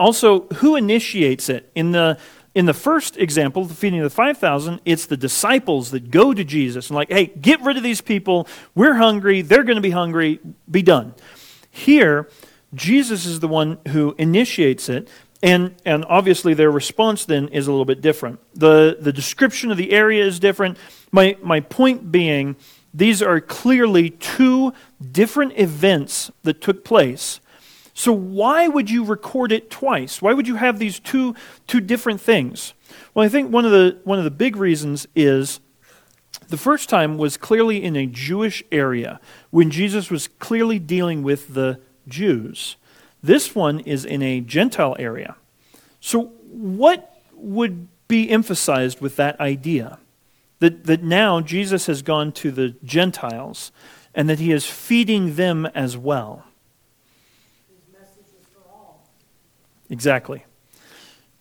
Also, 0.00 0.48
who 0.56 0.74
initiates 0.74 1.48
it? 1.48 1.70
In 1.76 1.92
the, 1.92 2.18
in 2.54 2.66
the 2.66 2.74
first 2.74 3.16
example, 3.16 3.64
the 3.64 3.74
feeding 3.74 4.00
of 4.00 4.04
the 4.04 4.10
5,000, 4.10 4.80
it's 4.84 5.06
the 5.06 5.16
disciples 5.16 5.90
that 5.90 6.10
go 6.10 6.32
to 6.34 6.44
Jesus 6.44 6.88
and, 6.88 6.96
like, 6.96 7.10
hey, 7.10 7.26
get 7.26 7.60
rid 7.62 7.76
of 7.76 7.82
these 7.82 8.00
people. 8.00 8.48
We're 8.74 8.94
hungry. 8.94 9.42
They're 9.42 9.64
going 9.64 9.76
to 9.76 9.82
be 9.82 9.90
hungry. 9.90 10.40
Be 10.70 10.82
done. 10.82 11.14
Here, 11.70 12.28
Jesus 12.74 13.26
is 13.26 13.40
the 13.40 13.48
one 13.48 13.78
who 13.88 14.14
initiates 14.18 14.88
it. 14.88 15.08
And, 15.42 15.76
and 15.84 16.04
obviously, 16.06 16.54
their 16.54 16.70
response 16.70 17.24
then 17.24 17.48
is 17.48 17.68
a 17.68 17.70
little 17.70 17.84
bit 17.84 18.00
different. 18.00 18.40
The, 18.54 18.96
the 18.98 19.12
description 19.12 19.70
of 19.70 19.76
the 19.76 19.92
area 19.92 20.24
is 20.24 20.40
different. 20.40 20.78
My, 21.12 21.36
my 21.42 21.60
point 21.60 22.10
being, 22.10 22.56
these 22.92 23.22
are 23.22 23.40
clearly 23.40 24.10
two 24.10 24.72
different 25.12 25.52
events 25.56 26.32
that 26.42 26.60
took 26.60 26.84
place 26.84 27.40
so 27.98 28.12
why 28.12 28.68
would 28.68 28.88
you 28.88 29.02
record 29.02 29.50
it 29.50 29.72
twice? 29.72 30.22
Why 30.22 30.32
would 30.32 30.46
you 30.46 30.54
have 30.54 30.78
these 30.78 31.00
two, 31.00 31.34
two 31.66 31.80
different 31.80 32.20
things? 32.20 32.72
Well, 33.12 33.26
I 33.26 33.28
think 33.28 33.52
one 33.52 33.64
of, 33.64 33.72
the, 33.72 33.98
one 34.04 34.18
of 34.18 34.24
the 34.24 34.30
big 34.30 34.54
reasons 34.54 35.08
is 35.16 35.58
the 36.46 36.56
first 36.56 36.88
time 36.88 37.18
was 37.18 37.36
clearly 37.36 37.82
in 37.82 37.96
a 37.96 38.06
Jewish 38.06 38.62
area 38.70 39.18
when 39.50 39.72
Jesus 39.72 40.12
was 40.12 40.28
clearly 40.28 40.78
dealing 40.78 41.24
with 41.24 41.54
the 41.54 41.80
Jews. 42.06 42.76
This 43.20 43.56
one 43.56 43.80
is 43.80 44.04
in 44.04 44.22
a 44.22 44.42
Gentile 44.42 44.94
area. 45.00 45.34
So, 45.98 46.26
what 46.52 47.20
would 47.34 47.88
be 48.06 48.30
emphasized 48.30 49.00
with 49.00 49.16
that 49.16 49.40
idea? 49.40 49.98
That, 50.60 50.84
that 50.84 51.02
now 51.02 51.40
Jesus 51.40 51.86
has 51.86 52.02
gone 52.02 52.30
to 52.34 52.52
the 52.52 52.76
Gentiles 52.84 53.72
and 54.14 54.28
that 54.28 54.38
he 54.38 54.52
is 54.52 54.66
feeding 54.66 55.34
them 55.34 55.66
as 55.66 55.96
well. 55.96 56.44
Exactly. 59.90 60.44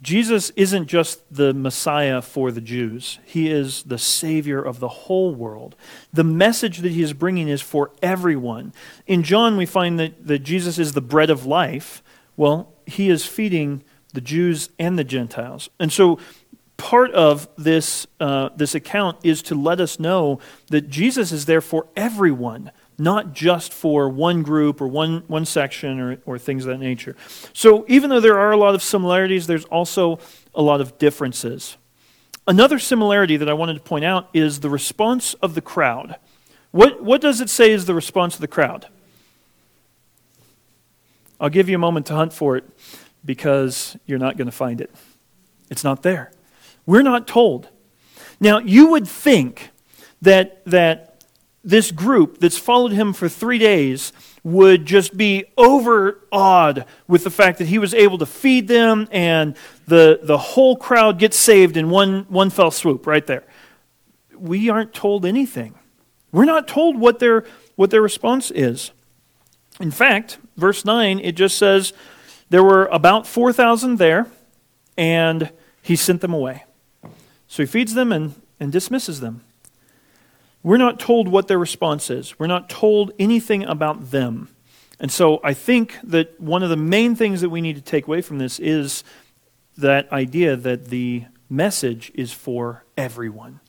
Jesus 0.01 0.51
isn't 0.51 0.87
just 0.87 1.21
the 1.33 1.53
Messiah 1.53 2.21
for 2.21 2.51
the 2.51 2.61
Jews, 2.61 3.17
he 3.25 3.49
is 3.49 3.83
the 3.83 3.97
Savior 3.97 4.61
of 4.61 4.79
the 4.79 4.87
whole 4.87 5.33
world. 5.33 5.75
The 6.13 6.23
message 6.23 6.79
that 6.79 6.91
he 6.91 7.01
is 7.01 7.13
bringing 7.13 7.47
is 7.47 7.61
for 7.61 7.91
everyone. 8.01 8.73
In 9.07 9.23
John, 9.23 9.57
we 9.57 9.65
find 9.65 9.99
that, 9.99 10.27
that 10.27 10.39
Jesus 10.39 10.77
is 10.77 10.93
the 10.93 11.01
bread 11.01 11.31
of 11.31 11.47
life. 11.47 12.03
Well, 12.35 12.73
he 12.85 13.09
is 13.09 13.25
feeding 13.25 13.83
the 14.13 14.21
Jews 14.21 14.69
and 14.77 14.99
the 14.99 15.03
Gentiles. 15.03 15.69
And 15.79 15.91
so, 15.91 16.19
part 16.77 17.11
of 17.13 17.49
this, 17.57 18.05
uh, 18.19 18.49
this 18.55 18.75
account 18.75 19.17
is 19.23 19.41
to 19.43 19.55
let 19.55 19.81
us 19.81 19.99
know 19.99 20.39
that 20.69 20.89
Jesus 20.89 21.31
is 21.31 21.45
there 21.45 21.61
for 21.61 21.87
everyone 21.95 22.71
not 22.97 23.33
just 23.33 23.73
for 23.73 24.09
one 24.09 24.41
group 24.41 24.81
or 24.81 24.87
one, 24.87 25.23
one 25.27 25.45
section 25.45 25.99
or, 25.99 26.17
or 26.25 26.39
things 26.39 26.65
of 26.65 26.71
that 26.71 26.79
nature. 26.79 27.15
So, 27.53 27.85
even 27.87 28.09
though 28.09 28.19
there 28.19 28.39
are 28.39 28.51
a 28.51 28.57
lot 28.57 28.73
of 28.75 28.81
similarities, 28.81 29.47
there's 29.47 29.65
also 29.65 30.19
a 30.55 30.61
lot 30.61 30.81
of 30.81 30.97
differences. 30.97 31.77
Another 32.47 32.79
similarity 32.79 33.37
that 33.37 33.49
I 33.49 33.53
wanted 33.53 33.75
to 33.75 33.81
point 33.81 34.05
out 34.05 34.29
is 34.33 34.61
the 34.61 34.69
response 34.69 35.33
of 35.35 35.53
the 35.53 35.61
crowd. 35.61 36.15
What, 36.71 37.03
what 37.03 37.21
does 37.21 37.41
it 37.41 37.49
say 37.49 37.71
is 37.71 37.85
the 37.85 37.93
response 37.93 38.35
of 38.35 38.41
the 38.41 38.47
crowd? 38.47 38.87
I'll 41.39 41.49
give 41.49 41.69
you 41.69 41.75
a 41.75 41.79
moment 41.79 42.07
to 42.07 42.15
hunt 42.15 42.33
for 42.33 42.57
it 42.57 42.63
because 43.23 43.97
you're 44.05 44.17
not 44.17 44.37
going 44.37 44.47
to 44.47 44.51
find 44.51 44.81
it. 44.81 44.93
It's 45.69 45.83
not 45.83 46.01
there. 46.01 46.31
We're 46.85 47.03
not 47.03 47.27
told. 47.27 47.67
Now, 48.39 48.59
you 48.59 48.91
would 48.91 49.07
think 49.07 49.69
that, 50.21 50.63
that 50.65 51.06
this 51.67 51.91
group 51.91 52.39
that's 52.39 52.57
followed 52.57 52.93
him 52.93 53.11
for 53.11 53.27
three 53.27 53.57
days 53.57 54.13
would 54.41 54.85
just 54.85 55.17
be 55.17 55.43
overawed 55.57 56.85
with 57.09 57.25
the 57.25 57.29
fact 57.29 57.57
that 57.57 57.67
he 57.67 57.77
was 57.77 57.93
able 57.93 58.17
to 58.17 58.25
feed 58.25 58.69
them 58.69 59.05
and 59.11 59.53
the, 59.85 60.17
the 60.23 60.37
whole 60.37 60.77
crowd 60.77 61.19
gets 61.19 61.35
saved 61.35 61.75
in 61.75 61.89
one, 61.89 62.25
one 62.29 62.49
fell 62.49 62.71
swoop 62.71 63.05
right 63.05 63.27
there. 63.27 63.43
We 64.33 64.69
aren't 64.69 64.93
told 64.93 65.25
anything. 65.25 65.75
We're 66.31 66.45
not 66.45 66.69
told 66.69 66.97
what 66.97 67.19
their, 67.19 67.43
what 67.75 67.91
their 67.91 68.01
response 68.01 68.49
is. 68.49 68.91
In 69.81 69.91
fact, 69.91 70.37
verse 70.55 70.85
9, 70.85 71.19
it 71.19 71.33
just 71.33 71.57
says 71.57 71.91
there 72.49 72.63
were 72.63 72.85
about 72.85 73.27
4,000 73.27 73.97
there, 73.97 74.27
and 74.97 75.51
he 75.81 75.97
sent 75.97 76.21
them 76.21 76.33
away. 76.33 76.63
So 77.49 77.63
he 77.63 77.65
feeds 77.65 77.93
them 77.93 78.13
and, 78.13 78.35
and 78.57 78.71
dismisses 78.71 79.19
them. 79.19 79.41
We're 80.67 80.75
not 80.75 80.99
told 80.99 81.29
what 81.29 81.47
their 81.47 81.57
response 81.57 82.09
is. 82.09 82.37
We're 82.37 82.47
not 82.47 82.67
told 82.67 83.13
anything 83.17 83.63
about 83.63 84.11
them. 84.11 84.49
And 84.99 85.09
so 85.09 85.39
I 85.41 85.53
think 85.53 85.95
that 86.03 86.41
one 86.41 86.61
of 86.61 86.69
the 86.69 86.75
main 86.75 87.15
things 87.15 87.39
that 87.39 87.49
we 87.49 87.61
need 87.61 87.77
to 87.77 87.81
take 87.81 88.05
away 88.05 88.21
from 88.21 88.37
this 88.37 88.59
is 88.59 89.05
that 89.77 90.11
idea 90.11 90.57
that 90.57 90.87
the 90.87 91.23
message 91.49 92.11
is 92.15 92.33
for 92.33 92.83
everyone. 92.97 93.61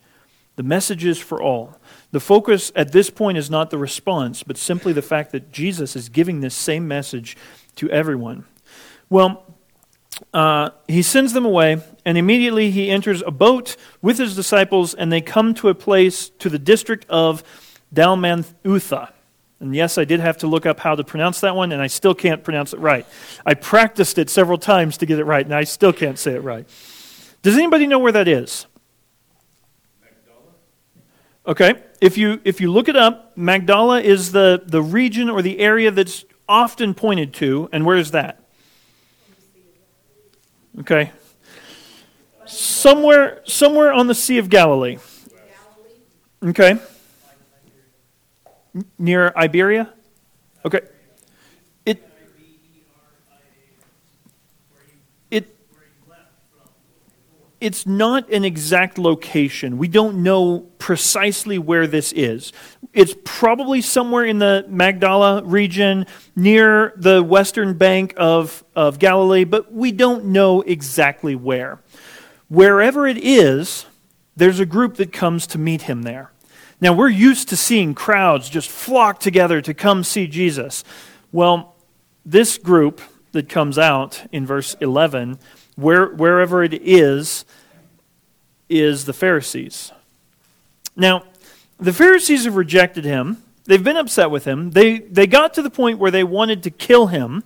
The 0.56 0.64
message 0.64 1.04
is 1.04 1.20
for 1.20 1.40
all. 1.40 1.78
The 2.10 2.18
focus 2.18 2.72
at 2.74 2.90
this 2.90 3.10
point 3.10 3.38
is 3.38 3.48
not 3.48 3.70
the 3.70 3.78
response, 3.78 4.42
but 4.42 4.56
simply 4.56 4.92
the 4.92 5.00
fact 5.00 5.30
that 5.30 5.52
Jesus 5.52 5.94
is 5.94 6.08
giving 6.08 6.40
this 6.40 6.56
same 6.56 6.88
message 6.88 7.36
to 7.76 7.88
everyone. 7.90 8.44
Well, 9.08 9.44
uh, 10.32 10.70
he 10.86 11.02
sends 11.02 11.32
them 11.32 11.44
away, 11.44 11.82
and 12.04 12.18
immediately 12.18 12.70
he 12.70 12.90
enters 12.90 13.22
a 13.22 13.30
boat 13.30 13.76
with 14.02 14.18
his 14.18 14.34
disciples, 14.34 14.94
and 14.94 15.12
they 15.12 15.20
come 15.20 15.54
to 15.54 15.68
a 15.68 15.74
place, 15.74 16.28
to 16.38 16.48
the 16.48 16.58
district 16.58 17.06
of 17.08 17.42
Dalmanutha. 17.94 19.12
And 19.60 19.74
yes, 19.74 19.98
I 19.98 20.04
did 20.04 20.20
have 20.20 20.38
to 20.38 20.46
look 20.46 20.66
up 20.66 20.80
how 20.80 20.94
to 20.94 21.02
pronounce 21.02 21.40
that 21.40 21.56
one, 21.56 21.72
and 21.72 21.82
I 21.82 21.88
still 21.88 22.14
can't 22.14 22.44
pronounce 22.44 22.72
it 22.72 22.78
right. 22.78 23.06
I 23.44 23.54
practiced 23.54 24.18
it 24.18 24.30
several 24.30 24.58
times 24.58 24.98
to 24.98 25.06
get 25.06 25.18
it 25.18 25.24
right, 25.24 25.44
and 25.44 25.54
I 25.54 25.64
still 25.64 25.92
can't 25.92 26.18
say 26.18 26.34
it 26.34 26.42
right. 26.42 26.66
Does 27.42 27.54
anybody 27.54 27.86
know 27.86 27.98
where 27.98 28.12
that 28.12 28.28
is? 28.28 28.66
Okay, 31.46 31.82
if 32.00 32.18
you, 32.18 32.40
if 32.44 32.60
you 32.60 32.70
look 32.70 32.88
it 32.88 32.96
up, 32.96 33.36
Magdala 33.36 34.00
is 34.02 34.32
the, 34.32 34.62
the 34.66 34.82
region 34.82 35.30
or 35.30 35.40
the 35.40 35.58
area 35.60 35.90
that's 35.90 36.24
often 36.46 36.94
pointed 36.94 37.32
to, 37.34 37.68
and 37.72 37.86
where 37.86 37.96
is 37.96 38.10
that? 38.10 38.47
Okay. 40.80 41.12
Somewhere, 42.46 43.42
somewhere 43.44 43.92
on 43.92 44.06
the 44.06 44.14
Sea 44.14 44.38
of 44.38 44.48
Galilee. 44.48 44.98
Okay. 46.42 46.78
Near 48.98 49.30
Tiberias? 49.30 49.88
Okay. 50.64 50.80
It, 51.84 52.08
it, 55.30 55.56
it's 57.60 57.86
not 57.86 58.30
an 58.30 58.44
exact 58.44 58.98
location. 58.98 59.78
We 59.78 59.88
don't 59.88 60.22
know 60.22 60.60
precisely 60.78 61.58
where 61.58 61.86
this 61.86 62.12
is. 62.12 62.52
It's 62.92 63.14
probably 63.24 63.80
somewhere 63.80 64.24
in 64.24 64.38
the 64.38 64.64
Magdala 64.68 65.42
region 65.42 66.06
near 66.36 66.92
the 66.96 67.22
western 67.22 67.76
bank 67.76 68.14
of, 68.16 68.64
of 68.76 68.98
Galilee, 68.98 69.44
but 69.44 69.72
we 69.72 69.90
don't 69.90 70.26
know 70.26 70.62
exactly 70.62 71.34
where. 71.34 71.80
Wherever 72.48 73.06
it 73.06 73.18
is, 73.18 73.86
there's 74.36 74.60
a 74.60 74.66
group 74.66 74.94
that 74.96 75.12
comes 75.12 75.46
to 75.48 75.58
meet 75.58 75.82
him 75.82 76.02
there. 76.02 76.30
Now, 76.80 76.92
we're 76.92 77.08
used 77.08 77.48
to 77.48 77.56
seeing 77.56 77.92
crowds 77.92 78.48
just 78.48 78.70
flock 78.70 79.18
together 79.18 79.60
to 79.62 79.74
come 79.74 80.04
see 80.04 80.28
Jesus. 80.28 80.84
Well, 81.32 81.74
this 82.24 82.56
group 82.56 83.00
that 83.32 83.48
comes 83.48 83.78
out 83.78 84.22
in 84.30 84.46
verse 84.46 84.76
11, 84.80 85.38
where, 85.78 86.06
wherever 86.06 86.64
it 86.64 86.74
is, 86.74 87.44
is 88.68 89.04
the 89.04 89.12
Pharisees. 89.12 89.92
Now, 90.96 91.22
the 91.78 91.92
Pharisees 91.92 92.46
have 92.46 92.56
rejected 92.56 93.04
him. 93.04 93.42
They've 93.64 93.82
been 93.82 93.96
upset 93.96 94.32
with 94.32 94.44
him. 94.44 94.72
They, 94.72 94.98
they 94.98 95.28
got 95.28 95.54
to 95.54 95.62
the 95.62 95.70
point 95.70 96.00
where 96.00 96.10
they 96.10 96.24
wanted 96.24 96.64
to 96.64 96.70
kill 96.70 97.06
him. 97.06 97.44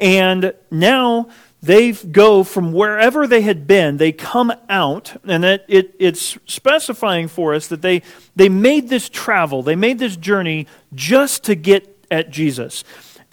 And 0.00 0.54
now 0.70 1.28
they 1.62 1.92
go 1.92 2.44
from 2.44 2.72
wherever 2.72 3.26
they 3.26 3.42
had 3.42 3.66
been, 3.66 3.98
they 3.98 4.12
come 4.12 4.52
out, 4.68 5.20
and 5.26 5.44
it, 5.44 5.64
it, 5.68 5.94
it's 5.98 6.38
specifying 6.46 7.28
for 7.28 7.54
us 7.54 7.66
that 7.68 7.82
they, 7.82 8.02
they 8.34 8.48
made 8.48 8.88
this 8.88 9.08
travel, 9.08 9.62
they 9.62 9.76
made 9.76 9.98
this 9.98 10.16
journey 10.16 10.66
just 10.94 11.44
to 11.44 11.54
get 11.54 12.06
at 12.10 12.30
Jesus. 12.30 12.84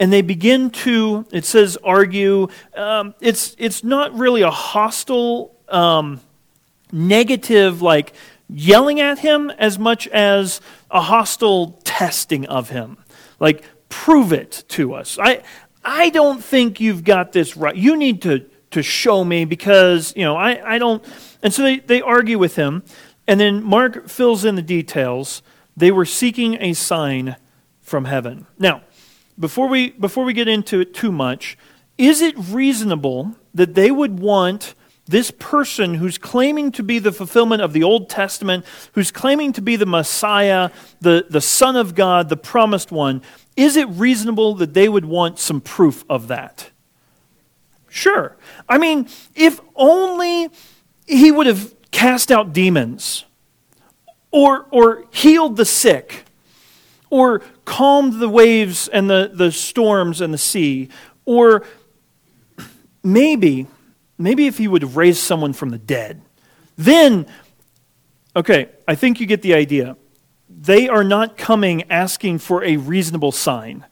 And 0.04 0.12
they 0.12 0.20
begin 0.20 0.68
to, 0.68 1.24
it 1.32 1.46
says, 1.46 1.78
argue. 1.82 2.48
Um, 2.76 3.14
it's, 3.22 3.56
it's 3.58 3.82
not 3.82 4.12
really 4.12 4.42
a 4.42 4.50
hostile, 4.50 5.56
um, 5.66 6.20
negative, 6.92 7.80
like 7.80 8.12
yelling 8.46 9.00
at 9.00 9.20
him, 9.20 9.48
as 9.48 9.78
much 9.78 10.06
as 10.08 10.60
a 10.90 11.00
hostile 11.00 11.80
testing 11.84 12.44
of 12.48 12.68
him. 12.68 12.98
Like, 13.40 13.64
prove 13.88 14.34
it 14.34 14.64
to 14.68 14.92
us. 14.92 15.18
I, 15.18 15.42
I 15.82 16.10
don't 16.10 16.44
think 16.44 16.80
you've 16.80 17.02
got 17.02 17.32
this 17.32 17.56
right. 17.56 17.74
You 17.74 17.96
need 17.96 18.20
to, 18.24 18.40
to 18.72 18.82
show 18.82 19.24
me 19.24 19.46
because, 19.46 20.12
you 20.14 20.24
know, 20.24 20.36
I, 20.36 20.74
I 20.74 20.78
don't. 20.78 21.02
And 21.42 21.50
so 21.50 21.62
they, 21.62 21.78
they 21.78 22.02
argue 22.02 22.38
with 22.38 22.56
him. 22.56 22.82
And 23.26 23.40
then 23.40 23.62
Mark 23.62 24.10
fills 24.10 24.44
in 24.44 24.54
the 24.54 24.60
details. 24.60 25.40
They 25.78 25.90
were 25.90 26.04
seeking 26.04 26.60
a 26.60 26.74
sign 26.74 27.36
from 27.80 28.04
heaven. 28.04 28.46
Now, 28.58 28.82
before 29.38 29.68
we, 29.68 29.90
before 29.90 30.24
we 30.24 30.32
get 30.32 30.48
into 30.48 30.80
it 30.80 30.94
too 30.94 31.12
much, 31.12 31.56
is 31.98 32.20
it 32.20 32.34
reasonable 32.38 33.36
that 33.54 33.74
they 33.74 33.90
would 33.90 34.18
want 34.18 34.74
this 35.06 35.30
person 35.30 35.94
who's 35.94 36.16
claiming 36.16 36.72
to 36.72 36.82
be 36.82 36.98
the 36.98 37.12
fulfillment 37.12 37.60
of 37.60 37.72
the 37.72 37.82
Old 37.82 38.08
Testament, 38.08 38.64
who's 38.92 39.10
claiming 39.10 39.52
to 39.52 39.60
be 39.60 39.76
the 39.76 39.86
Messiah, 39.86 40.70
the, 41.00 41.26
the 41.28 41.40
Son 41.40 41.76
of 41.76 41.94
God, 41.94 42.28
the 42.28 42.36
promised 42.36 42.90
one, 42.90 43.20
is 43.56 43.76
it 43.76 43.88
reasonable 43.90 44.54
that 44.54 44.74
they 44.74 44.88
would 44.88 45.04
want 45.04 45.38
some 45.38 45.60
proof 45.60 46.04
of 46.08 46.28
that? 46.28 46.70
Sure. 47.88 48.36
I 48.68 48.78
mean, 48.78 49.08
if 49.34 49.60
only 49.76 50.48
he 51.06 51.30
would 51.30 51.46
have 51.46 51.74
cast 51.90 52.32
out 52.32 52.52
demons, 52.52 53.24
or, 54.30 54.66
or 54.70 55.04
healed 55.12 55.56
the 55.56 55.64
sick, 55.64 56.24
or 57.14 57.42
calmed 57.64 58.18
the 58.18 58.28
waves 58.28 58.88
and 58.88 59.08
the, 59.08 59.30
the 59.32 59.52
storms 59.52 60.20
and 60.20 60.34
the 60.34 60.38
sea, 60.38 60.88
or 61.24 61.64
maybe, 63.04 63.68
maybe 64.18 64.48
if 64.48 64.58
he 64.58 64.66
would 64.66 64.82
have 64.82 64.96
raised 64.96 65.20
someone 65.20 65.52
from 65.52 65.68
the 65.68 65.78
dead, 65.78 66.20
then, 66.76 67.24
okay, 68.34 68.66
I 68.88 68.96
think 68.96 69.20
you 69.20 69.26
get 69.26 69.42
the 69.42 69.54
idea 69.54 69.96
they 70.50 70.88
are 70.88 71.04
not 71.04 71.36
coming 71.36 71.84
asking 71.88 72.38
for 72.38 72.64
a 72.64 72.78
reasonable 72.78 73.30
sign 73.30 73.84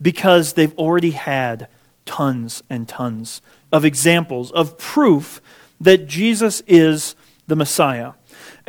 because 0.00 0.54
they've 0.54 0.76
already 0.78 1.10
had 1.10 1.68
tons 2.06 2.62
and 2.70 2.88
tons 2.88 3.42
of 3.70 3.84
examples 3.84 4.50
of 4.52 4.78
proof 4.78 5.42
that 5.82 6.06
Jesus 6.06 6.62
is 6.66 7.14
the 7.46 7.56
Messiah. 7.56 8.12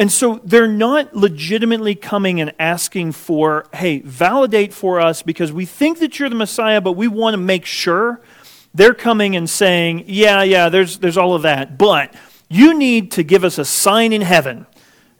And 0.01 0.11
so 0.11 0.41
they're 0.43 0.67
not 0.67 1.15
legitimately 1.15 1.93
coming 1.93 2.41
and 2.41 2.55
asking 2.57 3.11
for, 3.11 3.67
hey, 3.71 3.99
validate 3.99 4.73
for 4.73 4.99
us 4.99 5.21
because 5.21 5.53
we 5.53 5.63
think 5.67 5.99
that 5.99 6.17
you're 6.17 6.27
the 6.27 6.33
Messiah, 6.33 6.81
but 6.81 6.93
we 6.93 7.07
want 7.07 7.35
to 7.35 7.37
make 7.37 7.67
sure. 7.67 8.19
They're 8.73 8.95
coming 8.95 9.35
and 9.35 9.47
saying, 9.47 10.05
yeah, 10.07 10.41
yeah, 10.41 10.69
there's, 10.69 10.97
there's 10.97 11.17
all 11.17 11.35
of 11.35 11.43
that, 11.43 11.77
but 11.77 12.15
you 12.49 12.73
need 12.73 13.11
to 13.11 13.23
give 13.23 13.43
us 13.43 13.59
a 13.59 13.63
sign 13.63 14.11
in 14.11 14.23
heaven 14.23 14.65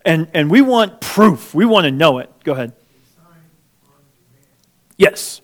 and, 0.03 0.27
and 0.34 0.49
we 0.49 0.61
want 0.61 0.99
proof. 0.99 1.53
We 1.53 1.63
want 1.63 1.84
to 1.84 1.91
know 1.91 2.17
it. 2.17 2.32
Go 2.43 2.53
ahead. 2.53 2.73
Yes. 4.97 5.41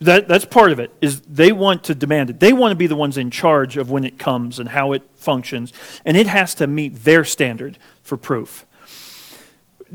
That, 0.00 0.28
that's 0.28 0.46
part 0.46 0.72
of 0.72 0.80
it 0.80 0.94
is 1.02 1.20
they 1.22 1.52
want 1.52 1.84
to 1.84 1.94
demand 1.94 2.30
it 2.30 2.38
they 2.38 2.52
want 2.52 2.70
to 2.70 2.76
be 2.76 2.86
the 2.86 2.94
ones 2.94 3.18
in 3.18 3.32
charge 3.32 3.76
of 3.76 3.90
when 3.90 4.04
it 4.04 4.16
comes 4.16 4.60
and 4.60 4.68
how 4.68 4.92
it 4.92 5.02
functions 5.16 5.72
and 6.04 6.16
it 6.16 6.28
has 6.28 6.54
to 6.54 6.68
meet 6.68 7.02
their 7.02 7.24
standard 7.24 7.78
for 8.04 8.16
proof 8.16 8.64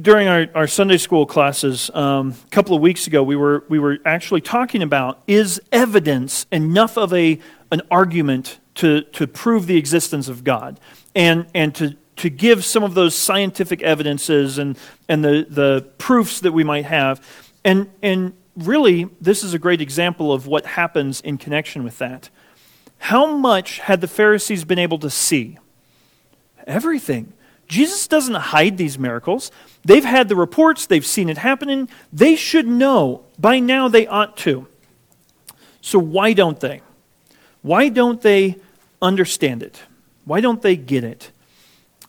during 0.02 0.28
our, 0.28 0.48
our 0.56 0.68
sunday 0.68 0.98
school 0.98 1.26
classes 1.26 1.92
um, 1.94 2.36
a 2.46 2.50
couple 2.50 2.76
of 2.76 2.82
weeks 2.82 3.08
ago 3.08 3.22
we 3.24 3.36
were, 3.36 3.64
we 3.70 3.80
were 3.80 3.98
actually 4.06 4.42
talking 4.42 4.82
about 4.82 5.22
is 5.28 5.62
evidence 5.72 6.46
enough 6.52 6.98
of 6.98 7.14
a, 7.14 7.40
an 7.72 7.82
argument 7.92 8.60
to, 8.76 9.02
to 9.02 9.28
prove 9.28 9.68
the 9.68 9.78
existence 9.78 10.28
of 10.28 10.44
god 10.44 10.80
and, 11.16 11.46
and 11.54 11.76
to, 11.76 11.96
to 12.18 12.30
give 12.30 12.64
some 12.64 12.84
of 12.84 12.94
those 12.94 13.16
scientific 13.16 13.82
evidences 13.82 14.58
and, 14.58 14.78
and 15.10 15.24
the, 15.24 15.46
the 15.50 15.86
proofs 15.98 16.40
that 16.42 16.52
we 16.52 16.64
might 16.64 16.86
have. 16.86 17.26
And, 17.64 17.90
and 18.02 18.34
really, 18.56 19.10
this 19.20 19.44
is 19.44 19.54
a 19.54 19.60
great 19.60 19.82
example 19.82 20.32
of 20.32 20.48
what 20.48 20.66
happens 20.66 21.22
in 21.22 21.38
connection 21.38 21.84
with 21.84 21.98
that. 22.00 22.30
How 22.98 23.36
much 23.36 23.80
had 23.80 24.02
the 24.02 24.08
Pharisees 24.08 24.64
been 24.64 24.80
able 24.80 25.00
to 25.00 25.10
see? 25.10 25.58
Everything. 26.66 27.34
Jesus 27.68 28.08
doesn't 28.08 28.36
hide 28.36 28.78
these 28.78 29.00
miracles. 29.00 29.52
They've 29.84 30.06
had 30.06 30.30
the 30.30 30.36
reports, 30.36 30.86
they've 30.86 31.06
seen 31.06 31.30
it 31.30 31.38
happening. 31.38 31.90
They 32.12 32.36
should 32.36 32.68
know. 32.68 33.26
By 33.40 33.60
now, 33.60 33.88
they 33.88 34.08
ought 34.08 34.38
to. 34.38 34.68
So, 35.82 36.00
why 36.00 36.34
don't 36.34 36.60
they? 36.60 36.82
Why 37.62 37.90
don't 37.90 38.22
they 38.22 38.58
understand 39.02 39.64
it? 39.64 39.82
Why 40.26 40.42
don't 40.42 40.62
they 40.62 40.76
get 40.76 41.04
it? 41.04 41.32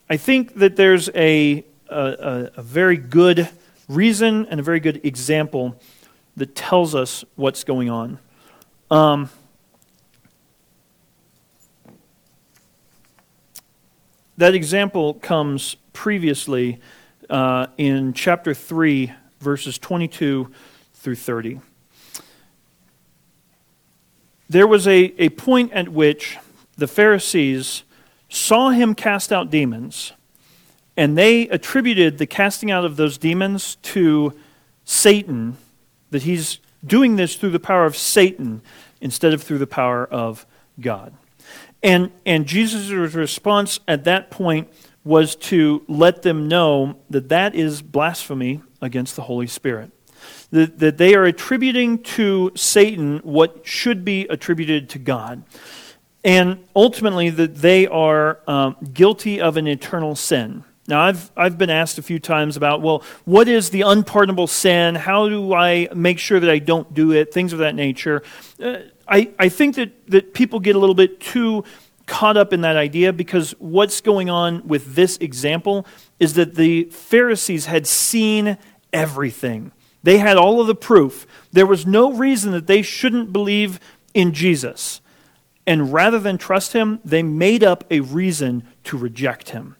I 0.09 0.17
think 0.17 0.55
that 0.57 0.77
there's 0.77 1.09
a, 1.15 1.65
a, 1.89 2.51
a, 2.57 2.63
very 2.63 2.97
good 2.97 3.49
reason 3.89 4.47
and 4.47 4.61
a 4.61 4.63
very 4.63 4.81
good 4.81 5.05
example 5.05 5.81
that 6.37 6.55
tells 6.55 6.95
us 6.95 7.25
what's 7.37 7.65
going 7.65 7.89
on. 7.89 8.19
Um, 8.91 9.31
that 14.37 14.55
example 14.55 15.14
comes 15.14 15.76
previously 15.93 16.80
uh, 17.30 17.68
in 17.78 18.12
chapter 18.12 18.53
3, 18.53 19.12
verses 19.41 19.78
22 19.78 20.51
through 20.95 21.14
30. 21.14 21.61
There 24.49 24.66
was 24.66 24.87
a, 24.87 25.14
a 25.18 25.28
point 25.30 25.72
at 25.72 25.89
which 25.89 26.37
the 26.76 26.87
Pharisees 26.87 27.85
saw 28.28 28.70
him 28.70 28.95
cast 28.95 29.32
out 29.32 29.51
demons, 29.51 30.12
and 30.97 31.16
they 31.16 31.49
attributed 31.49 32.18
the 32.18 32.26
casting 32.26 32.70
out 32.70 32.85
of 32.85 32.97
those 32.97 33.18
demons 33.18 33.76
to 33.76 34.35
Satan, 34.85 35.57
that 36.11 36.22
he's 36.22 36.59
doing 36.85 37.16
this 37.16 37.37
through 37.37 37.51
the 37.51 37.61
power 37.61 37.85
of 37.87 37.97
Satan 37.97 38.62
instead 39.01 39.32
of 39.32 39.43
through 39.43 39.59
the 39.59 39.66
power 39.66 40.05
of 40.05 40.45
God. 40.80 41.14
And, 41.85 42.11
and 42.26 42.47
Jesus' 42.47 42.91
response 43.14 43.78
at 43.87 44.03
that 44.05 44.30
point 44.30 44.68
was 45.05 45.37
to 45.37 45.85
let 45.87 46.22
them 46.22 46.49
know 46.49 46.97
that 47.11 47.28
that 47.28 47.55
is 47.55 47.82
blasphemy 47.82 48.62
against 48.80 49.14
the 49.14 49.22
Holy 49.22 49.47
Spirit. 49.47 49.93
That, 50.51 50.78
that 50.80 50.99
they 50.99 51.14
are 51.14 51.24
attributing 51.24 52.03
to 52.03 52.51
Satan 52.57 53.18
what 53.18 53.66
should 53.66 54.05
be 54.05 54.22
attributed 54.28 54.89
to 54.91 54.99
God 54.99 55.45
and 56.24 56.64
ultimately 56.74 57.28
that 57.30 57.57
they 57.57 57.87
are 57.87 58.41
um, 58.49 58.76
guilty 58.93 59.41
of 59.41 59.57
an 59.57 59.66
eternal 59.66 60.16
sin. 60.16 60.64
Now, 60.89 61.03
I've, 61.03 61.30
I've 61.37 61.57
been 61.57 61.70
asked 61.70 61.99
a 61.99 62.03
few 62.03 62.18
times 62.18 62.57
about, 62.57 62.82
well, 62.82 63.03
what 63.24 63.49
is 63.49 63.70
the 63.70 63.82
unpardonable 63.82 64.47
sin? 64.47 64.95
How 64.95 65.28
do 65.28 65.55
I 65.55 65.89
make 65.95 66.18
sure 66.18 66.41
that 66.41 66.51
I 66.51 66.59
don't 66.59 66.93
do 66.93 67.12
it? 67.12 67.32
Things 67.32 67.53
of 67.53 67.61
that 67.61 67.74
nature. 67.74 68.22
Uh, 68.62 68.78
I, 69.07 69.33
I 69.39 69.49
think 69.49 69.77
that, 69.77 70.09
that 70.09 70.35
people 70.35 70.61
get 70.61 70.77
a 70.77 70.79
little 70.79 70.95
bit 70.95 71.21
too 71.21 71.65
caught 72.07 72.37
up 72.37 72.53
in 72.53 72.61
that 72.63 72.77
idea 72.77 73.13
because 73.13 73.53
what's 73.59 74.01
going 74.01 74.29
on 74.29 74.67
with 74.67 74.95
this 74.95 75.17
example 75.19 75.87
is 76.21 76.35
that 76.35 76.55
the 76.55 76.85
Pharisees 76.85 77.67
had 77.67 77.87
seen 77.87 78.59
everything. 78.93 79.73
They 80.03 80.19
had 80.19 80.37
all 80.37 80.61
of 80.61 80.67
the 80.67 80.75
proof. 80.75 81.27
There 81.53 81.67
was 81.67 81.87
no 81.87 82.13
reason 82.13 82.53
that 82.53 82.67
they 82.67 82.83
shouldn't 82.83 83.33
believe 83.33 83.81
in 84.13 84.33
Jesus. 84.33 85.01
And 85.67 85.93
rather 85.93 86.19
than 86.19 86.37
trust 86.37 86.75
him, 86.75 87.01
they 87.05 87.23
made 87.23 87.65
up 87.65 87.85
a 87.91 88.01
reason 88.01 88.65
to 88.85 88.99
reject 88.99 89.51
him. 89.51 89.77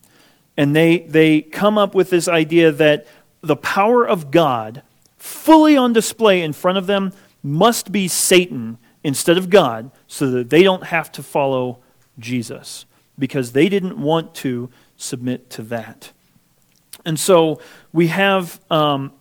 And 0.57 0.75
they, 0.75 1.01
they 1.01 1.43
come 1.43 1.77
up 1.77 1.95
with 1.95 2.09
this 2.09 2.27
idea 2.27 2.73
that 2.73 3.07
the 3.43 3.57
power 3.57 4.07
of 4.07 4.31
God, 4.31 4.83
fully 5.19 5.77
on 5.77 5.93
display 5.93 6.41
in 6.41 6.55
front 6.55 6.79
of 6.79 6.87
them, 6.87 7.13
must 7.43 7.93
be 7.93 8.09
Satan 8.09 8.79
instead 9.05 9.39
of 9.39 9.51
God, 9.51 9.93
so 10.09 10.31
that 10.31 10.51
they 10.51 10.65
don't 10.65 10.85
have 10.85 11.13
to 11.13 11.23
follow 11.23 11.79
Jesus, 12.19 12.87
because 13.17 13.53
they 13.53 13.69
didn't 13.69 13.99
want 13.99 14.35
to 14.37 14.71
submit 14.97 15.51
to 15.51 15.63
that. 15.63 16.11
And 17.05 17.21
so 17.21 17.61
we 17.93 18.09
have 18.09 18.61
um, 18.71 19.13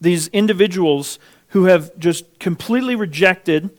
these 0.00 0.28
individuals 0.28 1.18
who 1.48 1.64
have 1.64 1.96
just 1.98 2.38
completely 2.38 2.96
rejected 2.96 3.70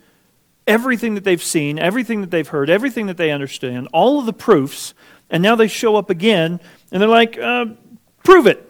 everything 0.68 1.16
that 1.16 1.24
they've 1.24 1.42
seen, 1.42 1.80
everything 1.80 2.22
that 2.22 2.30
they've 2.30 2.48
heard, 2.48 2.70
everything 2.70 3.08
that 3.08 3.18
they 3.18 3.32
understand, 3.32 3.88
all 3.92 4.20
of 4.20 4.26
the 4.26 4.34
proofs, 4.34 4.94
and 5.30 5.42
now 5.42 5.56
they 5.56 5.68
show 5.68 5.96
up 5.96 6.10
again 6.10 6.60
and 6.92 7.02
they're 7.02 7.10
like, 7.10 7.38
uh, 7.40 7.66
prove 8.24 8.46
it. 8.46 8.68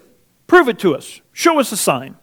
Prove 0.47 0.69
it 0.69 0.79
to 0.79 0.95
us. 0.95 1.21
Show 1.33 1.59
us 1.59 1.71
a 1.71 1.77
sign. 1.77 2.15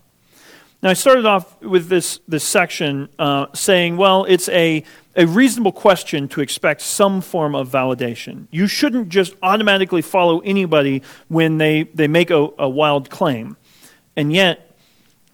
Now, 0.80 0.90
I 0.90 0.92
started 0.92 1.26
off 1.26 1.60
with 1.60 1.88
this, 1.88 2.20
this 2.28 2.44
section 2.44 3.08
uh, 3.18 3.46
saying, 3.52 3.96
well, 3.96 4.24
it's 4.26 4.48
a, 4.50 4.84
a 5.16 5.26
reasonable 5.26 5.72
question 5.72 6.28
to 6.28 6.40
expect 6.40 6.82
some 6.82 7.20
form 7.20 7.56
of 7.56 7.68
validation. 7.68 8.46
You 8.52 8.68
shouldn't 8.68 9.08
just 9.08 9.34
automatically 9.42 10.02
follow 10.02 10.38
anybody 10.40 11.02
when 11.26 11.58
they, 11.58 11.82
they 11.94 12.06
make 12.06 12.30
a, 12.30 12.50
a 12.60 12.68
wild 12.68 13.10
claim. 13.10 13.56
And 14.14 14.32
yet, 14.32 14.78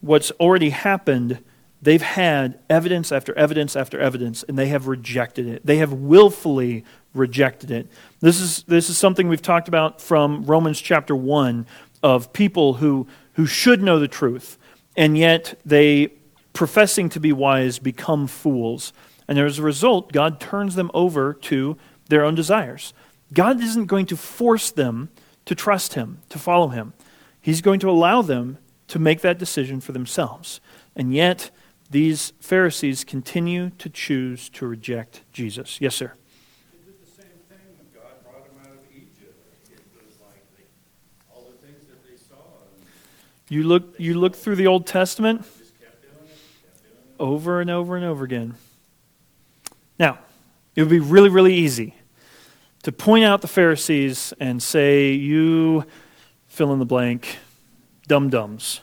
what's 0.01 0.31
already 0.33 0.71
happened, 0.71 1.45
they've 1.83 2.01
had 2.01 2.59
evidence 2.71 3.13
after 3.13 3.37
evidence 3.37 3.77
after 3.77 4.01
evidence, 4.01 4.45
and 4.45 4.59
they 4.59 4.69
have 4.69 4.87
rejected 4.87 5.47
it. 5.47 5.67
They 5.67 5.77
have 5.77 5.93
willfully 5.93 6.87
rejected 7.13 7.71
it. 7.71 7.87
This 8.21 8.41
is, 8.41 8.63
this 8.63 8.89
is 8.89 8.97
something 8.97 9.29
we've 9.29 9.43
talked 9.43 9.69
about 9.69 10.01
from 10.01 10.45
Romans 10.47 10.81
chapter 10.81 11.15
1 11.15 11.67
of 12.03 12.33
people 12.33 12.75
who, 12.75 13.07
who 13.35 13.45
should 13.45 13.83
know 13.83 13.99
the 13.99 14.09
truth 14.09 14.57
and 14.97 15.17
yet 15.19 15.59
they, 15.65 16.13
professing 16.53 17.09
to 17.11 17.21
be 17.21 17.33
wise, 17.33 17.79
become 17.79 18.27
fools. 18.27 18.93
And 19.27 19.39
as 19.39 19.59
a 19.59 19.63
result, 19.63 20.13
God 20.13 20.41
turns 20.41 20.75
them 20.75 20.91
over 20.95 21.35
to 21.35 21.77
their 22.09 22.25
own 22.25 22.35
desires. 22.35 22.93
God 23.33 23.61
isn't 23.61 23.87
going 23.87 24.07
to 24.07 24.17
force 24.17 24.71
them 24.71 25.11
to 25.47 25.55
trust 25.55 25.95
Him, 25.95 26.19
to 26.29 26.39
follow 26.39 26.69
Him. 26.69 26.93
He's 27.41 27.61
going 27.61 27.81
to 27.81 27.91
allow 27.91 28.23
them 28.23 28.59
to 28.89 28.99
make 28.99 29.21
that 29.23 29.39
decision 29.39 29.81
for 29.81 29.93
themselves. 29.93 30.61
And 30.95 31.13
yet, 31.13 31.51
these 31.91 32.33
Pharisees 32.41 33.05
continue 33.05 33.71
to 33.71 33.89
choose 33.89 34.49
to 34.51 34.67
reject 34.67 35.23
Jesus. 35.33 35.81
Yes, 35.81 35.95
sir. 35.95 36.15
You 43.49 43.63
look, 43.65 43.95
you 43.99 44.15
look 44.15 44.35
through 44.35 44.57
the 44.57 44.67
Old 44.67 44.87
Testament 44.87 45.45
over 47.19 47.61
and 47.61 47.71
over 47.71 47.97
and 47.97 48.05
over 48.05 48.25
again. 48.25 48.55
Now, 49.99 50.19
it 50.75 50.83
would 50.83 50.91
be 50.91 51.01
really, 51.01 51.29
really 51.29 51.55
easy 51.55 51.95
to 52.83 52.93
point 52.93 53.25
out 53.25 53.43
the 53.43 53.49
Pharisees 53.49 54.33
and 54.41 54.63
say, 54.63 55.13
You 55.13 55.85
fill 56.49 56.73
in 56.73 56.79
the 56.79 56.85
blank, 56.87 57.39
dum 58.09 58.31
dums. 58.31 58.81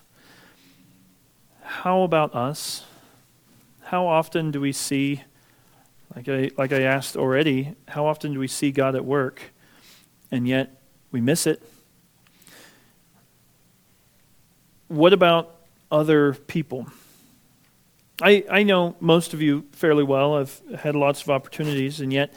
How 1.64 2.04
about 2.04 2.36
us? 2.36 2.86
How 3.84 4.08
often 4.08 4.52
do 4.52 4.62
we 4.62 4.72
see, 4.72 5.24
like 6.16 6.30
I, 6.30 6.52
like 6.58 6.72
I 6.72 6.82
asked 6.82 7.18
already, 7.18 7.76
how 7.88 8.06
often 8.06 8.34
do 8.34 8.40
we 8.40 8.48
see 8.48 8.72
God 8.72 8.96
at 8.96 9.04
work 9.04 9.42
and 10.32 10.48
yet 10.48 10.82
we 11.12 11.20
miss 11.20 11.46
it? 11.48 11.62
What 14.92 15.14
about 15.14 15.56
other 15.90 16.34
people? 16.34 16.88
I, 18.22 18.44
I 18.52 18.64
know 18.64 18.96
most 19.00 19.34
of 19.34 19.42
you 19.42 19.66
fairly 19.72 20.04
well. 20.04 20.36
I've 20.36 20.62
had 20.80 20.96
lots 20.96 21.22
of 21.22 21.30
opportunities, 21.30 22.02
and 22.02 22.12
yet, 22.12 22.34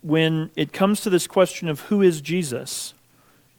when 0.00 0.50
it 0.56 0.72
comes 0.72 1.02
to 1.02 1.10
this 1.10 1.26
question 1.26 1.68
of 1.68 1.80
who 1.82 2.02
is 2.02 2.20
Jesus, 2.20 2.94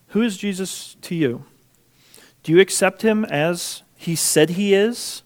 who 0.07 0.21
is 0.21 0.37
Jesus 0.37 0.95
to 1.03 1.15
you? 1.15 1.45
Do 2.41 2.51
you 2.51 2.59
accept 2.59 3.03
him 3.03 3.23
as 3.25 3.83
he 3.95 4.15
said 4.15 4.51
he 4.51 4.73
is? 4.73 5.21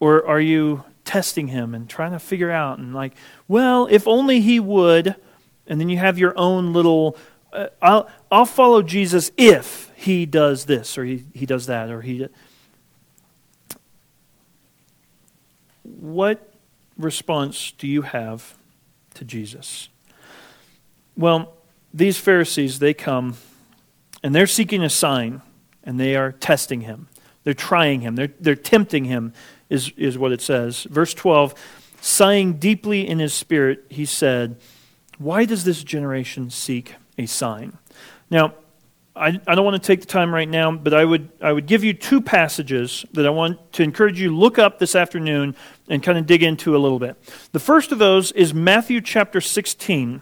Or 0.00 0.26
are 0.26 0.40
you 0.40 0.84
testing 1.04 1.48
him 1.48 1.74
and 1.74 1.88
trying 1.88 2.12
to 2.12 2.18
figure 2.18 2.50
out, 2.50 2.78
and 2.78 2.94
like, 2.94 3.14
well, 3.46 3.86
if 3.90 4.08
only 4.08 4.40
he 4.40 4.58
would, 4.58 5.14
and 5.66 5.80
then 5.80 5.88
you 5.88 5.98
have 5.98 6.18
your 6.18 6.36
own 6.38 6.72
little, 6.72 7.16
uh, 7.52 7.68
I'll, 7.80 8.08
I'll 8.30 8.44
follow 8.44 8.82
Jesus 8.82 9.30
if 9.36 9.90
he 9.96 10.26
does 10.26 10.66
this 10.66 10.98
or 10.98 11.04
he, 11.04 11.24
he 11.34 11.46
does 11.46 11.66
that 11.66 11.90
or 11.90 12.02
he. 12.02 12.26
What 15.82 16.52
response 16.96 17.72
do 17.72 17.86
you 17.88 18.02
have 18.02 18.54
to 19.14 19.24
Jesus? 19.24 19.88
Well, 21.16 21.54
these 21.92 22.18
Pharisees, 22.18 22.78
they 22.78 22.94
come 22.94 23.36
and 24.22 24.34
they're 24.34 24.46
seeking 24.46 24.82
a 24.82 24.90
sign 24.90 25.42
and 25.82 25.98
they 25.98 26.14
are 26.14 26.32
testing 26.32 26.82
him. 26.82 27.08
They're 27.44 27.54
trying 27.54 28.02
him. 28.02 28.14
They're, 28.14 28.32
they're 28.38 28.54
tempting 28.54 29.06
him, 29.06 29.32
is, 29.70 29.90
is 29.96 30.18
what 30.18 30.32
it 30.32 30.40
says. 30.42 30.84
Verse 30.84 31.14
12 31.14 31.54
Sighing 32.00 32.54
deeply 32.54 33.08
in 33.08 33.18
his 33.18 33.34
spirit, 33.34 33.84
he 33.88 34.04
said, 34.04 34.56
Why 35.18 35.44
does 35.44 35.64
this 35.64 35.82
generation 35.82 36.50
seek 36.50 36.94
a 37.16 37.26
sign? 37.26 37.78
Now, 38.30 38.54
I, 39.16 39.40
I 39.46 39.54
don't 39.54 39.64
want 39.64 39.82
to 39.82 39.86
take 39.86 40.00
the 40.00 40.06
time 40.06 40.32
right 40.32 40.48
now, 40.48 40.70
but 40.70 40.94
I 40.94 41.04
would, 41.04 41.30
I 41.40 41.52
would 41.52 41.66
give 41.66 41.82
you 41.82 41.92
two 41.92 42.20
passages 42.20 43.04
that 43.12 43.26
I 43.26 43.30
want 43.30 43.72
to 43.74 43.82
encourage 43.82 44.20
you 44.20 44.28
to 44.28 44.36
look 44.36 44.58
up 44.58 44.78
this 44.78 44.94
afternoon 44.94 45.56
and 45.88 46.02
kind 46.02 46.18
of 46.18 46.26
dig 46.26 46.42
into 46.42 46.76
a 46.76 46.78
little 46.78 46.98
bit. 46.98 47.16
The 47.52 47.60
first 47.60 47.90
of 47.90 47.98
those 47.98 48.30
is 48.32 48.54
Matthew 48.54 49.00
chapter 49.00 49.40
16, 49.40 50.20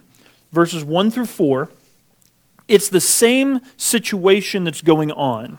verses 0.50 0.84
1 0.84 1.10
through 1.10 1.26
4. 1.26 1.70
It's 2.68 2.88
the 2.88 3.00
same 3.00 3.60
situation 3.76 4.64
that's 4.64 4.82
going 4.82 5.12
on. 5.12 5.58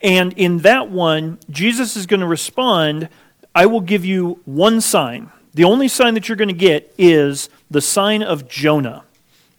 And 0.00 0.32
in 0.34 0.58
that 0.58 0.88
one, 0.88 1.38
Jesus 1.50 1.96
is 1.96 2.06
going 2.06 2.20
to 2.20 2.26
respond 2.26 3.08
I 3.54 3.66
will 3.66 3.80
give 3.80 4.04
you 4.04 4.40
one 4.44 4.80
sign. 4.80 5.30
The 5.54 5.64
only 5.64 5.88
sign 5.88 6.14
that 6.14 6.28
you're 6.28 6.36
going 6.36 6.48
to 6.48 6.54
get 6.54 6.94
is 6.96 7.50
the 7.70 7.82
sign 7.82 8.22
of 8.22 8.48
Jonah. 8.48 9.04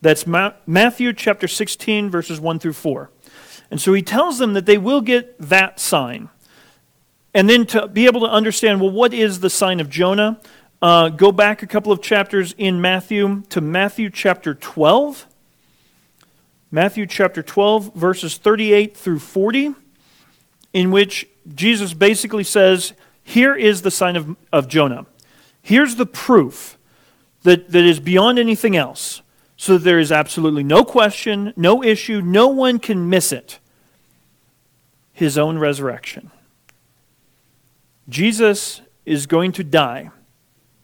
That's 0.03 0.27
Ma- 0.27 0.51
Matthew 0.67 1.13
chapter 1.13 1.47
16, 1.47 2.09
verses 2.09 2.37
1 2.37 2.59
through 2.59 2.73
4. 2.73 3.09
And 3.71 3.79
so 3.79 3.93
he 3.93 4.01
tells 4.01 4.37
them 4.37 4.51
that 4.53 4.65
they 4.65 4.77
will 4.77 4.99
get 4.99 5.39
that 5.39 5.79
sign. 5.79 6.29
And 7.33 7.49
then 7.49 7.65
to 7.67 7.87
be 7.87 8.05
able 8.05 8.19
to 8.19 8.27
understand, 8.27 8.81
well, 8.81 8.91
what 8.91 9.13
is 9.13 9.39
the 9.39 9.49
sign 9.49 9.79
of 9.79 9.89
Jonah? 9.89 10.41
Uh, 10.81 11.07
go 11.07 11.31
back 11.31 11.63
a 11.63 11.67
couple 11.67 11.93
of 11.93 12.01
chapters 12.01 12.53
in 12.57 12.81
Matthew 12.81 13.43
to 13.49 13.61
Matthew 13.61 14.09
chapter 14.09 14.53
12. 14.53 15.25
Matthew 16.69 17.05
chapter 17.05 17.41
12, 17.41 17.95
verses 17.95 18.37
38 18.37 18.97
through 18.97 19.19
40, 19.19 19.73
in 20.73 20.91
which 20.91 21.29
Jesus 21.55 21.93
basically 21.93 22.43
says, 22.43 22.91
Here 23.23 23.55
is 23.55 23.83
the 23.83 23.91
sign 23.91 24.17
of, 24.17 24.35
of 24.51 24.67
Jonah. 24.67 25.05
Here's 25.61 25.95
the 25.95 26.05
proof 26.05 26.77
that, 27.43 27.71
that 27.71 27.85
is 27.85 28.01
beyond 28.01 28.37
anything 28.37 28.75
else 28.75 29.21
so 29.63 29.77
there 29.77 29.97
is 29.97 30.11
absolutely 30.11 30.61
no 30.61 30.83
question, 30.83 31.53
no 31.55 31.81
issue, 31.81 32.19
no 32.19 32.49
one 32.49 32.79
can 32.79 33.07
miss 33.09 33.31
it. 33.31 33.59
His 35.13 35.37
own 35.37 35.57
resurrection. 35.57 36.31
Jesus 38.09 38.81
is 39.05 39.25
going 39.25 39.53
to 39.53 39.63
die, 39.63 40.11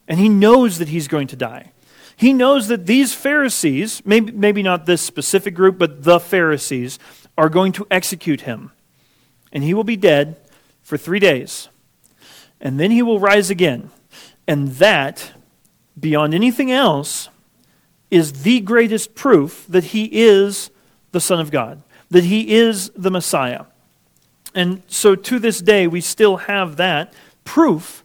and 0.08 0.18
he 0.18 0.30
knows 0.30 0.78
that 0.78 0.88
he's 0.88 1.10
going 1.10 1.28
to 1.28 1.36
die. 1.36 1.74
He 2.16 2.32
knows 2.32 2.70
that 2.70 2.86
these 2.86 3.14
Pharisees, 3.14 4.02
maybe, 4.06 4.32
maybe 4.32 4.64
not 4.64 4.86
this 4.86 5.02
specific 5.02 5.56
group, 5.56 5.78
but 5.78 6.04
the 6.04 6.18
Pharisees, 6.18 7.00
are 7.38 7.50
going 7.50 7.74
to 7.74 7.88
execute 7.92 8.42
him. 8.42 8.72
And 9.52 9.62
he 9.62 9.74
will 9.74 9.84
be 9.84 9.98
dead 9.98 10.38
for 10.82 10.98
three 10.98 11.20
days. 11.20 11.68
And 12.62 12.80
then 12.80 12.92
he 12.92 13.02
will 13.02 13.20
rise 13.20 13.50
again. 13.50 13.90
And 14.48 14.70
that, 14.76 15.34
beyond 16.00 16.34
anything 16.34 16.72
else, 16.72 17.28
is 18.12 18.44
the 18.44 18.60
greatest 18.60 19.16
proof 19.16 19.66
that 19.70 19.86
he 19.86 20.06
is 20.12 20.72
the 21.12 21.20
Son 21.20 21.40
of 21.40 21.52
God, 21.52 21.82
that 22.10 22.24
he 22.24 22.56
is 22.56 22.90
the 22.96 23.12
Messiah. 23.12 23.66
And 24.56 24.82
so 24.88 25.16
to 25.16 25.40
this 25.40 25.62
day, 25.62 25.88
we 25.88 26.02
still 26.02 26.38
have 26.38 26.78
that 26.78 27.14
proof 27.44 28.04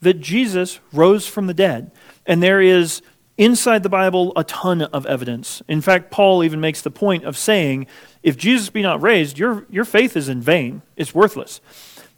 that 0.00 0.20
Jesus 0.20 0.80
rose 0.92 1.26
from 1.26 1.46
the 1.46 1.54
dead. 1.54 1.90
And 2.26 2.42
there 2.42 2.60
is 2.60 3.02
inside 3.36 3.82
the 3.82 3.88
Bible 3.88 4.32
a 4.36 4.44
ton 4.44 4.82
of 4.82 5.06
evidence. 5.06 5.62
In 5.68 5.80
fact, 5.80 6.10
Paul 6.10 6.44
even 6.44 6.60
makes 6.60 6.82
the 6.82 6.90
point 6.90 7.24
of 7.24 7.36
saying, 7.36 7.86
if 8.22 8.36
Jesus 8.36 8.70
be 8.70 8.82
not 8.82 9.02
raised, 9.02 9.38
your, 9.38 9.66
your 9.68 9.84
faith 9.84 10.16
is 10.16 10.28
in 10.28 10.40
vain, 10.40 10.82
it's 10.96 11.14
worthless. 11.14 11.60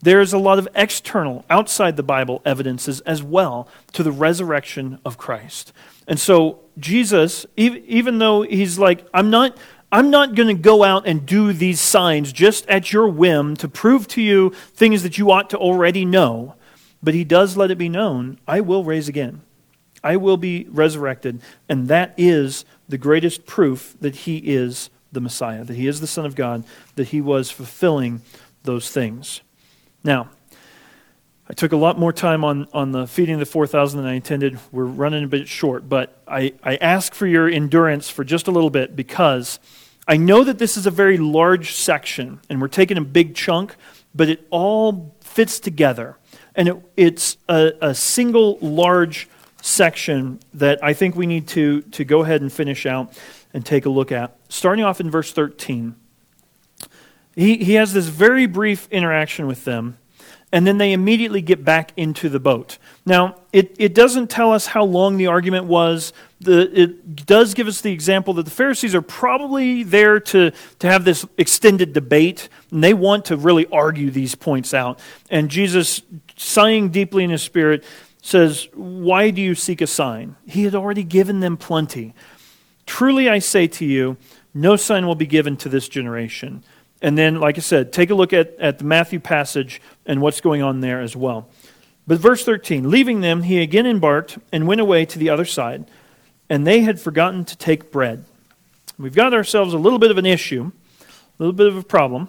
There 0.03 0.21
is 0.21 0.33
a 0.33 0.39
lot 0.39 0.59
of 0.59 0.69
external, 0.75 1.45
outside 1.49 1.97
the 1.97 2.03
Bible 2.03 2.43
evidences 2.45 3.01
as 3.01 3.23
well 3.23 3.67
to 3.93 4.03
the 4.03 4.13
resurrection 4.13 4.99
of 5.05 5.17
Christ. 5.17 5.73
And 6.07 6.19
so 6.19 6.61
Jesus, 6.79 7.47
even 7.57 8.19
though 8.19 8.43
he's 8.43 8.79
like, 8.79 9.07
I'm 9.13 9.31
not, 9.31 9.57
I'm 9.91 10.11
not 10.11 10.35
going 10.35 10.55
to 10.55 10.63
go 10.63 10.85
out 10.85 11.07
and 11.07 11.25
do 11.25 11.53
these 11.53 11.81
signs 11.81 12.33
just 12.33 12.67
at 12.69 12.93
your 12.93 13.09
whim 13.09 13.57
to 13.57 13.69
prove 13.69 14.07
to 14.09 14.23
you 14.23 14.51
things 14.75 15.03
that 15.03 15.19
you 15.19 15.31
ought 15.31 15.51
to 15.51 15.59
already 15.59 16.05
know. 16.05 16.55
But 17.03 17.15
he 17.15 17.25
does 17.25 17.57
let 17.57 17.71
it 17.71 17.79
be 17.79 17.89
known, 17.89 18.39
I 18.47 18.61
will 18.61 18.85
raise 18.85 19.09
again. 19.09 19.43
I 20.03 20.17
will 20.17 20.37
be 20.37 20.67
resurrected. 20.71 21.41
And 21.69 21.89
that 21.89 22.15
is 22.17 22.65
the 22.89 22.99
greatest 22.99 23.47
proof 23.47 23.97
that 24.01 24.15
he 24.15 24.39
is 24.39 24.91
the 25.11 25.21
Messiah, 25.21 25.65
that 25.65 25.75
he 25.75 25.87
is 25.87 26.01
the 26.01 26.07
Son 26.07 26.27
of 26.27 26.37
God, 26.37 26.65
that 26.95 27.09
he 27.09 27.21
was 27.21 27.51
fulfilling 27.51 28.23
those 28.63 28.91
things. 28.91 29.41
Now, 30.05 30.29
I 31.49 31.53
took 31.53 31.73
a 31.73 31.77
lot 31.77 31.99
more 31.99 32.13
time 32.13 32.45
on, 32.45 32.67
on 32.73 32.91
the 32.91 33.07
feeding 33.07 33.39
the 33.39 33.47
4,000 33.47 34.03
than 34.03 34.11
I 34.11 34.15
intended. 34.15 34.59
We're 34.73 34.85
running 34.85 35.23
a 35.23 35.29
bit 35.29 35.47
short, 35.47 35.89
but 35.89 36.21
I, 36.27 36.55
I 36.63 36.77
ask 36.77 37.15
for 37.15 37.27
your 37.27 37.49
endurance 37.49 38.11
for 38.11 38.25
just 38.25 38.49
a 38.49 38.51
little 38.51 38.71
bit 38.71 38.97
because 38.97 39.61
I 40.09 40.17
know 40.17 40.43
that 40.43 40.59
this 40.59 40.77
is 40.77 40.87
a 40.87 40.91
very 40.91 41.19
large 41.19 41.73
section 41.73 42.41
and 42.51 42.61
we're 42.61 42.69
taking 42.69 42.97
a 42.97 43.03
big 43.03 43.37
chunk, 43.37 43.77
but 44.15 44.29
it 44.29 44.47
all 44.51 45.15
fits 45.21 45.61
together. 45.61 46.17
And 46.57 46.69
it, 46.69 46.77
it's 46.97 47.37
a, 47.49 47.73
a 47.81 47.95
single 47.95 48.59
large 48.61 49.29
section 49.63 50.41
that 50.55 50.83
I 50.83 50.95
think 50.95 51.15
we 51.15 51.27
need 51.27 51.47
to, 51.49 51.83
to 51.83 52.05
go 52.05 52.23
ahead 52.23 52.41
and 52.41 52.53
finish 52.53 52.87
out 52.87 53.17
and 53.55 53.65
take 53.65 53.87
a 53.87 53.91
look 53.91 54.11
at. 54.11 54.37
Starting 54.49 54.85
off 54.85 55.01
in 55.01 55.11
verse 55.11 55.33
13. 55.33 55.95
He, 57.37 57.59
he 57.59 57.75
has 57.75 57.93
this 57.93 58.07
very 58.07 58.47
brief 58.47 58.89
interaction 58.91 59.47
with 59.47 59.65
them, 59.65 59.99
and 60.57 60.67
then 60.67 60.79
they 60.79 60.95
immediately 60.95 61.43
get 61.43 61.67
back 61.67 61.93
into 61.99 62.31
the 62.31 62.41
boat. 62.41 62.79
Now, 63.05 63.37
it, 63.53 63.77
it 63.79 63.95
doesn't 63.95 64.31
tell 64.31 64.55
us 64.55 64.69
how 64.69 64.85
long 64.85 65.19
the 65.19 65.27
argument 65.27 65.67
was. 65.67 66.15
The, 66.41 66.81
it 66.81 67.27
does 67.27 67.53
give 67.53 67.69
us 67.69 67.83
the 67.83 67.93
example 67.93 68.33
that 68.33 68.45
the 68.45 68.51
Pharisees 68.51 68.95
are 68.95 69.03
probably 69.03 69.83
there 69.83 70.19
to, 70.19 70.53
to 70.79 70.87
have 70.89 71.05
this 71.05 71.27
extended 71.37 71.93
debate, 71.93 72.49
and 72.71 72.83
they 72.83 72.95
want 72.95 73.27
to 73.27 73.37
really 73.37 73.67
argue 73.67 74.11
these 74.11 74.35
points 74.35 74.73
out. 74.73 74.99
And 75.29 75.51
Jesus, 75.51 76.01
sighing 76.39 76.89
deeply 76.89 77.23
in 77.23 77.29
his 77.29 77.43
spirit, 77.43 77.85
says, 78.23 78.67
Why 78.73 79.29
do 79.29 79.43
you 79.43 79.55
seek 79.55 79.83
a 79.83 79.87
sign? 79.87 80.37
He 80.47 80.65
had 80.65 80.75
already 80.75 81.05
given 81.05 81.41
them 81.41 81.59
plenty. 81.59 82.15
Truly 82.87 83.29
I 83.29 83.41
say 83.41 83.67
to 83.67 83.85
you, 83.85 84.17
no 84.55 84.77
sign 84.77 85.07
will 85.07 85.17
be 85.17 85.27
given 85.27 85.59
to 85.59 85.69
this 85.69 85.87
generation. 85.87 86.65
And 87.07 87.17
then, 87.17 87.39
like 87.39 87.57
I 87.57 87.61
said, 87.61 87.93
take 87.93 88.11
a 88.11 88.17
look 88.17 88.33
at, 88.33 88.57
at 88.59 88.79
the 88.79 88.85
Matthew 88.85 89.21
passage 89.21 89.81
and 90.07 90.21
what's 90.21 90.41
going 90.41 90.61
on 90.61 90.81
there 90.81 91.01
as 91.01 91.15
well. 91.15 91.49
But 92.05 92.19
verse 92.19 92.45
13 92.45 92.91
Leaving 92.91 93.21
them, 93.21 93.45
he 93.45 93.63
again 93.63 93.87
embarked 93.87 94.39
and 94.51 94.67
went 94.67 94.81
away 94.81 95.05
to 95.05 95.17
the 95.17 95.31
other 95.31 95.45
side, 95.45 95.89
and 96.51 96.67
they 96.67 96.81
had 96.81 97.01
forgotten 97.01 97.45
to 97.45 97.57
take 97.57 97.93
bread. 97.93 98.25
We've 98.99 99.15
got 99.15 99.35
ourselves 99.35 99.73
a 99.73 99.79
little 99.79 100.01
bit 100.01 100.11
of 100.11 100.19
an 100.19 100.27
issue, 100.27 100.73
a 101.01 101.05
little 101.39 101.53
bit 101.53 101.69
of 101.69 101.77
a 101.77 101.85
problem. 101.85 102.29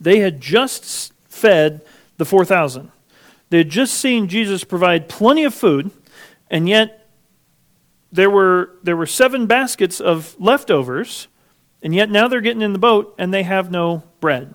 They 0.00 0.20
had 0.20 0.40
just 0.40 1.12
fed 1.28 1.82
the 2.16 2.24
4,000. 2.24 2.90
They 3.50 3.58
had 3.58 3.68
just 3.68 3.92
seen 3.92 4.28
Jesus 4.28 4.64
provide 4.64 5.06
plenty 5.06 5.44
of 5.44 5.52
food, 5.52 5.90
and 6.50 6.66
yet 6.66 7.06
there 8.10 8.30
were, 8.30 8.70
there 8.82 8.96
were 8.96 9.04
seven 9.04 9.44
baskets 9.44 10.00
of 10.00 10.34
leftovers, 10.40 11.28
and 11.82 11.94
yet 11.94 12.10
now 12.10 12.28
they're 12.28 12.40
getting 12.40 12.62
in 12.62 12.72
the 12.72 12.78
boat 12.78 13.14
and 13.18 13.32
they 13.32 13.42
have 13.42 13.70
no 13.70 14.02
bread. 14.20 14.54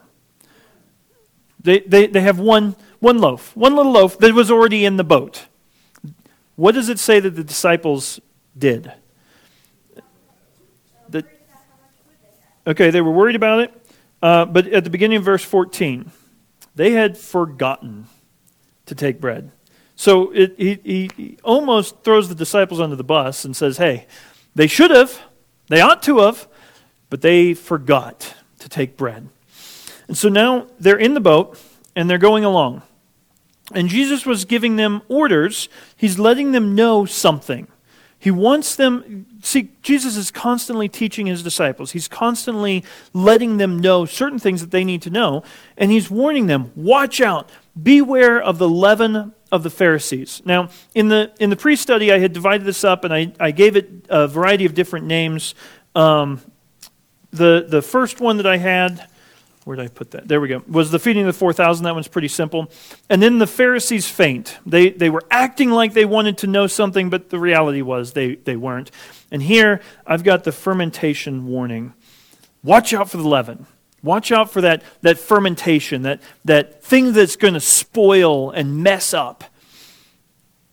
They, 1.64 1.80
they, 1.80 2.08
they 2.08 2.22
have 2.22 2.40
one, 2.40 2.76
one 3.00 3.20
loaf, 3.20 3.56
one 3.56 3.76
little 3.76 3.92
loaf 3.92 4.18
that 4.20 4.34
was 4.34 4.50
already 4.50 4.84
in 4.86 4.98
the 4.98 5.04
boat. 5.04 5.46
What 6.56 6.74
does 6.74 6.90
it 6.90 7.00
say 7.00 7.20
that 7.20 7.32
the 7.32 7.44
disciples 7.44 8.20
did? 8.58 8.92
The, 11.10 11.26
okay, 12.66 12.90
they 12.90 13.02
were 13.02 13.12
worried 13.12 13.36
about 13.36 13.62
it, 13.62 13.88
uh, 14.22 14.46
but 14.46 14.68
at 14.68 14.84
the 14.84 14.90
beginning 14.90 15.18
of 15.18 15.24
verse 15.24 15.44
14, 15.44 16.12
they 16.76 16.92
had 16.92 17.18
forgotten 17.18 18.08
to 18.86 18.96
take 18.96 19.22
bread. 19.22 19.52
So 19.96 20.32
it, 20.32 20.56
he, 20.58 20.80
he 21.16 21.38
almost 21.44 22.04
throws 22.04 22.28
the 22.28 22.36
disciples 22.36 22.80
under 22.80 22.96
the 22.96 23.04
bus 23.04 23.46
and 23.46 23.56
says, 23.56 23.78
hey, 23.78 24.08
they 24.56 24.68
should 24.68 24.92
have, 24.92 25.20
they 25.68 25.80
ought 25.80 26.02
to 26.04 26.20
have, 26.20 26.48
but 27.12 27.20
they 27.22 27.54
forgot 27.54 28.36
to 28.58 28.70
take 28.70 28.96
bread. 28.96 29.28
And 30.08 30.18
so 30.18 30.30
now 30.30 30.68
they're 30.80 30.98
in 30.98 31.14
the 31.14 31.20
boat 31.20 31.60
and 31.94 32.10
they're 32.10 32.18
going 32.18 32.46
along. 32.46 32.84
And 33.74 33.90
Jesus 33.90 34.26
was 34.26 34.46
giving 34.46 34.78
them 34.78 35.02
orders. 35.10 35.68
He's 35.98 36.18
letting 36.18 36.54
them 36.54 36.74
know 36.74 37.06
something. 37.06 37.68
He 38.18 38.32
wants 38.32 38.76
them, 38.76 39.26
see, 39.42 39.72
Jesus 39.82 40.16
is 40.16 40.32
constantly 40.32 40.88
teaching 40.88 41.26
his 41.26 41.44
disciples. 41.44 41.92
He's 41.92 42.08
constantly 42.08 42.86
letting 43.14 43.58
them 43.58 43.80
know 43.80 44.06
certain 44.06 44.40
things 44.40 44.62
that 44.62 44.72
they 44.72 44.86
need 44.86 45.02
to 45.02 45.10
know. 45.10 45.44
And 45.76 45.92
he's 45.92 46.10
warning 46.10 46.46
them 46.48 46.72
watch 46.76 47.20
out, 47.20 47.50
beware 47.82 48.42
of 48.42 48.58
the 48.58 48.70
leaven 48.70 49.34
of 49.52 49.64
the 49.64 49.70
Pharisees. 49.70 50.42
Now, 50.46 50.70
in 50.96 51.10
the, 51.10 51.34
in 51.42 51.50
the 51.50 51.58
pre 51.58 51.76
study, 51.76 52.14
I 52.14 52.20
had 52.20 52.32
divided 52.32 52.64
this 52.64 52.86
up 52.86 53.04
and 53.04 53.14
I, 53.14 53.34
I 53.38 53.52
gave 53.52 53.76
it 53.76 54.06
a 54.08 54.30
variety 54.30 54.66
of 54.66 54.74
different 54.74 55.08
names. 55.08 55.56
Um, 55.94 56.40
the, 57.32 57.66
the 57.68 57.82
first 57.82 58.20
one 58.20 58.38
that 58.38 58.48
I 58.48 58.58
had, 58.58 59.08
where 59.64 59.76
did 59.76 59.86
I 59.86 59.88
put 59.90 60.12
that? 60.12 60.28
There 60.28 60.42
we 60.42 60.48
go. 60.48 60.64
Was 60.68 60.92
the 60.92 61.00
feeding 61.00 61.28
of 61.28 61.34
the 61.34 61.40
4,000. 61.40 61.84
That 61.84 61.94
one's 61.94 62.08
pretty 62.08 62.28
simple. 62.28 62.72
And 63.10 63.22
then 63.22 63.38
the 63.38 63.48
Pharisees 63.48 64.10
feint. 64.10 64.58
They, 64.66 64.90
they 64.90 65.10
were 65.10 65.24
acting 65.30 65.70
like 65.70 65.94
they 65.94 66.06
wanted 66.06 66.40
to 66.40 66.48
know 66.48 66.68
something, 66.68 67.10
but 67.10 67.30
the 67.30 67.40
reality 67.40 67.82
was 67.82 68.14
they, 68.14 68.36
they 68.36 68.56
weren't. 68.56 68.90
And 69.32 69.44
here 69.44 69.82
I've 70.06 70.24
got 70.24 70.44
the 70.44 70.52
fermentation 70.52 71.46
warning. 71.46 71.94
Watch 72.64 72.94
out 72.94 73.10
for 73.10 73.18
the 73.18 73.28
leaven. 73.28 73.68
Watch 74.04 74.32
out 74.32 74.50
for 74.52 74.62
that, 74.62 74.82
that 75.02 75.20
fermentation, 75.20 76.02
that, 76.04 76.22
that 76.44 76.84
thing 76.84 77.14
that's 77.14 77.36
going 77.36 77.54
to 77.54 77.60
spoil 77.60 78.50
and 78.50 78.82
mess 78.82 79.14
up. 79.14 79.44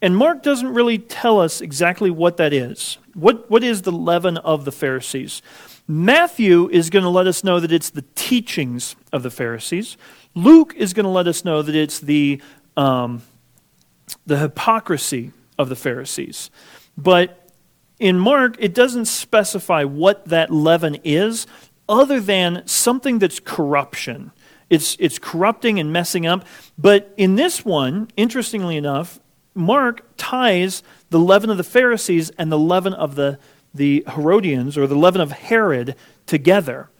And 0.00 0.16
Mark 0.16 0.42
doesn't 0.42 0.72
really 0.72 0.98
tell 0.98 1.40
us 1.40 1.60
exactly 1.60 2.10
what 2.10 2.38
that 2.38 2.52
is. 2.52 2.98
What, 3.14 3.50
what 3.50 3.62
is 3.62 3.82
the 3.82 3.92
leaven 3.92 4.38
of 4.38 4.64
the 4.64 4.72
Pharisees? 4.72 5.42
Matthew 5.90 6.68
is 6.68 6.90
going 6.90 7.02
to 7.02 7.08
let 7.08 7.26
us 7.26 7.42
know 7.42 7.58
that 7.60 7.72
it's 7.72 7.88
the 7.88 8.04
teachings 8.14 8.94
of 9.10 9.22
the 9.22 9.30
Pharisees. 9.30 9.96
Luke 10.34 10.74
is 10.76 10.92
going 10.92 11.04
to 11.04 11.10
let 11.10 11.26
us 11.26 11.46
know 11.46 11.62
that 11.62 11.74
it's 11.74 11.98
the, 11.98 12.42
um, 12.76 13.22
the 14.26 14.36
hypocrisy 14.36 15.32
of 15.58 15.70
the 15.70 15.76
Pharisees. 15.76 16.50
But 16.96 17.50
in 17.98 18.18
Mark, 18.18 18.56
it 18.58 18.74
doesn't 18.74 19.06
specify 19.06 19.84
what 19.84 20.26
that 20.26 20.50
leaven 20.50 20.96
is, 21.04 21.46
other 21.88 22.20
than 22.20 22.66
something 22.66 23.18
that's 23.18 23.40
corruption. 23.40 24.30
It's, 24.68 24.94
it's 25.00 25.18
corrupting 25.18 25.80
and 25.80 25.90
messing 25.90 26.26
up. 26.26 26.44
But 26.76 27.14
in 27.16 27.36
this 27.36 27.64
one, 27.64 28.08
interestingly 28.14 28.76
enough, 28.76 29.20
Mark 29.54 30.04
ties 30.18 30.82
the 31.08 31.18
leaven 31.18 31.48
of 31.48 31.56
the 31.56 31.64
Pharisees 31.64 32.30
and 32.36 32.52
the 32.52 32.58
leaven 32.58 32.92
of 32.92 33.14
the 33.14 33.38
the 33.74 34.04
Herodians 34.08 34.76
or 34.76 34.86
the 34.86 34.96
leaven 34.96 35.20
of 35.20 35.32
Herod 35.32 35.94
together. 36.26 36.90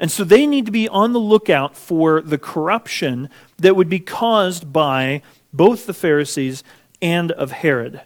And 0.00 0.10
so 0.10 0.24
they 0.24 0.46
need 0.46 0.66
to 0.66 0.72
be 0.72 0.88
on 0.88 1.12
the 1.12 1.18
lookout 1.18 1.76
for 1.76 2.20
the 2.20 2.38
corruption 2.38 3.28
that 3.58 3.74
would 3.74 3.88
be 3.88 3.98
caused 3.98 4.72
by 4.72 5.22
both 5.52 5.86
the 5.86 5.94
Pharisees 5.94 6.62
and 7.02 7.32
of 7.32 7.52
Herod. 7.52 8.02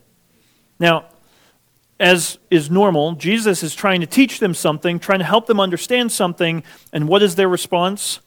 Now, 0.79 1.07
as 2.01 2.39
is 2.51 2.70
normal, 2.70 3.12
Jesus 3.12 3.62
is 3.62 3.75
trying 3.75 4.01
to 4.01 4.07
teach 4.07 4.41
them 4.41 4.55
something, 4.55 4.99
trying 4.99 5.20
to 5.20 5.25
help 5.25 5.47
them 5.47 5.61
understand 5.61 6.11
something, 6.11 6.64
and 6.93 7.07
what 7.07 7.23
is 7.23 7.37
their 7.37 7.49
response? 7.49 8.20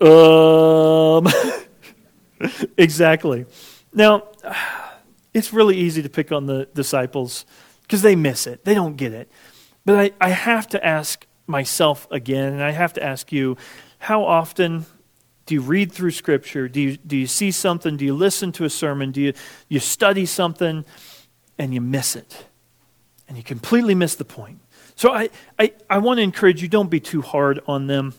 Um, 0.00 1.28
exactly. 2.76 3.46
Now, 3.94 4.24
it's 5.32 5.52
really 5.52 5.76
easy 5.76 6.02
to 6.02 6.08
pick 6.08 6.32
on 6.32 6.46
the 6.46 6.68
disciples 6.74 7.46
because 7.82 8.02
they 8.02 8.16
miss 8.16 8.46
it. 8.46 8.64
They 8.64 8.74
don't 8.74 8.96
get 8.96 9.12
it. 9.12 9.30
But 9.84 9.98
I, 9.98 10.10
I 10.20 10.28
have 10.30 10.68
to 10.68 10.84
ask 10.84 11.26
myself 11.46 12.06
again, 12.10 12.52
and 12.52 12.62
I 12.62 12.70
have 12.70 12.92
to 12.94 13.02
ask 13.02 13.32
you 13.32 13.56
how 13.98 14.24
often 14.24 14.86
do 15.46 15.54
you 15.54 15.60
read 15.60 15.92
through 15.92 16.12
Scripture? 16.12 16.68
Do 16.68 16.80
you, 16.80 16.96
do 16.96 17.16
you 17.16 17.26
see 17.26 17.50
something? 17.50 17.96
Do 17.96 18.04
you 18.04 18.14
listen 18.14 18.52
to 18.52 18.64
a 18.64 18.70
sermon? 18.70 19.10
Do 19.10 19.20
you, 19.20 19.32
you 19.68 19.80
study 19.80 20.24
something 20.26 20.84
and 21.58 21.74
you 21.74 21.80
miss 21.80 22.16
it? 22.16 22.46
And 23.28 23.36
you 23.36 23.42
completely 23.42 23.94
miss 23.94 24.14
the 24.14 24.24
point. 24.24 24.60
So 24.94 25.12
I, 25.12 25.30
I, 25.58 25.72
I 25.90 25.98
want 25.98 26.18
to 26.18 26.22
encourage 26.22 26.62
you 26.62 26.68
don't 26.68 26.90
be 26.90 27.00
too 27.00 27.22
hard 27.22 27.60
on 27.66 27.86
them. 27.86 28.14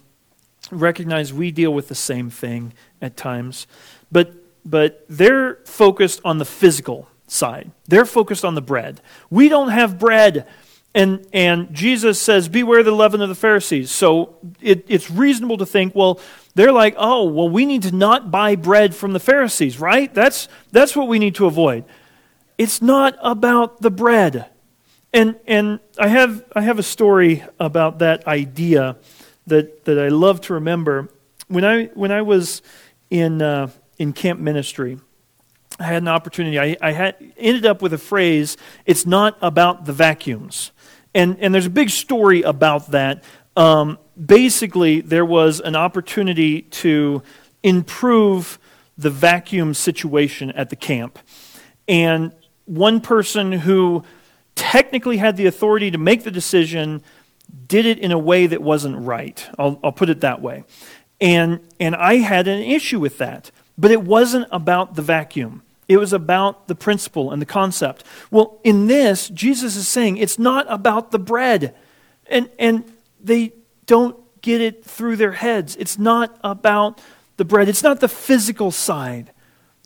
Recognize 0.71 1.33
we 1.33 1.51
deal 1.51 1.73
with 1.73 1.87
the 1.87 1.95
same 1.95 2.29
thing 2.29 2.73
at 3.01 3.15
times. 3.15 3.67
But, 4.11 4.33
but 4.65 5.05
they're 5.07 5.59
focused 5.65 6.19
on 6.25 6.39
the 6.39 6.45
physical 6.45 7.07
side. 7.33 7.71
They're 7.87 8.05
focused 8.05 8.45
on 8.45 8.55
the 8.55 8.61
bread. 8.61 9.01
We 9.29 9.49
don't 9.49 9.69
have 9.69 9.99
bread. 9.99 10.47
And, 10.95 11.25
and 11.33 11.73
Jesus 11.73 12.21
says, 12.21 12.47
Beware 12.47 12.83
the 12.83 12.91
leaven 12.91 13.21
of 13.21 13.29
the 13.29 13.35
Pharisees. 13.35 13.89
So 13.89 14.35
it, 14.61 14.85
it's 14.87 15.09
reasonable 15.09 15.57
to 15.57 15.65
think, 15.65 15.95
well, 15.95 16.19
they're 16.55 16.71
like, 16.71 16.95
oh, 16.97 17.25
well, 17.25 17.49
we 17.49 17.65
need 17.65 17.83
to 17.83 17.91
not 17.91 18.29
buy 18.29 18.55
bread 18.55 18.93
from 18.93 19.13
the 19.13 19.19
Pharisees, 19.19 19.79
right? 19.79 20.13
That's, 20.13 20.47
that's 20.71 20.95
what 20.95 21.07
we 21.07 21.17
need 21.17 21.35
to 21.35 21.47
avoid. 21.47 21.83
It's 22.57 22.81
not 22.81 23.17
about 23.21 23.81
the 23.81 23.89
bread. 23.89 24.49
And, 25.11 25.35
and 25.47 25.79
I, 25.97 26.07
have, 26.07 26.43
I 26.55 26.61
have 26.61 26.77
a 26.77 26.83
story 26.83 27.43
about 27.59 27.99
that 27.99 28.27
idea 28.27 28.97
that, 29.47 29.85
that 29.85 29.99
I 29.99 30.09
love 30.09 30.41
to 30.41 30.53
remember. 30.53 31.09
When 31.47 31.65
I, 31.65 31.85
when 31.87 32.11
I 32.11 32.21
was 32.21 32.61
in, 33.09 33.41
uh, 33.41 33.69
in 33.97 34.13
camp 34.13 34.39
ministry, 34.39 34.99
I 35.79 35.83
had 35.83 36.01
an 36.01 36.07
opportunity. 36.07 36.59
I, 36.59 36.77
I 36.81 36.91
had, 36.91 37.15
ended 37.37 37.65
up 37.65 37.81
with 37.81 37.93
a 37.93 37.97
phrase, 37.97 38.57
it's 38.85 39.05
not 39.05 39.37
about 39.41 39.85
the 39.85 39.93
vacuums. 39.93 40.71
And, 41.15 41.37
and 41.39 41.53
there's 41.53 41.65
a 41.65 41.71
big 41.71 41.89
story 41.89 42.41
about 42.41 42.91
that. 42.91 43.23
Um, 43.55 43.99
basically, 44.23 45.01
there 45.01 45.25
was 45.25 45.59
an 45.59 45.75
opportunity 45.75 46.63
to 46.63 47.21
improve 47.61 48.59
the 48.97 49.09
vacuum 49.09 49.73
situation 49.73 50.51
at 50.51 50.69
the 50.69 50.75
camp. 50.75 51.19
And 51.87 52.33
one 52.65 53.01
person 53.01 53.51
who 53.51 54.03
technically 54.55 55.17
had 55.17 55.37
the 55.37 55.45
authority 55.45 55.91
to 55.91 55.97
make 55.97 56.23
the 56.23 56.31
decision 56.31 57.01
did 57.67 57.85
it 57.85 57.99
in 57.99 58.11
a 58.11 58.17
way 58.17 58.47
that 58.47 58.61
wasn't 58.61 58.97
right. 58.97 59.47
I'll, 59.57 59.79
I'll 59.83 59.91
put 59.91 60.09
it 60.09 60.21
that 60.21 60.41
way. 60.41 60.63
And, 61.19 61.59
and 61.79 61.95
I 61.95 62.15
had 62.15 62.47
an 62.47 62.61
issue 62.61 62.99
with 62.99 63.17
that. 63.19 63.51
But 63.77 63.91
it 63.91 64.03
wasn't 64.03 64.47
about 64.51 64.95
the 64.95 65.01
vacuum. 65.01 65.63
It 65.87 65.97
was 65.97 66.13
about 66.13 66.67
the 66.67 66.75
principle 66.75 67.31
and 67.31 67.41
the 67.41 67.45
concept. 67.45 68.03
Well, 68.31 68.59
in 68.63 68.87
this, 68.87 69.29
Jesus 69.29 69.75
is 69.75 69.87
saying 69.87 70.17
it's 70.17 70.39
not 70.39 70.65
about 70.69 71.11
the 71.11 71.19
bread. 71.19 71.75
And, 72.27 72.49
and 72.57 72.85
they 73.21 73.53
don't 73.85 74.17
get 74.41 74.61
it 74.61 74.83
through 74.83 75.15
their 75.15 75.33
heads. 75.33 75.75
It's 75.75 75.97
not 75.97 76.37
about 76.43 77.01
the 77.37 77.45
bread, 77.45 77.67
it's 77.67 77.83
not 77.83 77.99
the 77.99 78.07
physical 78.07 78.71
side. 78.71 79.31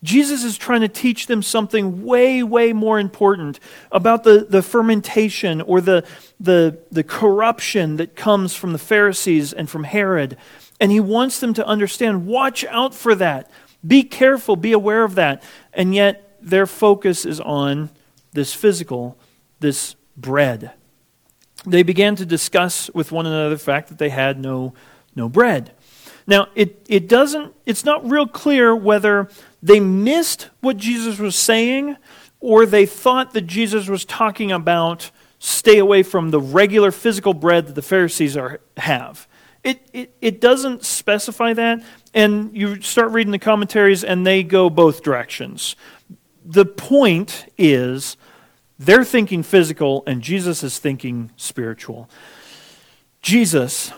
Jesus 0.04 0.44
is 0.44 0.58
trying 0.58 0.82
to 0.82 0.88
teach 0.88 1.26
them 1.26 1.42
something 1.42 2.06
way, 2.06 2.44
way 2.44 2.72
more 2.72 3.00
important 3.00 3.60
about 3.92 4.24
the, 4.24 4.46
the 4.48 4.62
fermentation 4.62 5.60
or 5.62 5.82
the, 5.82 6.06
the, 6.40 6.78
the 6.92 7.04
corruption 7.04 7.98
that 7.98 8.16
comes 8.16 8.54
from 8.54 8.74
the 8.74 8.78
Pharisees 8.78 9.54
and 9.54 9.68
from 9.68 9.86
Herod. 9.86 10.38
And 10.80 10.92
he 10.92 11.00
wants 11.00 11.40
them 11.40 11.56
to 11.56 11.66
understand 11.66 12.28
watch 12.28 12.64
out 12.66 12.94
for 12.94 13.16
that. 13.16 13.50
Be 13.86 14.04
careful, 14.04 14.56
be 14.56 14.72
aware 14.72 15.04
of 15.04 15.16
that. 15.16 15.44
And 15.74 15.94
yet, 15.94 16.38
their 16.42 16.66
focus 16.66 17.26
is 17.26 17.40
on 17.40 17.90
this 18.34 18.54
physical, 18.54 19.18
this 19.60 19.96
bread. 20.16 20.72
They 21.66 21.84
began 21.84 22.16
to 22.16 22.26
discuss 22.26 22.90
with 22.94 23.12
one 23.12 23.26
another 23.26 23.50
the 23.50 23.58
fact 23.58 23.90
that 23.90 23.98
they 23.98 24.10
had 24.10 24.40
no, 24.40 24.74
no 25.16 25.28
bread. 25.28 25.74
Now, 26.26 26.48
it, 26.56 26.86
it 26.90 27.08
doesn't, 27.08 27.54
it's 27.66 27.86
not 27.86 28.10
real 28.10 28.28
clear 28.28 28.76
whether 28.76 29.30
they 29.64 29.80
missed 29.80 30.50
what 30.60 30.78
Jesus 30.78 31.20
was 31.20 31.36
saying 31.36 31.98
or 32.40 32.66
they 32.66 32.86
thought 32.86 33.34
that 33.34 33.48
Jesus 33.48 33.88
was 33.88 34.06
talking 34.06 34.52
about 34.52 35.10
stay 35.40 35.78
away 35.78 36.04
from 36.04 36.32
the 36.32 36.40
regular 36.40 36.92
physical 36.92 37.34
bread 37.34 37.68
that 37.68 37.76
the 37.76 37.82
Pharisees 37.82 38.36
are, 38.36 38.60
have. 38.78 39.28
It, 39.64 39.88
it, 39.94 40.16
it 40.22 40.42
doesn't 40.42 40.86
specify 40.86 41.54
that, 41.54 41.84
and 42.18 42.58
you 42.58 42.82
start 42.82 43.12
reading 43.12 43.32
the 43.32 43.38
commentaries, 43.38 44.04
and 44.04 44.26
they 44.26 44.42
go 44.42 44.72
both 44.72 45.04
directions. 45.04 45.76
The 46.44 46.66
point 46.66 47.46
is 47.60 48.18
they're 48.80 49.04
thinking 49.04 49.44
physical, 49.44 50.02
and 50.08 50.24
Jesus 50.24 50.64
is 50.64 50.80
thinking 50.80 51.30
spiritual. 51.38 52.10
Jesus, 53.22 53.92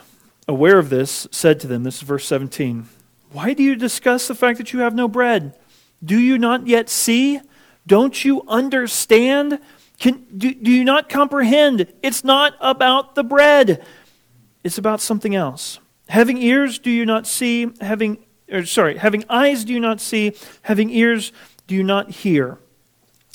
aware 0.49 0.77
of 0.77 0.89
this, 0.89 1.29
said 1.31 1.61
to 1.61 1.67
them, 1.67 1.83
this 1.83 1.95
is 1.95 2.01
verse 2.01 2.25
17, 2.25 2.89
Why 3.31 3.53
do 3.53 3.63
you 3.63 3.77
discuss 3.77 4.27
the 4.27 4.35
fact 4.35 4.57
that 4.57 4.73
you 4.73 4.79
have 4.79 4.93
no 4.93 5.07
bread? 5.07 5.57
Do 6.03 6.19
you 6.19 6.37
not 6.37 6.67
yet 6.67 6.89
see? 6.89 7.39
Don't 7.87 8.25
you 8.25 8.43
understand? 8.49 9.59
Can, 9.97 10.25
do, 10.37 10.53
do 10.53 10.69
you 10.69 10.83
not 10.83 11.07
comprehend? 11.07 11.87
It's 12.03 12.25
not 12.25 12.55
about 12.59 13.15
the 13.15 13.23
bread, 13.23 13.81
it's 14.61 14.77
about 14.77 14.99
something 14.99 15.35
else. 15.35 15.79
Having 16.09 16.41
ears, 16.41 16.79
do 16.79 16.89
you 16.89 17.05
not 17.05 17.27
see? 17.27 17.71
Having, 17.81 18.17
or 18.51 18.65
sorry, 18.65 18.97
having 18.97 19.23
eyes, 19.29 19.63
do 19.63 19.73
you 19.73 19.79
not 19.79 20.01
see? 20.01 20.33
Having 20.63 20.89
ears, 20.89 21.31
do 21.67 21.75
you 21.75 21.83
not 21.83 22.09
hear? 22.09 22.57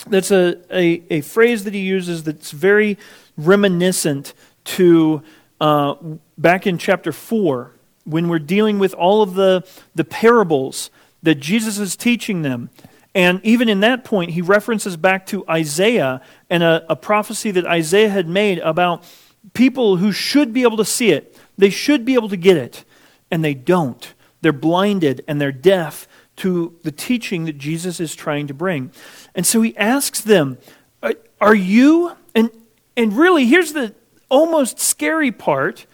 That's 0.08 0.30
a, 0.30 0.56
a, 0.70 1.02
a 1.08 1.20
phrase 1.20 1.64
that 1.64 1.72
he 1.72 1.80
uses 1.80 2.24
that's 2.24 2.50
very 2.50 2.98
reminiscent 3.36 4.34
to 4.64 5.22
uh, 5.60 5.94
back 6.36 6.66
in 6.66 6.76
chapter 6.76 7.12
4 7.12 7.70
when 8.04 8.28
we're 8.28 8.38
dealing 8.40 8.78
with 8.78 8.92
all 8.94 9.22
of 9.22 9.34
the, 9.34 9.66
the 9.94 10.04
parables 10.04 10.90
that 11.22 11.36
Jesus 11.36 11.78
is 11.78 11.96
teaching 11.96 12.42
them. 12.42 12.70
And 13.14 13.40
even 13.44 13.68
in 13.68 13.80
that 13.80 14.04
point, 14.04 14.32
he 14.32 14.42
references 14.42 14.96
back 14.96 15.26
to 15.26 15.46
Isaiah 15.48 16.20
and 16.50 16.62
a, 16.62 16.84
a 16.88 16.96
prophecy 16.96 17.52
that 17.52 17.64
Isaiah 17.64 18.10
had 18.10 18.28
made 18.28 18.58
about 18.58 19.04
people 19.52 19.98
who 19.98 20.10
should 20.10 20.52
be 20.52 20.62
able 20.62 20.76
to 20.78 20.84
see 20.84 21.10
it. 21.10 21.33
They 21.56 21.70
should 21.70 22.04
be 22.04 22.14
able 22.14 22.28
to 22.28 22.36
get 22.36 22.56
it, 22.56 22.84
and 23.30 23.44
they 23.44 23.54
don't. 23.54 24.14
They're 24.40 24.52
blinded 24.52 25.24
and 25.26 25.40
they're 25.40 25.52
deaf 25.52 26.06
to 26.36 26.78
the 26.82 26.92
teaching 26.92 27.44
that 27.46 27.56
Jesus 27.56 27.98
is 27.98 28.14
trying 28.14 28.46
to 28.48 28.54
bring. 28.54 28.90
And 29.34 29.46
so 29.46 29.62
he 29.62 29.76
asks 29.78 30.20
them, 30.20 30.58
uh, 31.02 31.14
Are 31.40 31.54
you, 31.54 32.12
and, 32.34 32.50
and 32.96 33.16
really, 33.16 33.46
here's 33.46 33.72
the 33.72 33.94
almost 34.28 34.78
scary 34.80 35.32
part 35.32 35.86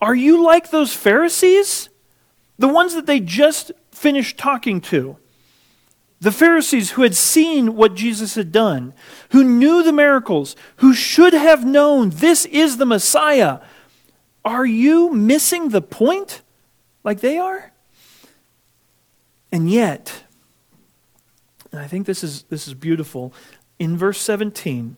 are 0.00 0.14
you 0.14 0.42
like 0.42 0.70
those 0.70 0.92
Pharisees? 0.92 1.88
The 2.58 2.68
ones 2.68 2.94
that 2.94 3.06
they 3.06 3.20
just 3.20 3.72
finished 3.92 4.36
talking 4.36 4.80
to. 4.82 5.16
The 6.20 6.32
Pharisees 6.32 6.92
who 6.92 7.02
had 7.02 7.14
seen 7.14 7.76
what 7.76 7.94
Jesus 7.94 8.34
had 8.34 8.50
done, 8.50 8.94
who 9.30 9.44
knew 9.44 9.82
the 9.82 9.92
miracles, 9.92 10.56
who 10.76 10.92
should 10.94 11.34
have 11.34 11.64
known 11.64 12.10
this 12.10 12.46
is 12.46 12.76
the 12.76 12.86
Messiah. 12.86 13.60
Are 14.46 14.64
you 14.64 15.12
missing 15.12 15.70
the 15.70 15.82
point 15.82 16.40
like 17.02 17.20
they 17.20 17.36
are? 17.36 17.72
And 19.50 19.68
yet, 19.68 20.22
and 21.72 21.80
I 21.80 21.88
think 21.88 22.06
this 22.06 22.22
is, 22.22 22.44
this 22.44 22.68
is 22.68 22.74
beautiful, 22.74 23.34
in 23.80 23.96
verse 23.96 24.20
17, 24.20 24.96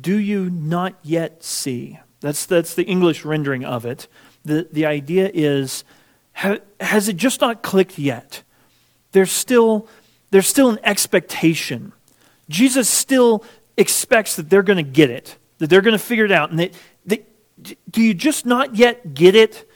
do 0.00 0.16
you 0.16 0.48
not 0.48 0.94
yet 1.02 1.44
see? 1.44 2.00
That's, 2.20 2.46
that's 2.46 2.74
the 2.74 2.84
English 2.84 3.22
rendering 3.22 3.66
of 3.66 3.84
it. 3.84 4.08
The, 4.46 4.66
the 4.72 4.86
idea 4.86 5.30
is, 5.34 5.84
has 6.32 7.08
it 7.08 7.16
just 7.16 7.42
not 7.42 7.62
clicked 7.62 7.98
yet? 7.98 8.42
There's 9.12 9.30
still, 9.30 9.88
there's 10.30 10.46
still 10.46 10.70
an 10.70 10.78
expectation. 10.84 11.92
Jesus 12.48 12.88
still 12.88 13.44
expects 13.76 14.36
that 14.36 14.48
they're 14.48 14.62
going 14.62 14.82
to 14.82 14.90
get 14.90 15.10
it, 15.10 15.36
that 15.58 15.68
they're 15.68 15.82
going 15.82 15.98
to 15.98 16.02
figure 16.02 16.24
it 16.24 16.32
out. 16.32 16.48
And 16.48 16.58
they, 16.58 16.70
do 17.90 18.02
you 18.02 18.14
just 18.14 18.46
not 18.46 18.76
yet 18.76 19.14
get 19.14 19.34
it? 19.34 19.68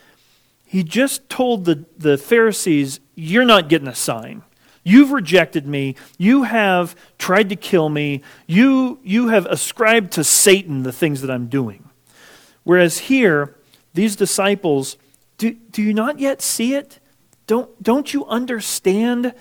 He 0.65 0.83
just 0.83 1.29
told 1.29 1.65
the, 1.65 1.85
the 1.97 2.17
Pharisees, 2.17 2.99
You're 3.15 3.45
not 3.45 3.69
getting 3.69 3.87
a 3.87 3.95
sign. 3.95 4.43
You've 4.83 5.11
rejected 5.11 5.65
me. 5.65 5.95
You 6.17 6.43
have 6.43 6.95
tried 7.17 7.49
to 7.49 7.55
kill 7.55 7.89
me. 7.89 8.21
You, 8.45 8.99
you 9.03 9.29
have 9.29 9.47
ascribed 9.47 10.11
to 10.13 10.23
Satan 10.23 10.83
the 10.83 10.91
things 10.91 11.21
that 11.21 11.31
I'm 11.31 11.47
doing. 11.47 11.89
Whereas 12.63 12.99
here, 12.99 13.55
these 13.95 14.15
disciples, 14.15 14.97
do, 15.37 15.53
do 15.53 15.81
you 15.81 15.93
not 15.93 16.19
yet 16.19 16.41
see 16.41 16.75
it? 16.75 16.99
Don't, 17.47 17.81
don't 17.81 18.13
you 18.13 18.25
understand? 18.25 19.33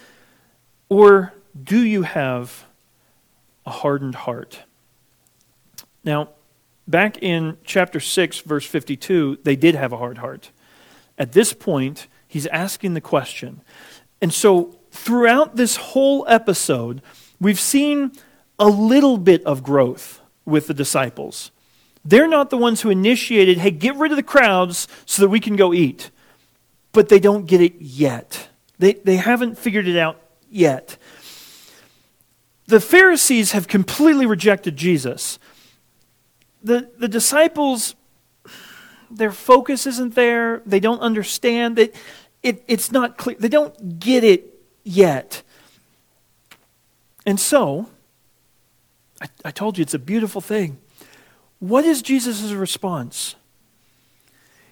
Or 0.89 1.35
do 1.63 1.85
you 1.85 2.03
have 2.03 2.65
a 3.67 3.71
hardened 3.71 4.15
heart? 4.15 4.61
Now, 6.05 6.31
back 6.87 7.23
in 7.23 7.57
chapter 7.65 8.01
6, 8.01 8.41
verse 8.41 8.67
52, 8.67 9.39
they 9.43 9.57
did 9.57 9.75
have 9.75 9.93
a 9.93 9.97
hard 9.97 10.19
heart. 10.19 10.51
At 11.19 11.33
this 11.33 11.53
point, 11.53 12.09
he's 12.27 12.47
asking 12.49 12.95
the 12.95 13.01
question. 13.01 13.61
And 14.21 14.33
so, 14.33 14.79
throughout 14.91 15.57
this 15.57 15.77
whole 15.77 16.25
episode, 16.29 17.03
we've 17.41 17.61
seen 17.61 18.13
a 18.59 18.69
little 18.69 19.19
bit 19.19 19.45
of 19.45 19.63
growth 19.63 20.21
with 20.45 20.67
the 20.67 20.75
disciples. 20.75 21.51
They're 22.05 22.29
not 22.29 22.51
the 22.51 22.59
ones 22.59 22.83
who 22.83 22.91
initiated, 22.91 23.59
hey, 23.59 23.71
get 23.71 23.97
rid 23.97 24.13
of 24.13 24.17
the 24.17 24.23
crowds 24.23 24.89
so 25.07 25.23
that 25.23 25.29
we 25.29 25.41
can 25.41 25.57
go 25.57 25.73
eat. 25.73 26.11
But 26.93 27.09
they 27.09 27.19
don't 27.19 27.47
get 27.47 27.61
it 27.61 27.81
yet. 27.81 28.49
They, 28.79 28.95
they 28.95 29.17
haven't 29.17 29.59
figured 29.59 29.89
it 29.89 29.97
out 29.97 30.21
yet. 30.51 30.97
The 32.67 32.81
Pharisees 32.81 33.53
have 33.53 33.69
completely 33.69 34.27
rejected 34.27 34.77
Jesus. 34.77 35.39
The, 36.65 36.91
the 36.99 37.09
disciples 37.09 37.95
their 39.11 39.31
focus 39.31 39.87
isn't 39.87 40.15
there. 40.15 40.63
They 40.67 40.81
don't 40.81 41.01
understand 41.01 41.79
it. 41.79 41.95
it 42.43 42.65
it's 42.67 42.91
not 42.91 43.17
clear. 43.17 43.37
They 43.39 43.49
don't 43.49 44.01
get 44.01 44.25
it 44.25 44.53
yet. 44.83 45.43
And 47.25 47.39
so, 47.39 47.89
I, 49.21 49.29
I 49.45 49.51
told 49.51 49.79
you 49.79 49.83
it's 49.83 49.95
a 49.95 49.99
beautiful 49.99 50.41
thing. 50.41 50.79
What 51.61 51.85
is 51.85 52.03
Jesus' 52.03 52.53
response? 52.53 53.37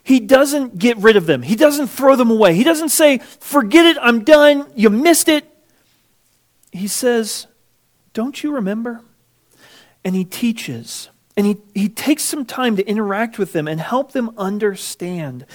He 0.02 0.18
doesn't 0.18 0.78
get 0.78 0.98
rid 0.98 1.16
of 1.16 1.26
them. 1.26 1.42
He 1.42 1.54
doesn't 1.54 1.86
throw 1.86 2.16
them 2.16 2.30
away. 2.30 2.54
He 2.54 2.64
doesn't 2.64 2.88
say, 2.88 3.18
forget 3.18 3.86
it, 3.86 3.96
I'm 4.00 4.24
done, 4.24 4.66
you 4.74 4.90
missed 4.90 5.28
it. 5.28 5.48
He 6.72 6.88
says, 6.88 7.46
don't 8.12 8.42
you 8.42 8.52
remember? 8.52 9.02
And 10.04 10.16
he 10.16 10.24
teaches. 10.24 11.08
And 11.36 11.46
he, 11.46 11.56
he 11.74 11.88
takes 11.88 12.24
some 12.24 12.44
time 12.44 12.76
to 12.76 12.86
interact 12.86 13.38
with 13.38 13.52
them 13.52 13.66
and 13.66 13.80
help 13.80 14.12
them 14.12 14.32
understand. 14.36 15.46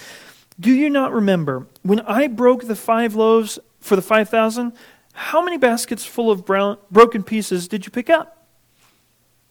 Do 0.59 0.71
you 0.71 0.89
not 0.89 1.13
remember 1.13 1.67
when 1.83 1.99
I 2.01 2.27
broke 2.27 2.65
the 2.65 2.75
five 2.75 3.15
loaves 3.15 3.59
for 3.79 3.95
the 3.95 4.01
5,000? 4.01 4.73
How 5.13 5.43
many 5.43 5.57
baskets 5.57 6.05
full 6.05 6.31
of 6.31 6.45
brown, 6.45 6.77
broken 6.89 7.23
pieces 7.23 7.67
did 7.67 7.85
you 7.85 7.91
pick 7.91 8.09
up? 8.09 8.45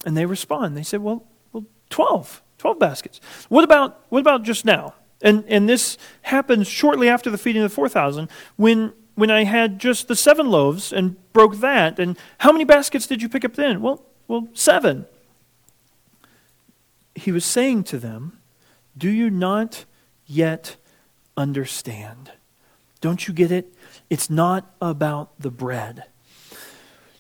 And 0.05 0.17
they 0.17 0.27
respond. 0.27 0.77
They 0.77 0.83
said, 0.83 1.01
Well, 1.01 1.27
well 1.53 1.65
12. 1.91 2.43
12 2.59 2.79
baskets. 2.79 3.21
What 3.49 3.65
about, 3.65 4.03
what 4.09 4.21
about 4.21 4.43
just 4.43 4.65
now? 4.65 4.95
And, 5.23 5.45
and 5.47 5.69
this 5.69 5.99
happened 6.23 6.67
shortly 6.67 7.09
after 7.09 7.31
the 7.31 7.39
feeding 7.39 7.63
of 7.63 7.71
the 7.71 7.75
4,000 7.75 8.29
when, 8.57 8.93
when 9.15 9.31
I 9.31 9.45
had 9.45 9.79
just 9.79 10.09
the 10.09 10.17
seven 10.17 10.51
loaves 10.51 10.93
and 10.93 11.17
broke 11.33 11.57
that. 11.57 11.99
And 11.99 12.19
how 12.39 12.53
many 12.53 12.65
baskets 12.65 13.07
did 13.07 13.23
you 13.23 13.29
pick 13.29 13.45
up 13.45 13.55
then? 13.55 13.83
Well, 13.83 14.03
well, 14.27 14.49
seven 14.55 15.07
he 17.17 17.33
was 17.33 17.45
saying 17.45 17.85
to 17.85 17.99
them, 17.99 18.39
Do 18.97 19.09
you 19.09 19.31
not 19.31 19.85
yet 20.27 20.77
understand? 21.37 22.33
Don't 23.01 23.27
you 23.27 23.35
get 23.35 23.51
it? 23.51 23.75
It's 24.11 24.31
not 24.31 24.75
about 24.81 25.39
the 25.41 25.51
bread. 25.51 26.05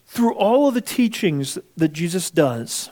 Through 0.06 0.34
all 0.34 0.68
of 0.68 0.74
the 0.74 0.80
teachings 0.80 1.58
that 1.76 1.92
Jesus 1.92 2.30
does, 2.30 2.90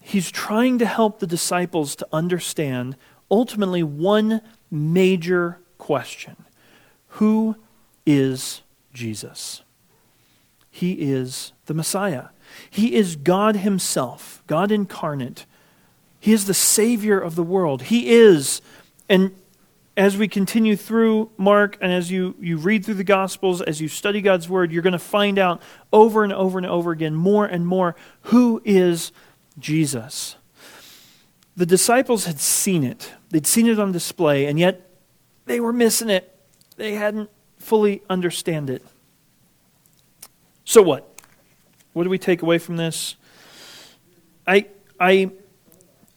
he's 0.00 0.30
trying 0.30 0.78
to 0.78 0.86
help 0.86 1.18
the 1.18 1.26
disciples 1.26 1.94
to 1.96 2.08
understand 2.12 2.96
ultimately 3.30 3.82
one 3.82 4.40
major 4.70 5.58
question 5.78 6.36
Who 7.08 7.56
is 8.06 8.62
Jesus? 8.92 9.62
He 10.70 10.92
is 10.92 11.52
the 11.66 11.74
Messiah. 11.74 12.26
He 12.68 12.94
is 12.94 13.16
God 13.16 13.56
Himself, 13.56 14.42
God 14.46 14.72
incarnate. 14.72 15.46
He 16.24 16.32
is 16.32 16.46
the 16.46 16.54
Savior 16.54 17.20
of 17.20 17.34
the 17.34 17.42
world. 17.42 17.82
He 17.82 18.08
is, 18.08 18.62
and 19.10 19.36
as 19.94 20.16
we 20.16 20.26
continue 20.26 20.74
through 20.74 21.30
Mark 21.36 21.76
and 21.82 21.92
as 21.92 22.10
you, 22.10 22.34
you 22.40 22.56
read 22.56 22.82
through 22.82 22.94
the 22.94 23.04
Gospels, 23.04 23.60
as 23.60 23.78
you 23.78 23.88
study 23.88 24.22
God's 24.22 24.48
Word, 24.48 24.72
you're 24.72 24.80
going 24.80 24.94
to 24.94 24.98
find 24.98 25.38
out 25.38 25.60
over 25.92 26.24
and 26.24 26.32
over 26.32 26.56
and 26.56 26.66
over 26.66 26.92
again, 26.92 27.14
more 27.14 27.44
and 27.44 27.66
more, 27.66 27.94
who 28.22 28.62
is 28.64 29.12
Jesus. 29.58 30.36
The 31.58 31.66
disciples 31.66 32.24
had 32.24 32.40
seen 32.40 32.84
it, 32.84 33.12
they'd 33.28 33.46
seen 33.46 33.66
it 33.66 33.78
on 33.78 33.92
display, 33.92 34.46
and 34.46 34.58
yet 34.58 34.80
they 35.44 35.60
were 35.60 35.74
missing 35.74 36.08
it. 36.08 36.34
They 36.78 36.94
hadn't 36.94 37.28
fully 37.58 38.00
understand 38.08 38.70
it. 38.70 38.82
So 40.64 40.80
what? 40.80 41.20
What 41.92 42.04
do 42.04 42.08
we 42.08 42.16
take 42.16 42.40
away 42.40 42.56
from 42.56 42.78
this? 42.78 43.16
I, 44.46 44.68
I, 44.98 45.30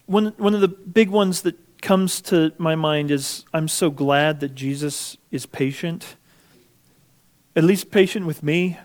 one, 0.08 0.34
one 0.38 0.56
of 0.56 0.62
the 0.62 0.68
big 0.68 1.10
ones 1.10 1.44
that 1.44 1.56
comes 1.82 2.22
to 2.22 2.52
my 2.58 2.76
mind 2.76 3.12
is 3.12 3.46
I'm 3.54 3.68
so 3.68 3.90
glad 3.92 4.40
that 4.40 4.56
Jesus 4.56 5.18
is 5.30 5.46
patient, 5.46 6.16
at 7.56 7.64
least 7.64 7.92
patient 7.92 8.26
with 8.26 8.42
me. 8.42 8.80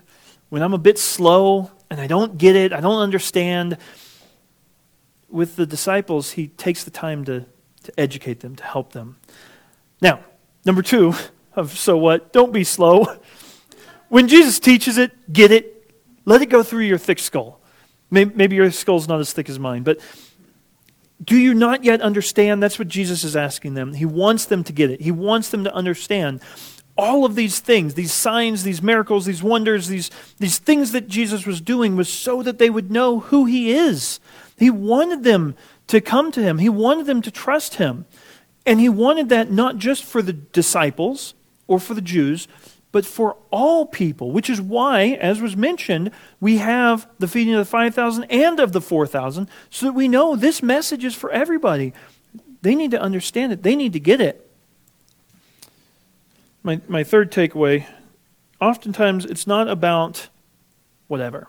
When 0.49 0.61
I'm 0.61 0.73
a 0.73 0.77
bit 0.77 0.99
slow 0.99 1.71
and 1.89 1.99
I 1.99 2.07
don't 2.07 2.37
get 2.37 2.55
it, 2.55 2.71
I 2.71 2.81
don't 2.81 3.01
understand, 3.01 3.77
with 5.29 5.55
the 5.55 5.65
disciples, 5.65 6.31
he 6.31 6.49
takes 6.49 6.83
the 6.83 6.91
time 6.91 7.25
to, 7.25 7.45
to 7.83 7.99
educate 7.99 8.41
them, 8.41 8.55
to 8.57 8.63
help 8.63 8.91
them. 8.91 9.17
Now, 10.01 10.19
number 10.65 10.83
two 10.83 11.15
of 11.55 11.77
so 11.77 11.97
what, 11.97 12.33
don't 12.33 12.51
be 12.51 12.63
slow. 12.63 13.17
When 14.09 14.27
Jesus 14.27 14.59
teaches 14.59 14.97
it, 14.97 15.33
get 15.33 15.51
it, 15.51 15.91
let 16.25 16.41
it 16.41 16.47
go 16.47 16.61
through 16.61 16.81
your 16.81 16.97
thick 16.97 17.19
skull. 17.19 17.61
Maybe 18.11 18.55
your 18.55 18.69
skull's 18.69 19.07
not 19.07 19.19
as 19.19 19.33
thick 19.33 19.49
as 19.49 19.57
mine, 19.57 19.81
but 19.81 19.99
do 21.23 21.37
you 21.37 21.53
not 21.53 21.83
yet 21.83 22.01
understand? 22.01 22.61
That's 22.61 22.79
what 22.79 22.87
Jesus 22.87 23.23
is 23.23 23.35
asking 23.35 23.75
them. 23.75 23.93
He 23.93 24.05
wants 24.05 24.45
them 24.45 24.63
to 24.63 24.73
get 24.73 24.89
it. 24.89 25.01
He 25.01 25.11
wants 25.11 25.49
them 25.49 25.63
to 25.63 25.73
understand 25.73 26.41
all 26.95 27.25
of 27.25 27.35
these 27.35 27.59
things, 27.59 27.95
these 27.95 28.11
signs, 28.11 28.63
these 28.63 28.81
miracles, 28.81 29.25
these 29.25 29.41
wonders, 29.41 29.87
these, 29.87 30.11
these 30.37 30.59
things 30.59 30.91
that 30.91 31.07
Jesus 31.07 31.45
was 31.45 31.59
doing 31.59 31.95
was 31.95 32.09
so 32.09 32.43
that 32.43 32.59
they 32.59 32.69
would 32.69 32.91
know 32.91 33.19
who 33.19 33.45
he 33.45 33.71
is. 33.71 34.19
He 34.57 34.69
wanted 34.69 35.23
them 35.23 35.55
to 35.87 36.01
come 36.01 36.31
to 36.31 36.41
him. 36.41 36.59
He 36.59 36.69
wanted 36.69 37.07
them 37.07 37.21
to 37.23 37.31
trust 37.31 37.75
him. 37.75 38.05
And 38.65 38.79
he 38.79 38.89
wanted 38.89 39.29
that 39.29 39.51
not 39.51 39.77
just 39.77 40.03
for 40.03 40.21
the 40.21 40.33
disciples 40.33 41.33
or 41.67 41.79
for 41.79 41.93
the 41.93 42.01
Jews, 42.01 42.47
but 42.93 43.07
for 43.07 43.35
all 43.49 43.87
people, 43.87 44.31
which 44.31 44.51
is 44.51 44.61
why, 44.61 45.17
as 45.19 45.41
was 45.41 45.57
mentioned, 45.57 46.11
we 46.39 46.57
have 46.57 47.09
the 47.17 47.27
feeding 47.27 47.55
of 47.55 47.57
the 47.57 47.65
5,000 47.65 48.25
and 48.25 48.59
of 48.59 48.71
the 48.71 48.79
4,000, 48.79 49.49
so 49.71 49.87
that 49.87 49.93
we 49.93 50.07
know 50.07 50.35
this 50.35 50.61
message 50.61 51.03
is 51.03 51.15
for 51.15 51.31
everybody. 51.31 51.91
They 52.61 52.75
need 52.75 52.91
to 52.91 53.01
understand 53.01 53.51
it, 53.51 53.63
they 53.63 53.75
need 53.75 53.93
to 53.93 53.99
get 53.99 54.21
it. 54.21 54.47
My, 56.61 56.79
my 56.87 57.03
third 57.03 57.31
takeaway 57.31 57.85
oftentimes 58.61 59.25
it's 59.25 59.47
not 59.47 59.67
about 59.67 60.29
whatever. 61.07 61.47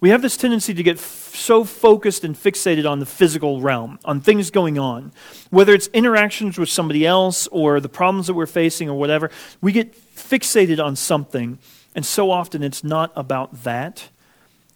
We 0.00 0.10
have 0.10 0.22
this 0.22 0.36
tendency 0.36 0.74
to 0.74 0.82
get 0.82 0.96
f- 0.96 1.34
so 1.34 1.64
focused 1.64 2.24
and 2.24 2.34
fixated 2.34 2.88
on 2.88 2.98
the 2.98 3.06
physical 3.06 3.60
realm, 3.60 4.00
on 4.04 4.20
things 4.20 4.50
going 4.50 4.78
on. 4.78 5.12
Whether 5.50 5.72
it's 5.72 5.86
interactions 5.94 6.58
with 6.58 6.68
somebody 6.68 7.06
else 7.06 7.46
or 7.46 7.80
the 7.80 7.88
problems 7.88 8.26
that 8.26 8.34
we're 8.34 8.46
facing 8.46 8.90
or 8.90 8.98
whatever, 8.98 9.30
we 9.62 9.72
get 9.72 9.94
fixated 10.14 10.82
on 10.84 10.96
something. 10.96 11.58
And 11.94 12.04
so 12.04 12.30
often 12.30 12.62
it's 12.62 12.82
not 12.82 13.12
about 13.14 13.64
that, 13.64 14.08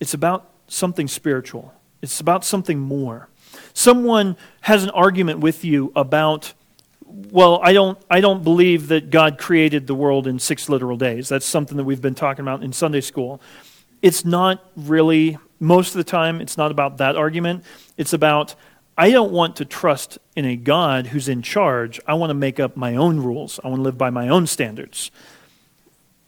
it's 0.01 0.15
about 0.15 0.51
something 0.69 1.09
spiritual, 1.09 1.75
it's 2.03 2.21
about 2.21 2.45
something 2.45 2.79
more. 2.79 3.29
Someone 3.73 4.37
has 4.63 4.85
an 4.85 4.91
argument 4.91 5.41
with 5.41 5.65
you 5.65 5.93
about 5.97 6.53
well, 7.11 7.59
I 7.63 7.73
don't, 7.73 7.99
I 8.11 8.21
don't 8.21 8.45
believe 8.45 8.89
that 8.89 9.09
God 9.09 9.39
created 9.39 9.87
the 9.87 9.95
world 9.95 10.27
in 10.27 10.39
six 10.39 10.69
literal 10.69 10.99
days. 10.99 11.31
That's 11.31 11.47
something 11.47 11.79
that 11.79 11.85
we've 11.85 12.03
been 12.03 12.15
talking 12.15 12.43
about 12.43 12.63
in 12.63 12.71
Sunday 12.75 13.01
school 13.01 13.41
it's 14.03 14.25
not 14.25 14.65
really, 14.77 15.39
most 15.61 15.91
of 15.91 15.99
the 15.99 16.05
time, 16.05 16.41
it's 16.41 16.57
not 16.57 16.71
about 16.71 16.99
that 16.99 17.17
argument. 17.17 17.65
It's 17.97 18.13
about, 18.13 18.55
I 19.01 19.13
don't 19.13 19.31
want 19.31 19.55
to 19.57 19.65
trust 19.65 20.19
in 20.35 20.45
a 20.45 20.57
God 20.57 21.07
who's 21.07 21.29
in 21.29 21.41
charge. 21.41 22.01
I 22.05 22.15
want 22.15 22.31
to 22.31 22.35
make 22.35 22.59
up 22.59 22.77
my 22.77 22.97
own 22.97 23.21
rules. 23.21 23.61
I 23.63 23.69
want 23.69 23.79
to 23.79 23.83
live 23.83 23.97
by 23.97 24.11
my 24.11 24.29
own 24.29 24.49
standards. 24.49 25.13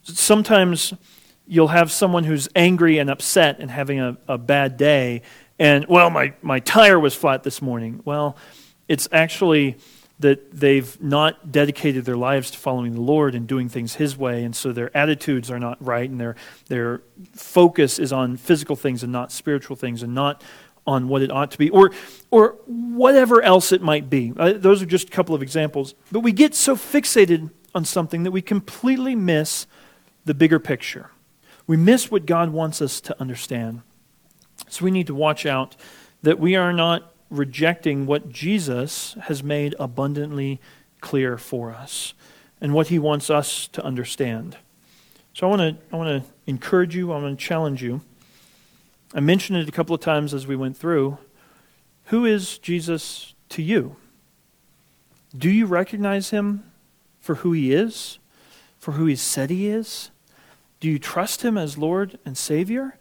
Sometimes 0.03 0.93
you'll 1.45 1.67
have 1.67 1.91
someone 1.91 2.23
who's 2.23 2.47
angry 2.55 2.97
and 2.97 3.09
upset 3.09 3.59
and 3.59 3.69
having 3.69 3.99
a, 3.99 4.17
a 4.25 4.37
bad 4.37 4.77
day, 4.77 5.21
and, 5.59 5.85
well, 5.87 6.09
my, 6.09 6.33
my 6.41 6.59
tire 6.59 6.97
was 6.97 7.13
flat 7.13 7.43
this 7.43 7.61
morning. 7.61 8.01
Well, 8.05 8.37
it's 8.87 9.07
actually 9.11 9.75
that 10.19 10.51
they've 10.51 11.01
not 11.01 11.51
dedicated 11.51 12.05
their 12.05 12.15
lives 12.15 12.51
to 12.51 12.57
following 12.57 12.93
the 12.93 13.01
Lord 13.01 13.35
and 13.35 13.47
doing 13.47 13.67
things 13.67 13.95
His 13.95 14.15
way, 14.15 14.43
and 14.45 14.55
so 14.55 14.71
their 14.71 14.95
attitudes 14.95 15.51
are 15.51 15.59
not 15.59 15.83
right, 15.85 16.09
and 16.09 16.21
their, 16.21 16.35
their 16.67 17.01
focus 17.33 17.99
is 17.99 18.13
on 18.13 18.37
physical 18.37 18.77
things 18.77 19.03
and 19.03 19.11
not 19.11 19.31
spiritual 19.31 19.75
things, 19.75 20.03
and 20.03 20.15
not 20.15 20.41
on 20.85 21.07
what 21.07 21.21
it 21.21 21.31
ought 21.31 21.51
to 21.51 21.57
be, 21.57 21.69
or, 21.69 21.91
or 22.31 22.55
whatever 22.65 23.41
else 23.41 23.71
it 23.71 23.81
might 23.81 24.09
be. 24.09 24.33
Uh, 24.35 24.53
those 24.53 24.81
are 24.81 24.85
just 24.85 25.09
a 25.09 25.11
couple 25.11 25.35
of 25.35 25.41
examples. 25.41 25.93
But 26.11 26.21
we 26.21 26.31
get 26.31 26.55
so 26.55 26.75
fixated 26.75 27.51
on 27.75 27.85
something 27.85 28.23
that 28.23 28.31
we 28.31 28.41
completely 28.41 29.15
miss 29.15 29.67
the 30.25 30.33
bigger 30.33 30.59
picture. 30.59 31.11
We 31.67 31.77
miss 31.77 32.09
what 32.09 32.25
God 32.25 32.49
wants 32.49 32.81
us 32.81 32.99
to 33.01 33.21
understand. 33.21 33.81
So 34.67 34.83
we 34.83 34.91
need 34.91 35.07
to 35.07 35.15
watch 35.15 35.45
out 35.45 35.75
that 36.23 36.39
we 36.39 36.55
are 36.55 36.73
not 36.73 37.13
rejecting 37.29 38.05
what 38.05 38.29
Jesus 38.29 39.15
has 39.23 39.43
made 39.43 39.75
abundantly 39.79 40.59
clear 40.99 41.37
for 41.37 41.71
us 41.71 42.13
and 42.59 42.73
what 42.73 42.87
he 42.87 42.99
wants 42.99 43.29
us 43.29 43.67
to 43.69 43.83
understand. 43.83 44.57
So 45.33 45.47
I 45.47 45.49
want 45.49 45.61
to 45.61 45.83
I 45.93 45.97
want 45.97 46.23
to 46.23 46.31
encourage 46.45 46.95
you, 46.95 47.11
I 47.11 47.21
want 47.21 47.39
to 47.39 47.45
challenge 47.45 47.81
you. 47.81 48.01
I 49.13 49.19
mentioned 49.19 49.57
it 49.57 49.67
a 49.67 49.73
couple 49.73 49.93
of 49.93 49.99
times 49.99 50.33
as 50.33 50.47
we 50.47 50.55
went 50.55 50.77
through. 50.77 51.17
Who 52.05 52.25
is 52.25 52.57
Jesus 52.57 53.33
to 53.49 53.61
you? 53.61 53.97
Do 55.37 55.49
you 55.49 55.65
recognize 55.65 56.29
him 56.29 56.71
for 57.19 57.35
who 57.35 57.51
he 57.51 57.73
is? 57.73 58.19
For 58.79 58.93
who 58.93 59.05
he 59.05 59.17
said 59.17 59.49
he 59.49 59.67
is? 59.67 60.11
Do 60.79 60.89
you 60.89 60.97
trust 60.97 61.43
him 61.43 61.57
as 61.57 61.77
Lord 61.77 62.19
and 62.25 62.37
Savior? 62.37 62.97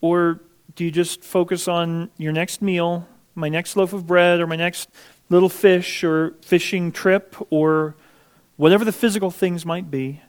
Or 0.00 0.40
do 0.74 0.84
you 0.84 0.90
just 0.90 1.22
focus 1.22 1.68
on 1.68 2.10
your 2.18 2.32
next 2.32 2.60
meal 2.60 3.06
my 3.36 3.48
next 3.48 3.76
loaf 3.76 3.92
of 3.92 4.04
bread 4.08 4.40
or 4.40 4.48
my 4.48 4.56
next 4.56 4.88
little 5.30 5.48
fish 5.48 6.02
or 6.02 6.34
fishing 6.42 6.90
trip 6.90 7.36
or 7.50 7.94
whatever 8.56 8.84
the 8.84 8.92
physical 8.92 9.30
things 9.30 9.64
might 9.64 9.88
be? 9.88 10.20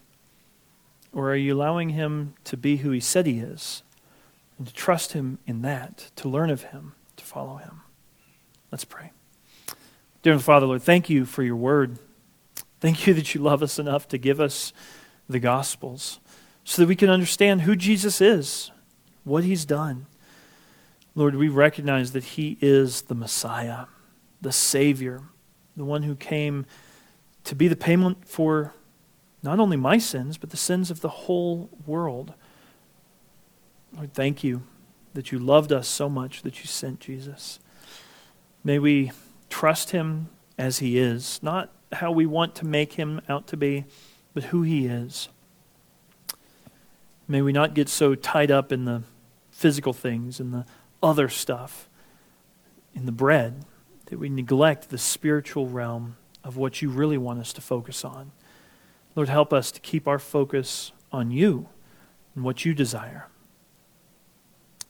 Or 1.11 1.31
are 1.31 1.35
you 1.35 1.55
allowing 1.55 1.89
him 1.89 2.35
to 2.43 2.55
be 2.55 2.77
who 2.77 2.91
he 2.91 2.99
said 2.99 3.25
he 3.25 3.39
is 3.39 3.81
and 4.59 4.67
to 4.67 4.73
trust 4.73 5.13
him 5.13 5.39
in 5.47 5.63
that, 5.63 6.11
to 6.17 6.29
learn 6.29 6.51
of 6.51 6.63
him, 6.63 6.93
to 7.15 7.25
follow 7.25 7.57
him? 7.57 7.81
Let's 8.71 8.85
pray. 8.85 9.11
Dear 10.21 10.37
Father, 10.37 10.67
Lord, 10.67 10.83
thank 10.83 11.09
you 11.09 11.25
for 11.25 11.41
your 11.41 11.55
word. 11.55 11.97
Thank 12.79 13.07
you 13.07 13.13
that 13.15 13.33
you 13.33 13.41
love 13.41 13.63
us 13.63 13.79
enough 13.79 14.07
to 14.09 14.19
give 14.19 14.39
us 14.39 14.71
the 15.27 15.39
Gospels 15.39 16.19
so 16.63 16.83
that 16.83 16.87
we 16.87 16.95
can 16.95 17.09
understand 17.09 17.61
who 17.61 17.75
Jesus 17.75 18.21
is, 18.21 18.69
what 19.23 19.43
he's 19.43 19.65
done. 19.65 20.05
Lord, 21.15 21.35
we 21.35 21.49
recognize 21.49 22.11
that 22.13 22.23
He 22.23 22.57
is 22.61 23.03
the 23.03 23.15
Messiah, 23.15 23.87
the 24.41 24.51
Savior, 24.51 25.23
the 25.75 25.83
one 25.83 26.03
who 26.03 26.15
came 26.15 26.65
to 27.43 27.55
be 27.55 27.67
the 27.67 27.75
payment 27.75 28.27
for 28.27 28.73
not 29.41 29.59
only 29.59 29.75
my 29.75 29.97
sins, 29.97 30.37
but 30.37 30.51
the 30.51 30.57
sins 30.57 30.91
of 30.91 31.01
the 31.01 31.09
whole 31.09 31.69
world. 31.85 32.33
Lord, 33.95 34.13
thank 34.13 34.43
you 34.43 34.63
that 35.13 35.31
you 35.31 35.39
loved 35.39 35.71
us 35.71 35.87
so 35.87 36.09
much 36.09 36.43
that 36.43 36.59
you 36.59 36.65
sent 36.67 36.99
Jesus. 36.99 37.59
May 38.63 38.79
we 38.79 39.11
trust 39.49 39.91
Him 39.91 40.29
as 40.57 40.79
He 40.79 40.97
is, 40.99 41.39
not 41.41 41.71
how 41.93 42.11
we 42.11 42.25
want 42.25 42.55
to 42.55 42.65
make 42.65 42.93
Him 42.93 43.21
out 43.27 43.47
to 43.47 43.57
be, 43.57 43.85
but 44.33 44.45
who 44.45 44.61
He 44.61 44.85
is. 44.85 45.29
May 47.27 47.41
we 47.41 47.51
not 47.51 47.73
get 47.73 47.89
so 47.89 48.15
tied 48.15 48.51
up 48.51 48.71
in 48.71 48.85
the 48.85 49.03
physical 49.51 49.93
things 49.93 50.39
and 50.39 50.53
the 50.53 50.65
other 51.01 51.29
stuff 51.29 51.89
in 52.95 53.05
the 53.05 53.11
bread, 53.11 53.65
that 54.05 54.17
we 54.17 54.29
neglect 54.29 54.89
the 54.89 54.97
spiritual 54.97 55.67
realm 55.67 56.17
of 56.43 56.57
what 56.57 56.81
you 56.81 56.89
really 56.89 57.17
want 57.17 57.39
us 57.39 57.53
to 57.53 57.61
focus 57.61 58.03
on. 58.03 58.31
Lord, 59.15 59.29
help 59.29 59.53
us 59.53 59.71
to 59.71 59.79
keep 59.79 60.07
our 60.07 60.19
focus 60.19 60.91
on 61.11 61.31
you 61.31 61.69
and 62.35 62.43
what 62.43 62.65
you 62.65 62.73
desire. 62.73 63.27